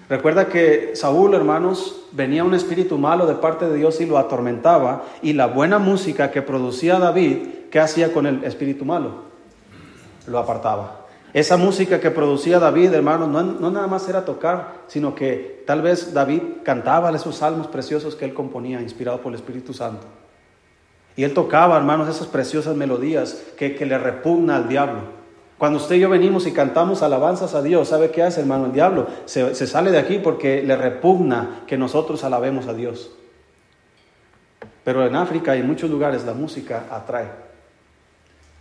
Recuerda 0.09 0.47
que 0.47 0.91
Saúl, 0.95 1.33
hermanos, 1.33 2.03
venía 2.11 2.43
un 2.43 2.53
espíritu 2.53 2.97
malo 2.97 3.25
de 3.25 3.35
parte 3.35 3.67
de 3.67 3.77
Dios 3.77 4.01
y 4.01 4.05
lo 4.05 4.17
atormentaba, 4.17 5.05
y 5.21 5.33
la 5.33 5.47
buena 5.47 5.79
música 5.79 6.31
que 6.31 6.41
producía 6.41 6.99
David, 6.99 7.37
¿qué 7.71 7.79
hacía 7.79 8.11
con 8.11 8.25
el 8.25 8.43
espíritu 8.43 8.83
malo? 8.83 9.31
lo 10.27 10.39
apartaba. 10.39 11.00
Esa 11.33 11.55
música 11.55 12.01
que 12.01 12.11
producía 12.11 12.59
David, 12.59 12.93
hermanos, 12.93 13.29
no, 13.29 13.71
nada 13.71 13.87
más 13.87 14.07
era 14.09 14.25
tocar, 14.25 14.81
sino 14.87 15.15
que 15.15 15.63
tal 15.65 15.81
vez 15.81 16.13
David 16.13 16.41
cantaba 16.63 17.09
esos 17.11 17.37
salmos 17.37 17.67
preciosos 17.67 18.15
que 18.15 18.25
él 18.25 18.33
componía, 18.33 18.81
inspirado 18.81 19.21
por 19.21 19.31
el 19.31 19.39
Espíritu 19.39 19.73
Santo. 19.73 20.07
Y 21.15 21.23
él 21.23 21.33
tocaba, 21.33 21.77
hermanos, 21.77 22.09
esas 22.09 22.27
preciosas 22.27 22.75
melodías 22.75 23.43
que, 23.55 23.69
le 23.85 23.97
repugna 23.97 24.57
al 24.57 24.67
diablo. 24.67 25.21
Cuando 25.57 25.77
usted 25.77 25.95
y 25.95 25.99
yo 25.99 26.09
venimos 26.09 26.47
y 26.47 26.51
cantamos 26.51 27.01
alabanzas 27.01 27.53
a 27.53 27.61
Dios, 27.61 27.87
¿sabe 27.87 28.11
qué 28.11 28.23
hace, 28.23 28.41
hermano? 28.41 28.65
El 28.65 28.73
diablo 28.73 29.07
se, 29.25 29.55
se 29.55 29.67
sale 29.67 29.91
de 29.91 29.99
aquí 29.99 30.19
porque 30.19 30.63
le 30.63 30.75
repugna 30.75 31.63
que 31.67 31.77
nosotros 31.77 32.23
alabemos 32.25 32.67
a 32.67 32.73
Dios. 32.73 33.11
Pero 34.83 35.05
en 35.05 35.15
África 35.15 35.55
y 35.55 35.59
en 35.59 35.67
muchos 35.67 35.89
lugares 35.89 36.25
la 36.25 36.33
música 36.33 36.87
atrae, 36.89 37.29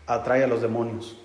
atrae 0.06 0.44
a 0.44 0.46
los 0.46 0.60
demonios. 0.60 1.16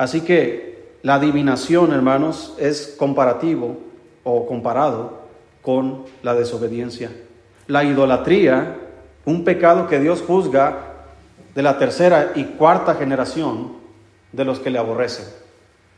Así 0.00 0.22
que 0.22 0.94
la 1.02 1.16
adivinación, 1.16 1.92
hermanos, 1.92 2.54
es 2.58 2.94
comparativo 2.98 3.76
o 4.24 4.46
comparado 4.46 5.18
con 5.60 6.04
la 6.22 6.34
desobediencia. 6.34 7.10
La 7.66 7.84
idolatría, 7.84 8.78
un 9.26 9.44
pecado 9.44 9.88
que 9.88 10.00
Dios 10.00 10.24
juzga 10.26 11.04
de 11.54 11.62
la 11.62 11.76
tercera 11.76 12.32
y 12.34 12.44
cuarta 12.44 12.94
generación 12.94 13.72
de 14.32 14.46
los 14.46 14.58
que 14.58 14.70
le 14.70 14.78
aborrecen. 14.78 15.26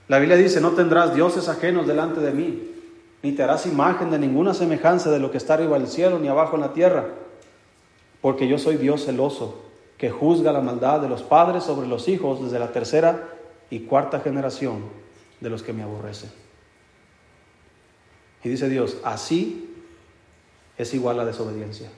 La 0.08 0.18
Biblia 0.18 0.36
dice, 0.36 0.60
no 0.60 0.72
tendrás 0.72 1.14
dioses 1.14 1.48
ajenos 1.48 1.86
delante 1.86 2.18
de 2.18 2.32
mí, 2.32 2.72
ni 3.22 3.30
te 3.30 3.44
harás 3.44 3.66
imagen 3.66 4.10
de 4.10 4.18
ninguna 4.18 4.52
semejanza 4.52 5.12
de 5.12 5.20
lo 5.20 5.30
que 5.30 5.38
está 5.38 5.54
arriba 5.54 5.78
del 5.78 5.86
cielo 5.86 6.18
ni 6.18 6.26
abajo 6.26 6.56
en 6.56 6.62
la 6.62 6.72
tierra, 6.72 7.04
porque 8.20 8.48
yo 8.48 8.58
soy 8.58 8.78
Dios 8.78 9.04
celoso, 9.04 9.62
que 9.96 10.10
juzga 10.10 10.50
la 10.50 10.60
maldad 10.60 10.98
de 10.98 11.08
los 11.08 11.22
padres 11.22 11.62
sobre 11.62 11.86
los 11.86 12.08
hijos 12.08 12.42
desde 12.42 12.58
la 12.58 12.72
tercera 12.72 13.28
y 13.72 13.80
cuarta 13.80 14.20
generación 14.20 14.82
de 15.40 15.48
los 15.48 15.62
que 15.62 15.72
me 15.72 15.82
aborrecen. 15.82 16.30
Y 18.44 18.50
dice 18.50 18.68
Dios, 18.68 18.98
así 19.02 19.74
es 20.76 20.92
igual 20.92 21.16
la 21.16 21.24
desobediencia. 21.24 21.88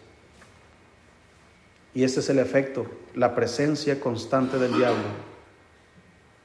Y 1.93 2.05
este 2.05 2.21
es 2.21 2.29
el 2.29 2.39
efecto, 2.39 2.87
la 3.17 3.35
presencia 3.35 3.99
constante 3.99 4.57
del 4.57 4.73
diablo. 4.77 5.03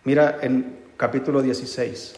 Mira 0.03 0.39
en 0.41 0.79
capítulo 0.97 1.43
16, 1.43 2.15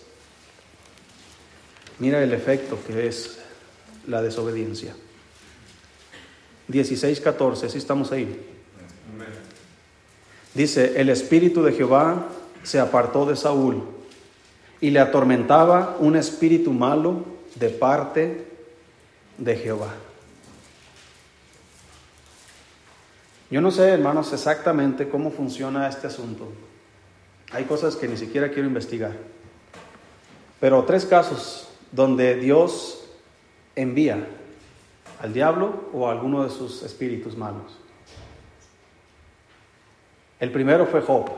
mira 1.99 2.23
el 2.23 2.31
efecto 2.31 2.79
que 2.87 3.07
es 3.07 3.39
la 4.07 4.21
desobediencia. 4.21 4.95
16, 6.69 7.19
14, 7.19 7.69
si 7.69 7.77
estamos 7.77 8.13
ahí. 8.13 8.47
Dice, 10.53 10.93
el 11.01 11.09
Espíritu 11.09 11.61
de 11.61 11.73
Jehová 11.73 12.37
se 12.63 12.79
apartó 12.79 13.25
de 13.25 13.35
Saúl 13.35 13.83
y 14.79 14.89
le 14.89 14.99
atormentaba 14.99 15.97
un 15.99 16.15
espíritu 16.15 16.71
malo 16.71 17.23
de 17.55 17.69
parte 17.69 18.47
de 19.37 19.55
Jehová. 19.55 19.93
Yo 23.49 23.59
no 23.59 23.69
sé, 23.69 23.89
hermanos, 23.89 24.31
exactamente 24.31 25.09
cómo 25.09 25.29
funciona 25.29 25.87
este 25.87 26.07
asunto. 26.07 26.47
Hay 27.51 27.65
cosas 27.65 27.97
que 27.97 28.07
ni 28.07 28.15
siquiera 28.15 28.49
quiero 28.49 28.67
investigar. 28.67 29.11
Pero 30.59 30.83
tres 30.85 31.05
casos 31.05 31.67
donde 31.91 32.35
Dios 32.35 33.09
envía 33.75 34.25
al 35.21 35.33
diablo 35.33 35.89
o 35.93 36.07
a 36.07 36.11
alguno 36.11 36.43
de 36.43 36.49
sus 36.49 36.81
espíritus 36.83 37.35
malos. 37.35 37.77
El 40.39 40.51
primero 40.51 40.85
fue 40.85 41.01
Job. 41.01 41.29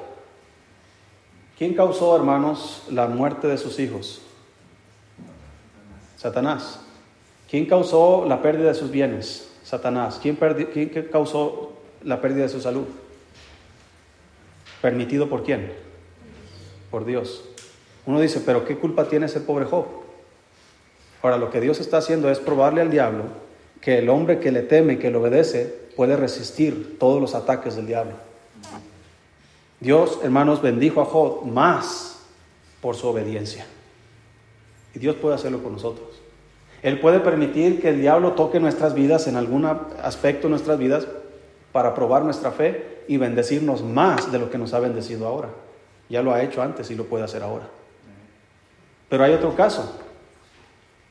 ¿Quién 1.63 1.75
causó, 1.75 2.13
hermanos, 2.13 2.83
la 2.91 3.07
muerte 3.07 3.47
de 3.47 3.57
sus 3.57 3.79
hijos? 3.79 4.21
Satanás. 6.17 6.81
¿Quién 7.49 7.67
causó 7.67 8.25
la 8.27 8.41
pérdida 8.41 8.67
de 8.67 8.73
sus 8.73 8.91
bienes? 8.91 9.49
Satanás. 9.63 10.19
¿Quién, 10.21 10.35
causó 11.09 11.71
la 12.03 12.19
pérdida 12.19 12.43
de 12.43 12.49
su 12.49 12.59
salud? 12.59 12.83
¿Permitido 14.81 15.29
por 15.29 15.43
quién? 15.43 15.71
Por 16.91 17.05
Dios. 17.05 17.45
Uno 18.05 18.19
dice, 18.19 18.41
pero 18.45 18.65
¿qué 18.65 18.77
culpa 18.77 19.07
tiene 19.07 19.27
ese 19.27 19.39
pobre 19.39 19.63
Job? 19.63 19.85
Ahora, 21.21 21.37
lo 21.37 21.49
que 21.49 21.61
Dios 21.61 21.79
está 21.79 21.99
haciendo 21.99 22.29
es 22.29 22.39
probarle 22.39 22.81
al 22.81 22.91
diablo 22.91 23.23
que 23.79 23.99
el 23.99 24.09
hombre 24.09 24.41
que 24.41 24.51
le 24.51 24.63
teme, 24.63 24.99
que 24.99 25.11
le 25.11 25.15
obedece, 25.15 25.73
puede 25.95 26.17
resistir 26.17 26.99
todos 26.99 27.21
los 27.21 27.35
ataques 27.35 27.77
del 27.77 27.87
diablo. 27.87 28.32
Dios, 29.83 30.19
hermanos, 30.23 30.61
bendijo 30.61 31.01
a 31.01 31.05
Job 31.05 31.45
más 31.45 32.21
por 32.79 32.95
su 32.95 33.05
obediencia. 33.05 33.65
Y 34.95 34.99
Dios 34.99 35.17
puede 35.17 35.35
hacerlo 35.35 35.61
con 35.61 35.73
nosotros. 35.73 36.07
Él 36.81 37.01
puede 37.01 37.19
permitir 37.19 37.81
que 37.81 37.89
el 37.89 37.99
diablo 37.99 38.31
toque 38.31 38.61
nuestras 38.61 38.93
vidas 38.93 39.27
en 39.27 39.35
algún 39.35 39.65
aspecto 39.65 40.47
de 40.47 40.51
nuestras 40.51 40.79
vidas 40.79 41.05
para 41.73 41.93
probar 41.93 42.23
nuestra 42.23 42.51
fe 42.51 43.03
y 43.09 43.17
bendecirnos 43.17 43.83
más 43.83 44.31
de 44.31 44.39
lo 44.39 44.49
que 44.49 44.57
nos 44.57 44.73
ha 44.73 44.79
bendecido 44.79 45.27
ahora. 45.27 45.49
Ya 46.07 46.21
lo 46.21 46.33
ha 46.33 46.41
hecho 46.43 46.61
antes 46.61 46.89
y 46.89 46.95
lo 46.95 47.03
puede 47.03 47.25
hacer 47.25 47.43
ahora. 47.43 47.67
Pero 49.09 49.25
hay 49.25 49.33
otro 49.33 49.53
caso, 49.53 49.99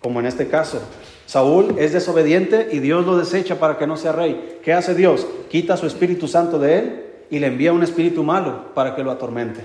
como 0.01 0.18
en 0.20 0.25
este 0.25 0.49
caso. 0.49 0.81
Saúl 1.27 1.75
es 1.79 1.93
desobediente 1.93 2.68
y 2.73 2.79
Dios 2.79 3.05
lo 3.05 3.18
desecha 3.18 3.59
para 3.61 3.77
que 3.77 3.87
no 3.87 3.99
sea 3.99 4.12
rey. 4.12 4.61
¿Qué 4.64 4.73
hace 4.73 4.95
Dios? 4.95 5.27
Quita 5.51 5.77
su 5.77 5.87
Espíritu 5.87 6.27
Santo 6.27 6.59
de 6.59 6.79
él 6.79 7.12
y 7.33 7.39
le 7.39 7.47
envía 7.47 7.72
un 7.72 7.83
espíritu 7.83 8.22
malo 8.22 8.74
para 8.74 8.95
que 8.95 9.03
lo 9.03 9.11
atormente. 9.11 9.64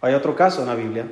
Hay 0.00 0.14
otro 0.14 0.36
caso 0.36 0.60
en 0.60 0.68
la 0.68 0.76
Biblia. 0.76 1.08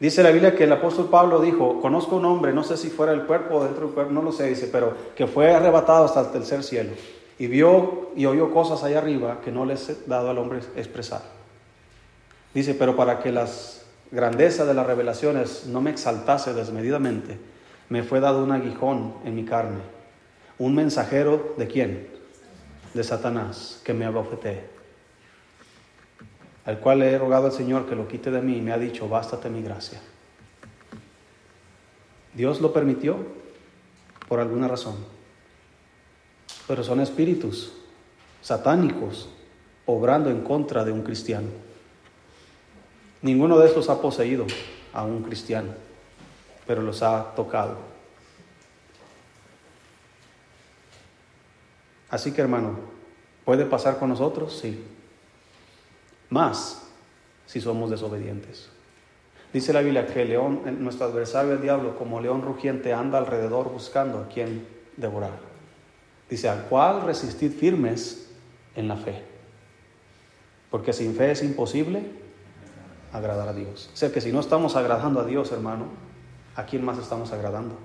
Dice 0.00 0.22
la 0.22 0.30
Biblia 0.30 0.56
que 0.56 0.64
el 0.64 0.72
apóstol 0.72 1.10
Pablo 1.10 1.42
dijo, 1.42 1.82
conozco 1.82 2.16
un 2.16 2.24
hombre, 2.24 2.54
no 2.54 2.64
sé 2.64 2.78
si 2.78 2.88
fuera 2.88 3.12
el 3.12 3.24
cuerpo 3.24 3.56
o 3.56 3.64
dentro 3.64 3.84
del 3.84 3.94
cuerpo, 3.94 4.14
no 4.14 4.22
lo 4.22 4.32
sé, 4.32 4.46
dice, 4.46 4.70
pero 4.72 4.94
que 5.14 5.26
fue 5.26 5.52
arrebatado 5.52 6.06
hasta 6.06 6.22
el 6.22 6.30
tercer 6.30 6.62
cielo 6.62 6.92
y 7.38 7.48
vio 7.48 8.12
y 8.16 8.24
oyó 8.24 8.50
cosas 8.50 8.82
allá 8.82 8.96
arriba 8.96 9.42
que 9.44 9.52
no 9.52 9.66
les 9.66 9.90
he 9.90 9.96
dado 10.06 10.30
al 10.30 10.38
hombre 10.38 10.60
expresar. 10.74 11.20
Dice, 12.54 12.72
pero 12.72 12.96
para 12.96 13.18
que 13.18 13.30
las 13.30 13.84
grandezas 14.10 14.66
de 14.66 14.72
las 14.72 14.86
revelaciones 14.86 15.66
no 15.66 15.82
me 15.82 15.90
exaltase 15.90 16.54
desmedidamente, 16.54 17.38
me 17.90 18.04
fue 18.04 18.20
dado 18.20 18.42
un 18.42 18.52
aguijón 18.52 19.16
en 19.26 19.34
mi 19.34 19.44
carne. 19.44 19.80
¿Un 20.58 20.74
mensajero 20.74 21.52
de 21.58 21.66
quién? 21.66 22.15
De 22.96 23.04
Satanás 23.04 23.80
que 23.84 23.94
me 23.94 24.04
abofeté, 24.04 24.64
al 26.64 26.80
cual 26.80 26.98
le 26.98 27.12
he 27.12 27.18
rogado 27.18 27.46
al 27.46 27.52
Señor 27.52 27.86
que 27.86 27.94
lo 27.94 28.08
quite 28.08 28.30
de 28.30 28.42
mí 28.42 28.56
y 28.56 28.60
me 28.60 28.72
ha 28.72 28.78
dicho, 28.78 29.08
bástate 29.08 29.50
mi 29.50 29.62
gracia. 29.62 30.00
Dios 32.34 32.60
lo 32.60 32.72
permitió 32.72 33.18
por 34.28 34.40
alguna 34.40 34.66
razón, 34.66 34.96
pero 36.66 36.82
son 36.82 37.00
espíritus 37.00 37.72
satánicos 38.42 39.28
obrando 39.86 40.30
en 40.30 40.42
contra 40.42 40.84
de 40.84 40.92
un 40.92 41.02
cristiano. 41.02 41.48
Ninguno 43.22 43.58
de 43.58 43.66
estos 43.66 43.88
ha 43.88 44.00
poseído 44.00 44.46
a 44.92 45.04
un 45.04 45.22
cristiano, 45.22 45.72
pero 46.66 46.82
los 46.82 47.02
ha 47.02 47.34
tocado. 47.34 47.95
Así 52.16 52.32
que 52.32 52.40
hermano, 52.40 52.78
¿puede 53.44 53.66
pasar 53.66 53.98
con 53.98 54.08
nosotros? 54.08 54.58
Sí. 54.58 54.82
Más 56.30 56.88
si 57.44 57.60
somos 57.60 57.90
desobedientes. 57.90 58.70
Dice 59.52 59.74
la 59.74 59.82
Biblia 59.82 60.06
que 60.06 60.22
el 60.22 60.30
león, 60.30 60.62
nuestro 60.82 61.08
adversario 61.08 61.52
el 61.52 61.60
diablo, 61.60 61.98
como 61.98 62.22
león 62.22 62.40
rugiente, 62.40 62.94
anda 62.94 63.18
alrededor 63.18 63.70
buscando 63.70 64.18
a 64.18 64.28
quien 64.28 64.66
devorar. 64.96 65.38
Dice, 66.30 66.48
al 66.48 66.62
cual 66.62 67.02
resistid 67.02 67.52
firmes 67.52 68.30
en 68.76 68.88
la 68.88 68.96
fe. 68.96 69.22
Porque 70.70 70.94
sin 70.94 71.14
fe 71.14 71.32
es 71.32 71.42
imposible 71.42 72.02
agradar 73.12 73.48
a 73.48 73.52
Dios. 73.52 73.90
O 73.92 73.96
sea 73.96 74.10
que 74.10 74.22
si 74.22 74.32
no 74.32 74.40
estamos 74.40 74.74
agradando 74.74 75.20
a 75.20 75.26
Dios, 75.26 75.52
hermano, 75.52 75.88
¿a 76.54 76.64
quién 76.64 76.82
más 76.82 76.96
estamos 76.96 77.30
agradando? 77.32 77.76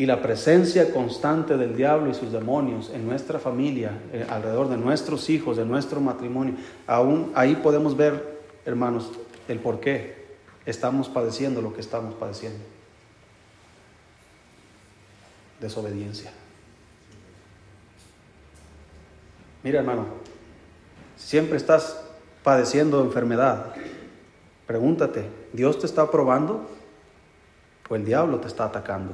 Y 0.00 0.06
la 0.06 0.22
presencia 0.22 0.94
constante 0.94 1.58
del 1.58 1.76
diablo 1.76 2.08
y 2.08 2.14
sus 2.14 2.32
demonios 2.32 2.88
en 2.88 3.06
nuestra 3.06 3.38
familia, 3.38 4.00
eh, 4.14 4.26
alrededor 4.30 4.70
de 4.70 4.78
nuestros 4.78 5.28
hijos, 5.28 5.58
de 5.58 5.66
nuestro 5.66 6.00
matrimonio, 6.00 6.54
aún 6.86 7.30
ahí 7.34 7.54
podemos 7.56 7.94
ver, 7.94 8.40
hermanos, 8.64 9.10
el 9.46 9.58
por 9.58 9.78
qué 9.78 10.24
estamos 10.64 11.10
padeciendo 11.10 11.60
lo 11.60 11.74
que 11.74 11.82
estamos 11.82 12.14
padeciendo. 12.14 12.60
Desobediencia. 15.60 16.32
Mira, 19.62 19.80
hermano, 19.80 20.06
siempre 21.18 21.58
estás 21.58 22.00
padeciendo 22.42 23.02
enfermedad. 23.02 23.74
Pregúntate, 24.66 25.28
¿Dios 25.52 25.78
te 25.78 25.84
está 25.84 26.10
probando 26.10 26.66
o 27.86 27.94
el 27.94 28.06
diablo 28.06 28.40
te 28.40 28.48
está 28.48 28.64
atacando? 28.64 29.12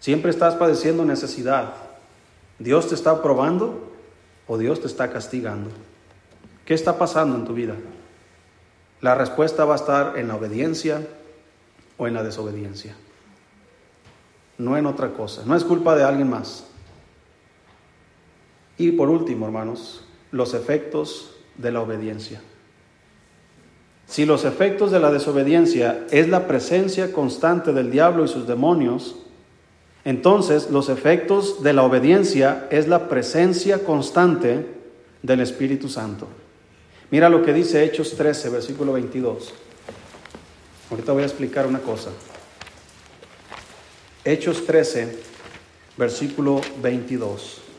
Siempre 0.00 0.30
estás 0.30 0.54
padeciendo 0.54 1.04
necesidad. 1.04 1.74
¿Dios 2.58 2.88
te 2.88 2.94
está 2.94 3.22
probando 3.22 3.92
o 4.46 4.58
Dios 4.58 4.80
te 4.80 4.86
está 4.86 5.10
castigando? 5.10 5.70
¿Qué 6.64 6.74
está 6.74 6.98
pasando 6.98 7.36
en 7.36 7.44
tu 7.44 7.52
vida? 7.54 7.74
La 9.00 9.14
respuesta 9.14 9.64
va 9.64 9.74
a 9.74 9.76
estar 9.76 10.18
en 10.18 10.28
la 10.28 10.36
obediencia 10.36 11.06
o 11.96 12.06
en 12.06 12.14
la 12.14 12.22
desobediencia. 12.22 12.96
No 14.58 14.76
en 14.76 14.86
otra 14.86 15.12
cosa. 15.12 15.42
No 15.44 15.54
es 15.54 15.64
culpa 15.64 15.94
de 15.94 16.04
alguien 16.04 16.28
más. 16.28 16.64
Y 18.78 18.92
por 18.92 19.10
último, 19.10 19.46
hermanos, 19.46 20.04
los 20.32 20.54
efectos 20.54 21.36
de 21.56 21.72
la 21.72 21.80
obediencia. 21.80 22.40
Si 24.06 24.24
los 24.24 24.44
efectos 24.44 24.90
de 24.90 25.00
la 25.00 25.12
desobediencia 25.12 26.06
es 26.10 26.28
la 26.28 26.46
presencia 26.46 27.12
constante 27.12 27.72
del 27.72 27.90
diablo 27.90 28.24
y 28.24 28.28
sus 28.28 28.46
demonios, 28.46 29.16
entonces 30.04 30.70
los 30.70 30.88
efectos 30.88 31.62
de 31.62 31.72
la 31.72 31.82
obediencia 31.82 32.66
es 32.70 32.88
la 32.88 33.08
presencia 33.08 33.84
constante 33.84 34.66
del 35.22 35.40
Espíritu 35.40 35.88
Santo. 35.88 36.26
Mira 37.10 37.28
lo 37.28 37.42
que 37.42 37.52
dice 37.52 37.84
Hechos 37.84 38.14
13, 38.16 38.50
versículo 38.50 38.92
22. 38.92 39.52
Ahorita 40.90 41.12
voy 41.12 41.22
a 41.22 41.26
explicar 41.26 41.66
una 41.66 41.80
cosa. 41.80 42.10
Hechos 44.24 44.64
13, 44.66 45.18
versículo 45.96 46.60
22. 46.82 47.69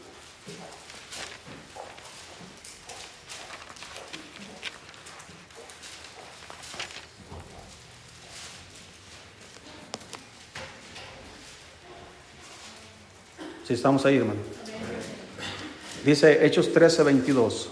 Si 13.64 13.74
estamos 13.74 14.06
ahí, 14.06 14.18
hermano. 14.18 14.40
Dice 16.04 16.46
Hechos 16.46 16.74
13, 16.74 17.04
22. 17.04 17.70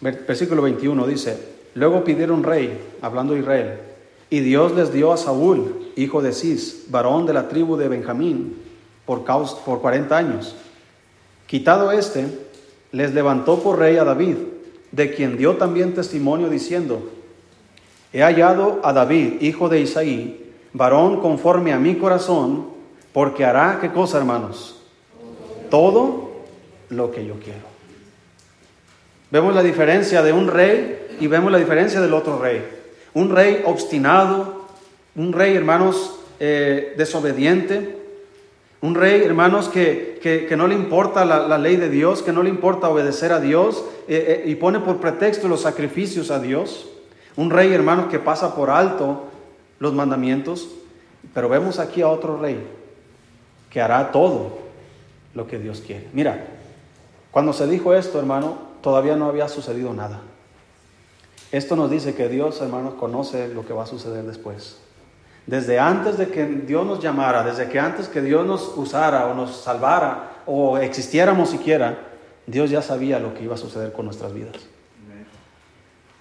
Versículo 0.00 0.62
21 0.62 1.06
dice, 1.06 1.38
luego 1.74 2.04
pidieron 2.04 2.44
rey, 2.44 2.78
hablando 3.00 3.34
de 3.34 3.40
Israel, 3.40 3.78
y 4.30 4.40
Dios 4.40 4.72
les 4.72 4.92
dio 4.92 5.12
a 5.12 5.16
Saúl, 5.16 5.90
hijo 5.96 6.22
de 6.22 6.32
Cis, 6.32 6.84
varón 6.88 7.26
de 7.26 7.32
la 7.32 7.48
tribu 7.48 7.76
de 7.76 7.88
Benjamín, 7.88 8.56
por, 9.04 9.24
causa, 9.24 9.56
por 9.64 9.80
40 9.80 10.16
años. 10.16 10.54
Quitado 11.46 11.90
este, 11.90 12.26
les 12.92 13.14
levantó 13.14 13.60
por 13.60 13.78
rey 13.78 13.96
a 13.96 14.04
David, 14.04 14.36
de 14.92 15.12
quien 15.12 15.36
dio 15.36 15.56
también 15.56 15.94
testimonio 15.94 16.48
diciendo, 16.48 17.10
he 18.12 18.22
hallado 18.22 18.80
a 18.84 18.92
David, 18.92 19.40
hijo 19.40 19.68
de 19.68 19.80
Isaí, 19.80 20.45
varón 20.76 21.20
conforme 21.20 21.72
a 21.72 21.78
mi 21.78 21.96
corazón, 21.96 22.66
porque 23.12 23.44
hará, 23.44 23.78
¿qué 23.80 23.90
cosa, 23.90 24.18
hermanos? 24.18 24.82
Todo 25.70 26.32
lo 26.90 27.10
que 27.10 27.26
yo 27.26 27.34
quiero. 27.34 27.76
Vemos 29.30 29.54
la 29.54 29.62
diferencia 29.62 30.22
de 30.22 30.32
un 30.32 30.48
rey 30.48 31.16
y 31.18 31.26
vemos 31.26 31.50
la 31.50 31.58
diferencia 31.58 32.00
del 32.00 32.14
otro 32.14 32.38
rey. 32.38 32.64
Un 33.14 33.34
rey 33.34 33.62
obstinado, 33.64 34.66
un 35.16 35.32
rey, 35.32 35.56
hermanos, 35.56 36.20
eh, 36.38 36.94
desobediente, 36.96 37.96
un 38.82 38.94
rey, 38.94 39.22
hermanos, 39.22 39.68
que, 39.68 40.18
que, 40.22 40.56
no 40.56 40.68
le 40.68 40.74
importa 40.74 41.24
la, 41.24 41.58
ley 41.58 41.76
de 41.76 41.88
Dios, 41.88 42.22
que 42.22 42.32
no 42.32 42.42
le 42.42 42.50
importa 42.50 42.88
obedecer 42.88 43.32
a 43.32 43.40
Dios 43.40 43.84
eh, 44.06 44.42
eh, 44.44 44.50
y 44.50 44.54
pone 44.56 44.80
por 44.80 44.98
pretexto 44.98 45.48
los 45.48 45.62
sacrificios 45.62 46.30
a 46.30 46.38
Dios. 46.38 46.88
Un 47.36 47.50
rey, 47.50 47.72
hermanos, 47.72 48.06
que 48.06 48.18
pasa 48.18 48.54
por 48.54 48.70
alto 48.70 49.25
los 49.78 49.94
mandamientos. 49.94 50.68
Pero 51.34 51.48
vemos 51.48 51.78
aquí 51.78 52.02
a 52.02 52.08
otro 52.08 52.38
rey 52.38 52.66
que 53.70 53.80
hará 53.80 54.10
todo 54.12 54.58
lo 55.34 55.46
que 55.46 55.58
Dios 55.58 55.82
quiere. 55.84 56.08
Mira, 56.12 56.46
cuando 57.30 57.52
se 57.52 57.66
dijo 57.66 57.94
esto, 57.94 58.18
hermano, 58.18 58.58
todavía 58.80 59.16
no 59.16 59.26
había 59.26 59.48
sucedido 59.48 59.92
nada. 59.92 60.20
Esto 61.52 61.76
nos 61.76 61.90
dice 61.90 62.14
que 62.14 62.28
Dios, 62.28 62.60
hermanos, 62.60 62.94
conoce 62.94 63.48
lo 63.48 63.66
que 63.66 63.72
va 63.72 63.84
a 63.84 63.86
suceder 63.86 64.24
después. 64.24 64.78
Desde 65.46 65.78
antes 65.78 66.18
de 66.18 66.28
que 66.28 66.44
Dios 66.44 66.84
nos 66.84 67.00
llamara, 67.00 67.44
desde 67.44 67.68
que 67.68 67.78
antes 67.78 68.08
que 68.08 68.20
Dios 68.20 68.44
nos 68.46 68.76
usara 68.76 69.26
o 69.26 69.34
nos 69.34 69.56
salvara 69.56 70.42
o 70.44 70.78
existiéramos 70.78 71.50
siquiera, 71.50 71.98
Dios 72.46 72.70
ya 72.70 72.82
sabía 72.82 73.18
lo 73.18 73.34
que 73.34 73.44
iba 73.44 73.54
a 73.54 73.58
suceder 73.58 73.92
con 73.92 74.06
nuestras 74.06 74.32
vidas. 74.32 74.56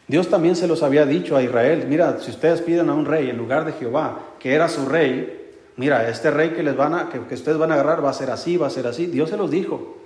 Dios 0.08 0.30
también 0.30 0.56
se 0.56 0.68
los 0.68 0.84
había 0.84 1.06
dicho 1.06 1.36
a 1.36 1.42
Israel, 1.42 1.86
mira, 1.88 2.20
si 2.20 2.30
ustedes 2.30 2.62
piden 2.62 2.90
a 2.90 2.94
un 2.94 3.06
rey 3.06 3.30
en 3.30 3.38
lugar 3.38 3.66
de 3.66 3.74
Jehová, 3.74 4.20
que 4.40 4.54
era 4.54 4.70
su 4.70 4.86
rey, 4.86 5.54
mira, 5.78 6.08
este 6.10 6.30
rey 6.30 6.52
que 6.52 6.62
les 6.62 6.76
van 6.76 6.94
a, 6.94 7.10
que, 7.10 7.20
ustedes 7.34 7.58
van 7.58 7.72
a 7.72 7.76
agarrar 7.76 8.06
va 8.06 8.12
a 8.12 8.14
ser 8.14 8.30
así, 8.30 8.58
va 8.58 8.68
a 8.68 8.70
ser 8.70 8.86
así. 8.86 9.08
Dios 9.08 9.30
se 9.30 9.38
los 9.38 9.50
dijo. 9.50 9.98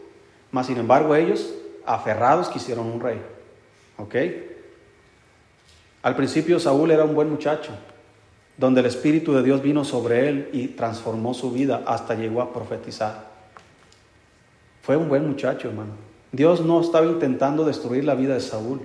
Mas 0.52 0.68
sin 0.68 0.78
embargo 0.78 1.16
ellos 1.16 1.54
aferrados 1.86 2.48
quisieron 2.48 2.88
un 2.88 3.02
rey. 3.02 3.22
¿Ok? 3.98 4.16
Al 6.02 6.16
principio 6.16 6.60
Saúl 6.60 6.92
era 6.92 7.04
un 7.04 7.14
buen 7.14 7.30
muchacho, 7.30 7.72
donde 8.58 8.80
el 8.80 8.86
Espíritu 8.86 9.34
de 9.34 9.44
Dios 9.44 9.62
vino 9.62 9.84
sobre 9.84 10.30
él 10.30 10.50
y 10.54 10.70
transformó 10.70 11.34
su 11.34 11.52
vida 11.52 11.84
hasta 11.86 12.16
llegó 12.16 12.42
a 12.42 12.54
profetizar. 12.54 13.28
Fue 14.82 14.96
un 14.96 15.10
buen 15.10 15.28
muchacho, 15.28 15.68
hermano. 15.68 15.92
Dios 16.32 16.62
no 16.62 16.80
estaba 16.80 17.06
intentando 17.06 17.66
destruir 17.66 18.06
la 18.06 18.16
vida 18.16 18.36
de 18.36 18.40
Saúl. 18.40 18.82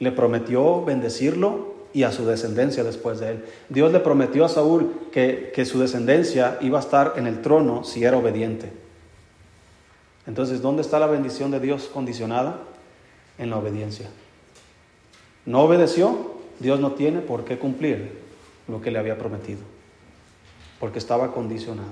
Le 0.00 0.10
prometió 0.10 0.84
bendecirlo 0.84 1.74
y 1.92 2.02
a 2.02 2.12
su 2.12 2.26
descendencia 2.26 2.82
después 2.84 3.20
de 3.20 3.30
él. 3.30 3.44
Dios 3.68 3.92
le 3.92 4.00
prometió 4.00 4.44
a 4.44 4.48
Saúl 4.48 4.92
que, 5.12 5.52
que 5.54 5.64
su 5.64 5.78
descendencia 5.78 6.58
iba 6.60 6.78
a 6.78 6.82
estar 6.82 7.14
en 7.16 7.26
el 7.26 7.40
trono 7.40 7.84
si 7.84 8.04
era 8.04 8.16
obediente. 8.16 8.72
Entonces, 10.26 10.62
¿dónde 10.62 10.82
está 10.82 10.98
la 10.98 11.06
bendición 11.06 11.50
de 11.50 11.60
Dios 11.60 11.90
condicionada? 11.92 12.58
En 13.38 13.50
la 13.50 13.56
obediencia. 13.56 14.08
No 15.46 15.62
obedeció, 15.62 16.34
Dios 16.60 16.78
no 16.78 16.92
tiene 16.92 17.20
por 17.20 17.44
qué 17.44 17.58
cumplir 17.58 18.20
lo 18.68 18.80
que 18.80 18.90
le 18.90 18.98
había 18.98 19.18
prometido, 19.18 19.60
porque 20.78 20.98
estaba 20.98 21.32
condicionada. 21.32 21.88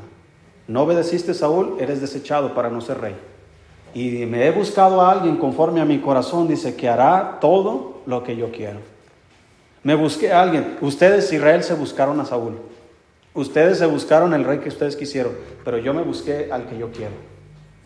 No 0.69 0.83
obedeciste, 0.83 1.33
Saúl, 1.33 1.77
eres 1.81 2.01
desechado 2.01 2.55
para 2.55 2.69
no 2.69 2.81
ser 2.81 3.01
rey. 3.01 3.17
Y 3.95 4.27
me 4.27 4.47
he 4.47 4.51
buscado 4.51 5.01
a 5.01 5.11
alguien 5.11 5.39
conforme 5.39 5.81
a 5.81 5.87
mi 5.87 5.99
corazón, 5.99 6.47
dice, 6.47 6.77
que 6.77 6.89
hará 6.89 7.39
todo 7.41 7.98
lo 8.09 8.25
que 8.25 8.35
yo 8.35 8.51
quiero. 8.51 8.81
Me 9.85 9.95
busqué 9.95 10.33
a 10.33 10.43
alguien. 10.43 10.79
Ustedes, 10.81 11.33
Israel, 11.33 11.63
se 11.63 11.75
buscaron 11.75 12.19
a 12.19 12.25
Saúl. 12.25 12.59
Ustedes 13.35 13.79
se 13.79 13.87
buscaron 13.87 14.35
el 14.35 14.43
rey 14.43 14.59
que 14.59 14.71
ustedes 14.71 14.97
quisieron, 14.97 15.33
pero 15.65 15.79
yo 15.79 15.95
me 15.95 16.03
busqué 16.03 16.49
al 16.51 16.67
que 16.67 16.77
yo 16.77 16.91
quiero 16.91 17.29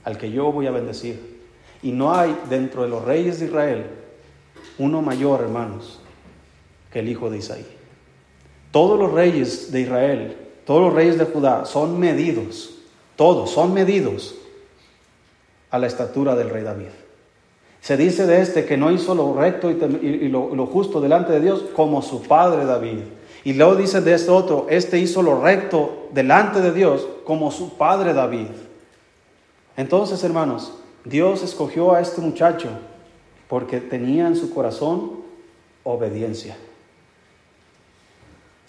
al 0.05 0.19
que 0.19 0.31
yo 0.31 0.51
voy 0.53 0.67
a 0.67 0.71
bendecir. 0.71 1.41
Y 1.83 1.93
no 1.93 2.15
hay 2.15 2.37
dentro 2.49 2.83
de 2.83 2.89
los 2.89 3.05
reyes 3.05 3.41
de 3.41 3.47
Israel 3.47 3.87
uno 4.79 5.03
mayor, 5.03 5.43
hermanos, 5.43 6.01
que 6.91 7.01
el 7.01 7.09
hijo 7.09 7.31
de 7.31 7.39
Isaí. 7.39 7.67
Todos 8.71 8.99
los 8.99 9.13
reyes 9.13 9.71
de 9.71 9.81
Israel, 9.81 10.37
todos 10.65 10.83
los 10.83 10.95
reyes 10.95 11.19
de 11.19 11.27
Judá 11.27 11.67
son 11.67 12.01
medidos, 12.01 12.79
todos 13.17 13.51
son 13.51 13.75
medidos 13.75 14.35
a 15.71 15.79
la 15.79 15.87
estatura 15.87 16.35
del 16.35 16.51
rey 16.51 16.63
David. 16.63 16.89
Se 17.83 17.97
dice 17.97 18.27
de 18.27 18.41
este 18.41 18.65
que 18.65 18.77
no 18.77 18.93
hizo 18.93 19.13
lo 19.13 19.35
recto 19.35 19.69
y, 19.69 20.29
lo, 20.29 20.55
lo, 20.55 20.67
justo 20.67 21.01
delante 21.01 21.33
de 21.33 21.41
Dios 21.41 21.65
como 21.75 22.01
su 22.01 22.23
padre 22.23 22.65
David. 22.65 23.01
Y 23.43 23.55
luego 23.55 23.75
dice 23.75 24.01
de 24.01 24.15
este 24.15 24.31
otro, 24.31 24.67
este 24.71 25.01
hizo 25.01 25.21
lo 25.21 25.43
recto 25.43 26.07
delante 26.13 26.61
de 26.61 26.71
Dios 26.73 27.09
como 27.25 27.51
su 27.51 27.77
padre 27.77 28.15
David. 28.15 28.47
Entonces, 29.77 30.23
hermanos, 30.23 30.75
Dios 31.05 31.43
escogió 31.43 31.93
a 31.93 32.01
este 32.01 32.21
muchacho 32.21 32.69
porque 33.49 33.81
tenía 33.81 34.29
en 34.29 34.37
su 34.37 34.55
corazón 34.55 35.23
obediencia. 35.83 36.57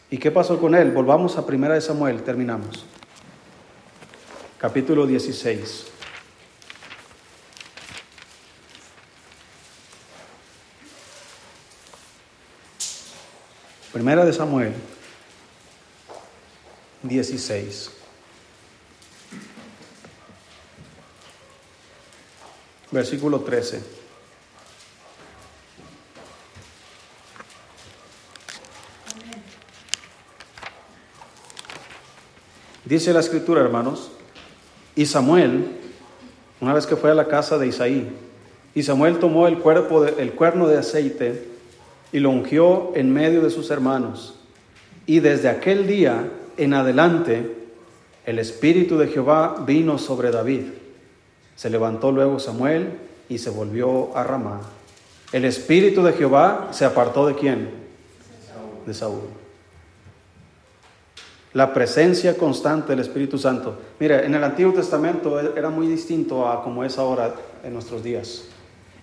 ¿Y 0.09 0.17
qué 0.17 0.31
pasó 0.31 0.59
con 0.59 0.73
él? 0.73 0.89
Volvamos 0.89 1.37
a 1.37 1.41
1 1.41 1.81
Samuel, 1.81 2.23
terminamos. 2.23 2.83
Capítulo 4.57 5.05
16. 5.05 5.92
Primera 13.93 14.25
de 14.25 14.33
Samuel 14.33 14.73
16. 17.03 17.91
Versículo 22.89 23.41
13. 23.41 23.83
Dice 32.85 33.13
la 33.13 33.19
escritura, 33.19 33.61
hermanos, 33.61 34.09
y 34.95 35.05
Samuel, 35.05 35.67
una 36.59 36.73
vez 36.73 36.87
que 36.87 36.95
fue 36.95 37.11
a 37.11 37.13
la 37.13 37.27
casa 37.27 37.59
de 37.59 37.67
Isaí, 37.67 38.11
y 38.73 38.81
Samuel 38.81 39.19
tomó 39.19 39.47
el, 39.47 39.59
cuerpo 39.59 40.03
el 40.03 40.33
cuerno 40.33 40.67
de 40.67 40.79
aceite 40.79 41.52
y 42.13 42.19
lo 42.19 42.29
ungió 42.29 42.91
en 42.95 43.11
medio 43.11 43.41
de 43.41 43.49
sus 43.49 43.69
hermanos. 43.71 44.35
Y 45.05 45.19
desde 45.19 45.49
aquel 45.49 45.87
día 45.87 46.29
en 46.55 46.73
adelante 46.73 47.57
el 48.25 48.39
Espíritu 48.39 48.97
de 48.97 49.07
Jehová 49.07 49.63
vino 49.65 49.97
sobre 49.97 50.31
David. 50.31 50.61
Se 51.55 51.69
levantó 51.69 52.11
luego 52.11 52.39
Samuel 52.39 52.99
y 53.27 53.39
se 53.39 53.49
volvió 53.49 54.15
a 54.15 54.23
Ramá. 54.23 54.61
El 55.31 55.43
Espíritu 55.45 56.03
de 56.03 56.13
Jehová 56.13 56.69
se 56.71 56.85
apartó 56.85 57.27
de 57.27 57.35
quién? 57.35 57.69
De 58.85 58.93
Saúl. 58.93 59.23
La 61.53 61.73
presencia 61.73 62.37
constante 62.37 62.89
del 62.89 62.99
Espíritu 62.99 63.37
Santo. 63.37 63.77
Mire, 63.99 64.25
en 64.25 64.35
el 64.35 64.43
Antiguo 64.43 64.73
Testamento 64.73 65.39
era 65.39 65.69
muy 65.69 65.87
distinto 65.87 66.47
a 66.47 66.63
como 66.63 66.83
es 66.83 66.97
ahora 66.97 67.33
en 67.63 67.73
nuestros 67.73 68.03
días. 68.03 68.45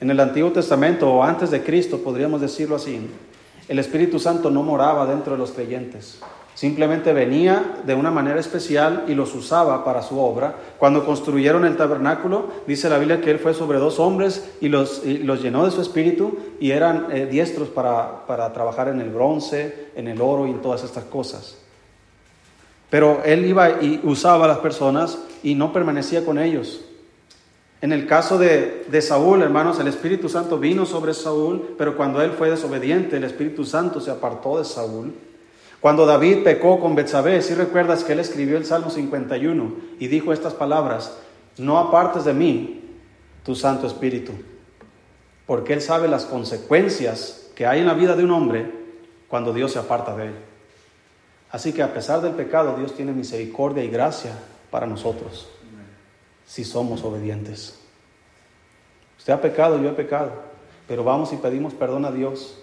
En 0.01 0.11
el 0.11 0.18
Antiguo 0.18 0.51
Testamento 0.51 1.11
o 1.11 1.22
antes 1.22 1.51
de 1.51 1.62
Cristo, 1.62 1.98
podríamos 1.98 2.40
decirlo 2.40 2.76
así, 2.76 3.01
el 3.68 3.78
Espíritu 3.78 4.18
Santo 4.18 4.51
no 4.51 4.62
moraba 4.62 5.07
dentro 5.07 5.32
de 5.32 5.38
los 5.38 5.53
creyentes. 5.53 6.18
Simplemente 6.55 7.12
venía 7.12 7.76
de 7.86 7.94
una 7.94 8.11
manera 8.11 8.40
especial 8.40 9.05
y 9.09 9.14
los 9.14 9.34
usaba 9.34 9.84
para 9.84 10.03
su 10.03 10.18
obra. 10.18 10.57
Cuando 10.78 11.07
construyeron 11.07 11.64
el 11.64 11.76
tabernáculo, 11.76 12.48
dice 12.66 12.88
la 12.88 12.98
Biblia 12.98 13.20
que 13.20 13.30
Él 13.30 13.38
fue 13.38 13.55
sobre 13.55 13.78
dos 13.78 13.98
hombres 13.98 14.51
y 14.61 14.68
los, 14.68 15.03
los 15.05 15.42
llenó 15.42 15.64
de 15.64 15.70
su 15.70 15.80
espíritu 15.80 16.36
y 16.59 16.72
eran 16.72 17.07
eh, 17.12 17.26
diestros 17.26 17.68
para, 17.68 18.26
para 18.26 18.53
trabajar 18.53 18.88
en 18.88 19.01
el 19.01 19.11
bronce, 19.11 19.90
en 19.94 20.09
el 20.09 20.20
oro 20.20 20.46
y 20.46 20.51
en 20.51 20.61
todas 20.61 20.82
estas 20.82 21.05
cosas. 21.05 21.57
Pero 22.90 23.22
Él 23.24 23.46
iba 23.46 23.82
y 23.82 24.01
usaba 24.03 24.46
a 24.46 24.48
las 24.48 24.59
personas 24.59 25.18
y 25.42 25.55
no 25.55 25.72
permanecía 25.72 26.24
con 26.24 26.38
ellos. 26.38 26.84
En 27.82 27.92
el 27.92 28.06
caso 28.06 28.36
de, 28.36 29.00
Saúl, 29.00 29.40
hermanos, 29.40 29.80
el 29.80 29.86
Espíritu 29.86 30.28
Santo 30.28 30.58
vino 30.58 30.84
sobre 30.84 31.14
Saúl, 31.14 31.74
pero 31.78 31.96
cuando 31.96 32.20
él 32.20 32.32
fue 32.32 32.50
desobediente, 32.50 33.16
el 33.16 33.24
Espíritu 33.24 33.64
Santo 33.64 34.00
se 34.00 34.10
apartó 34.10 34.58
de 34.58 34.66
Saúl. 34.66 35.14
Cuando 35.80 36.04
David 36.04 36.44
pecó 36.44 36.78
con 36.78 36.94
Betsabé, 36.94 37.40
si 37.40 37.54
recuerdas 37.54 38.04
que 38.04 38.12
él 38.12 38.20
escribió 38.20 38.58
el 38.58 38.66
Salmo 38.66 38.90
51 38.90 39.74
y 39.98 40.08
dijo 40.08 40.34
estas 40.34 40.52
palabras, 40.52 41.16
no 41.56 41.78
apartes 41.78 42.26
de 42.26 42.34
mí 42.34 42.84
tu 43.46 43.54
Santo 43.54 43.86
Espíritu, 43.86 44.32
porque 45.46 45.72
él 45.72 45.80
sabe 45.80 46.06
las 46.06 46.26
consecuencias 46.26 47.50
que 47.54 47.66
hay 47.66 47.80
en 47.80 47.86
la 47.86 47.94
vida 47.94 48.14
de 48.14 48.24
un 48.24 48.32
hombre 48.32 48.70
cuando 49.26 49.54
Dios 49.54 49.72
se 49.72 49.78
aparta 49.78 50.14
de 50.16 50.26
él. 50.26 50.34
Así 51.50 51.72
que 51.72 51.82
a 51.82 51.94
pesar 51.94 52.20
del 52.20 52.34
pecado, 52.34 52.76
Dios 52.76 52.94
tiene 52.94 53.12
misericordia 53.12 53.82
y 53.82 53.88
gracia 53.88 54.32
para 54.70 54.86
nosotros 54.86 55.48
si 56.51 56.64
somos 56.64 57.05
obedientes. 57.05 57.78
Usted 59.16 59.32
ha 59.32 59.40
pecado, 59.40 59.80
yo 59.80 59.90
he 59.90 59.92
pecado, 59.92 60.32
pero 60.88 61.05
vamos 61.05 61.32
y 61.32 61.36
pedimos 61.36 61.74
perdón 61.74 62.05
a 62.05 62.11
Dios. 62.11 62.59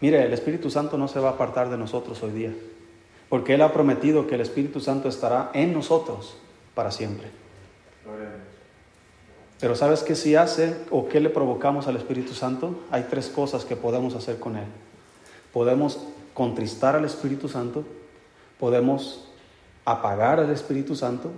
Mire, 0.00 0.22
el 0.22 0.32
Espíritu 0.32 0.70
Santo 0.70 0.96
no 0.96 1.08
se 1.08 1.18
va 1.18 1.30
a 1.30 1.32
apartar 1.32 1.68
de 1.68 1.76
nosotros 1.76 2.22
hoy 2.22 2.30
día, 2.30 2.54
porque 3.28 3.54
Él 3.54 3.62
ha 3.62 3.72
prometido 3.72 4.28
que 4.28 4.36
el 4.36 4.40
Espíritu 4.42 4.78
Santo 4.78 5.08
estará 5.08 5.50
en 5.52 5.72
nosotros 5.72 6.36
para 6.76 6.92
siempre. 6.92 7.28
Pero 9.58 9.74
¿sabes 9.74 10.04
qué 10.04 10.14
si 10.14 10.36
hace 10.36 10.76
o 10.92 11.08
qué 11.08 11.18
le 11.18 11.30
provocamos 11.30 11.88
al 11.88 11.96
Espíritu 11.96 12.34
Santo? 12.34 12.84
Hay 12.92 13.08
tres 13.10 13.26
cosas 13.26 13.64
que 13.64 13.74
podemos 13.74 14.14
hacer 14.14 14.38
con 14.38 14.56
Él. 14.56 14.66
Podemos 15.52 15.98
contristar 16.34 16.94
al 16.94 17.04
Espíritu 17.04 17.48
Santo, 17.48 17.82
podemos 18.60 19.28
apagar 19.84 20.38
al 20.38 20.50
Espíritu 20.50 20.94
Santo 20.94 21.32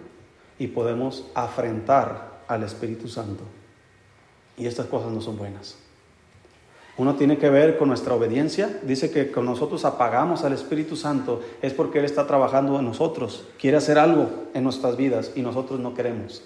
y 0.60 0.68
podemos 0.68 1.24
afrentar 1.34 2.42
al 2.46 2.62
Espíritu 2.62 3.08
Santo. 3.08 3.42
Y 4.58 4.66
estas 4.66 4.86
cosas 4.86 5.10
no 5.10 5.22
son 5.22 5.38
buenas. 5.38 5.78
Uno 6.98 7.14
tiene 7.14 7.38
que 7.38 7.48
ver 7.48 7.78
con 7.78 7.88
nuestra 7.88 8.14
obediencia. 8.14 8.78
Dice 8.82 9.10
que 9.10 9.30
con 9.32 9.46
nosotros 9.46 9.86
apagamos 9.86 10.44
al 10.44 10.52
Espíritu 10.52 10.96
Santo 10.96 11.40
es 11.62 11.72
porque 11.72 11.98
Él 11.98 12.04
está 12.04 12.26
trabajando 12.26 12.78
en 12.78 12.84
nosotros. 12.84 13.48
Quiere 13.58 13.78
hacer 13.78 13.98
algo 13.98 14.28
en 14.52 14.62
nuestras 14.62 14.98
vidas 14.98 15.32
y 15.34 15.40
nosotros 15.40 15.80
no 15.80 15.94
queremos. 15.94 16.44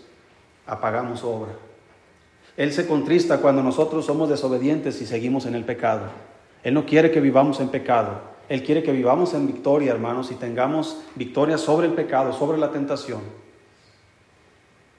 Apagamos 0.64 1.18
su 1.20 1.28
obra. 1.28 1.52
Él 2.56 2.72
se 2.72 2.86
contrista 2.86 3.38
cuando 3.38 3.64
nosotros 3.64 4.06
somos 4.06 4.28
desobedientes 4.28 5.02
y 5.02 5.06
seguimos 5.06 5.44
en 5.44 5.56
el 5.56 5.64
pecado. 5.64 6.04
Él 6.62 6.74
no 6.74 6.86
quiere 6.86 7.10
que 7.10 7.20
vivamos 7.20 7.58
en 7.58 7.68
pecado. 7.68 8.20
Él 8.48 8.62
quiere 8.62 8.84
que 8.84 8.92
vivamos 8.92 9.34
en 9.34 9.48
victoria, 9.48 9.90
hermanos, 9.90 10.30
y 10.30 10.36
tengamos 10.36 11.00
victoria 11.16 11.58
sobre 11.58 11.88
el 11.88 11.94
pecado, 11.94 12.32
sobre 12.32 12.58
la 12.58 12.70
tentación. 12.70 13.43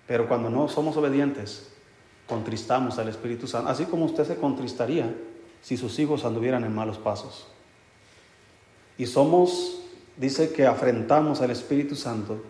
Pero 0.08 0.28
cuando 0.28 0.50
no 0.50 0.68
somos 0.68 0.98
obedientes, 0.98 1.70
contristamos 2.28 2.98
al 3.00 3.10
Espíritu 3.10 3.48
Santo, 3.48 3.70
así 3.70 3.86
como 3.86 4.06
usted 4.06 4.26
se 4.26 4.36
contristaría 4.36 5.14
si 5.62 5.78
sus 5.78 5.98
hijos 6.00 6.26
anduvieran 6.26 6.64
en 6.64 6.76
malos 6.76 6.98
pasos. 6.98 7.48
Y 8.98 9.08
somos, 9.08 9.82
dice 10.18 10.54
que 10.54 10.66
afrentamos 10.66 11.42
al 11.42 11.52
Espíritu 11.52 11.96
Santo 11.96 12.42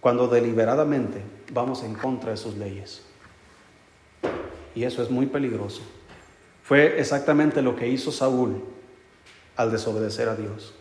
cuando 0.00 0.28
deliberadamente 0.28 1.22
vamos 1.52 1.82
en 1.82 1.94
contra 1.94 2.30
de 2.30 2.36
sus 2.36 2.56
leyes. 2.56 3.02
Y 4.74 4.84
eso 4.84 5.02
es 5.02 5.10
muy 5.10 5.26
peligroso. 5.26 5.82
Fue 6.62 7.00
exactamente 7.00 7.62
lo 7.62 7.74
que 7.74 7.88
hizo 7.88 8.12
Saúl 8.12 8.62
al 9.56 9.72
desobedecer 9.72 10.28
a 10.28 10.36
Dios. 10.36 10.74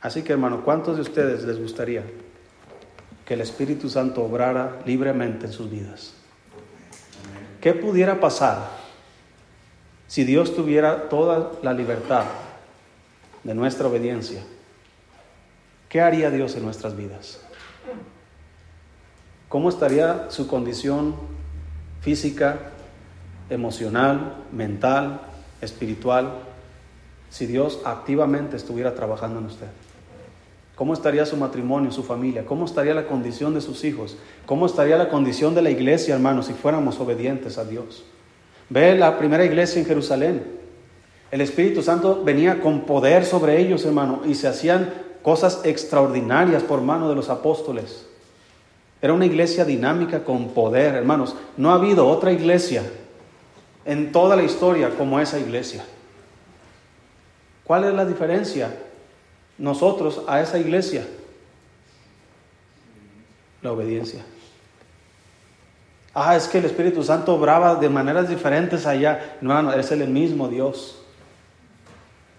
Así 0.00 0.22
que 0.22 0.32
hermano, 0.32 0.62
¿cuántos 0.64 0.96
de 0.96 1.02
ustedes 1.02 1.44
les 1.44 1.58
gustaría 1.58 2.04
que 3.26 3.34
el 3.34 3.40
Espíritu 3.40 3.90
Santo 3.90 4.22
obrara 4.22 4.80
libremente 4.86 5.46
en 5.46 5.52
sus 5.52 5.68
vidas. 5.68 6.14
¿Qué 7.60 7.74
pudiera 7.74 8.20
pasar 8.20 8.68
si 10.06 10.22
Dios 10.22 10.54
tuviera 10.54 11.08
toda 11.08 11.50
la 11.62 11.72
libertad 11.72 12.24
de 13.42 13.54
nuestra 13.54 13.88
obediencia? 13.88 14.42
¿Qué 15.88 16.00
haría 16.00 16.30
Dios 16.30 16.54
en 16.54 16.64
nuestras 16.64 16.96
vidas? 16.96 17.40
¿Cómo 19.48 19.70
estaría 19.70 20.30
su 20.30 20.46
condición 20.46 21.16
física, 22.02 22.58
emocional, 23.50 24.44
mental, 24.52 25.20
espiritual, 25.60 26.32
si 27.30 27.46
Dios 27.46 27.80
activamente 27.84 28.56
estuviera 28.56 28.94
trabajando 28.94 29.40
en 29.40 29.46
usted? 29.46 29.68
¿Cómo 30.76 30.92
estaría 30.92 31.24
su 31.24 31.38
matrimonio, 31.38 31.90
su 31.90 32.02
familia? 32.02 32.44
¿Cómo 32.44 32.66
estaría 32.66 32.92
la 32.92 33.06
condición 33.06 33.54
de 33.54 33.62
sus 33.62 33.82
hijos? 33.82 34.18
¿Cómo 34.44 34.66
estaría 34.66 34.98
la 34.98 35.08
condición 35.08 35.54
de 35.54 35.62
la 35.62 35.70
iglesia, 35.70 36.14
hermanos, 36.14 36.46
si 36.46 36.52
fuéramos 36.52 37.00
obedientes 37.00 37.56
a 37.56 37.64
Dios? 37.64 38.04
Ve 38.68 38.94
la 38.94 39.18
primera 39.18 39.44
iglesia 39.46 39.80
en 39.80 39.86
Jerusalén. 39.86 40.44
El 41.30 41.40
Espíritu 41.40 41.82
Santo 41.82 42.22
venía 42.22 42.60
con 42.60 42.82
poder 42.82 43.24
sobre 43.24 43.58
ellos, 43.58 43.86
hermano, 43.86 44.20
y 44.26 44.34
se 44.34 44.48
hacían 44.48 44.92
cosas 45.22 45.62
extraordinarias 45.64 46.62
por 46.62 46.82
mano 46.82 47.08
de 47.08 47.14
los 47.14 47.30
apóstoles. 47.30 48.06
Era 49.00 49.14
una 49.14 49.24
iglesia 49.24 49.64
dinámica 49.64 50.24
con 50.24 50.50
poder, 50.50 50.94
hermanos. 50.94 51.36
No 51.56 51.70
ha 51.70 51.76
habido 51.76 52.06
otra 52.06 52.32
iglesia 52.32 52.82
en 53.86 54.12
toda 54.12 54.36
la 54.36 54.42
historia 54.42 54.90
como 54.90 55.18
esa 55.20 55.38
iglesia. 55.38 55.86
¿Cuál 57.64 57.84
es 57.84 57.94
la 57.94 58.04
diferencia? 58.04 58.70
Nosotros 59.58 60.22
a 60.26 60.40
esa 60.40 60.58
iglesia? 60.58 61.06
La 63.62 63.72
obediencia. 63.72 64.24
Ah, 66.14 66.34
es 66.34 66.48
que 66.48 66.58
el 66.58 66.64
Espíritu 66.64 67.02
Santo 67.02 67.34
obraba 67.34 67.74
de 67.74 67.90
maneras 67.90 68.28
diferentes 68.28 68.86
allá. 68.86 69.36
Hermano, 69.40 69.72
es 69.72 69.92
el 69.92 70.08
mismo 70.08 70.48
Dios. 70.48 70.96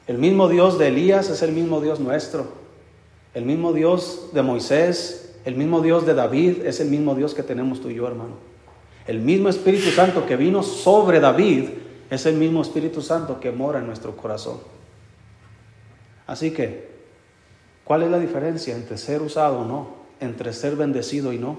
El 0.07 0.17
mismo 0.17 0.47
Dios 0.47 0.79
de 0.79 0.87
Elías 0.87 1.29
es 1.29 1.43
el 1.43 1.51
mismo 1.51 1.79
Dios 1.79 1.99
nuestro. 1.99 2.47
El 3.33 3.45
mismo 3.45 3.73
Dios 3.73 4.29
de 4.33 4.41
Moisés, 4.41 5.35
el 5.45 5.55
mismo 5.55 5.81
Dios 5.81 6.05
de 6.07 6.15
David 6.15 6.65
es 6.65 6.79
el 6.79 6.87
mismo 6.87 7.13
Dios 7.13 7.35
que 7.35 7.43
tenemos 7.43 7.79
tú 7.79 7.89
y 7.89 7.95
yo, 7.95 8.07
hermano. 8.07 8.37
El 9.05 9.19
mismo 9.19 9.47
Espíritu 9.47 9.91
Santo 9.91 10.25
que 10.25 10.35
vino 10.35 10.63
sobre 10.63 11.19
David 11.19 11.69
es 12.09 12.25
el 12.25 12.35
mismo 12.35 12.63
Espíritu 12.63 13.01
Santo 13.01 13.39
que 13.39 13.51
mora 13.51 13.79
en 13.79 13.85
nuestro 13.85 14.17
corazón. 14.17 14.57
Así 16.25 16.51
que, 16.51 16.96
¿cuál 17.87 18.03
es 18.03 18.11
la 18.11 18.19
diferencia 18.19 18.75
entre 18.75 18.97
ser 18.97 19.21
usado 19.21 19.59
o 19.59 19.65
no? 19.65 19.95
Entre 20.19 20.51
ser 20.51 20.75
bendecido 20.75 21.31
y 21.31 21.39
no? 21.39 21.57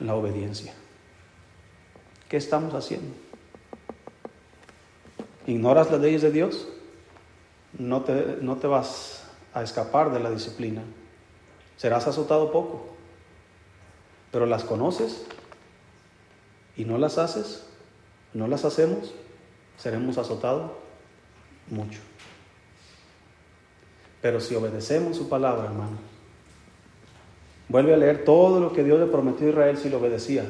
La 0.00 0.16
obediencia. 0.16 0.74
¿Qué 2.28 2.36
estamos 2.36 2.74
haciendo? 2.74 3.14
¿Ignoras 5.46 5.90
las 5.90 6.00
leyes 6.00 6.22
de 6.22 6.32
Dios? 6.32 6.68
No 7.78 8.02
te, 8.02 8.38
no 8.42 8.56
te 8.56 8.66
vas 8.66 9.22
a 9.54 9.62
escapar 9.62 10.12
de 10.12 10.20
la 10.20 10.30
disciplina. 10.30 10.82
Serás 11.76 12.06
azotado 12.06 12.50
poco. 12.50 12.88
Pero 14.32 14.44
las 14.44 14.64
conoces 14.64 15.24
y 16.76 16.84
no 16.84 16.98
las 16.98 17.16
haces, 17.18 17.64
no 18.34 18.46
las 18.46 18.64
hacemos, 18.64 19.14
seremos 19.78 20.18
azotados 20.18 20.70
mucho. 21.70 22.00
Pero 24.20 24.40
si 24.40 24.54
obedecemos 24.54 25.16
su 25.16 25.28
palabra, 25.28 25.66
hermano, 25.66 25.98
vuelve 27.68 27.94
a 27.94 27.96
leer 27.96 28.24
todo 28.24 28.60
lo 28.60 28.72
que 28.72 28.82
Dios 28.82 28.98
le 28.98 29.06
prometió 29.06 29.46
a 29.46 29.50
Israel 29.50 29.76
si 29.76 29.88
lo 29.88 29.98
obedecía 29.98 30.44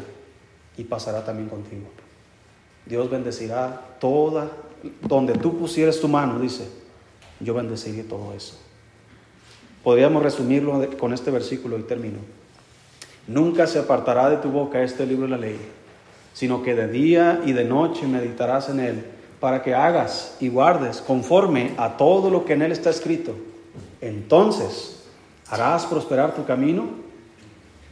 y 0.76 0.84
pasará 0.84 1.24
también 1.24 1.48
contigo. 1.48 1.86
Dios 2.86 3.10
bendecirá 3.10 3.96
toda, 4.00 4.50
donde 5.02 5.34
tú 5.34 5.58
pusieras 5.58 6.00
tu 6.00 6.08
mano, 6.08 6.38
dice, 6.38 6.66
yo 7.40 7.52
bendeciré 7.52 8.04
todo 8.04 8.32
eso. 8.32 8.58
Podríamos 9.84 10.22
resumirlo 10.22 10.88
con 10.98 11.12
este 11.12 11.30
versículo 11.30 11.78
y 11.78 11.82
termino. 11.82 12.18
Nunca 13.26 13.66
se 13.66 13.78
apartará 13.78 14.30
de 14.30 14.38
tu 14.38 14.50
boca 14.50 14.82
este 14.82 15.04
libro 15.04 15.24
de 15.24 15.30
la 15.30 15.36
ley, 15.36 15.58
sino 16.32 16.62
que 16.62 16.74
de 16.74 16.88
día 16.88 17.42
y 17.44 17.52
de 17.52 17.64
noche 17.64 18.06
meditarás 18.06 18.70
en 18.70 18.80
él, 18.80 19.04
para 19.38 19.62
que 19.62 19.74
hagas 19.74 20.36
y 20.40 20.48
guardes 20.48 21.00
conforme 21.00 21.74
a 21.76 21.96
todo 21.96 22.30
lo 22.30 22.44
que 22.44 22.54
en 22.54 22.62
él 22.62 22.72
está 22.72 22.90
escrito. 22.90 23.34
Entonces 24.00 25.04
harás 25.48 25.86
prosperar 25.86 26.34
tu 26.34 26.44
camino 26.44 26.88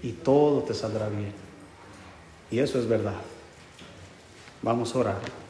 y 0.02 0.12
todo 0.12 0.62
te 0.62 0.74
saldrá 0.74 1.09
bien. 1.09 1.32
Y 2.50 2.59
eso 2.59 2.78
es 2.78 2.88
verdad. 2.88 3.20
Vamos 4.62 4.94
a 4.94 4.98
orar. 4.98 5.45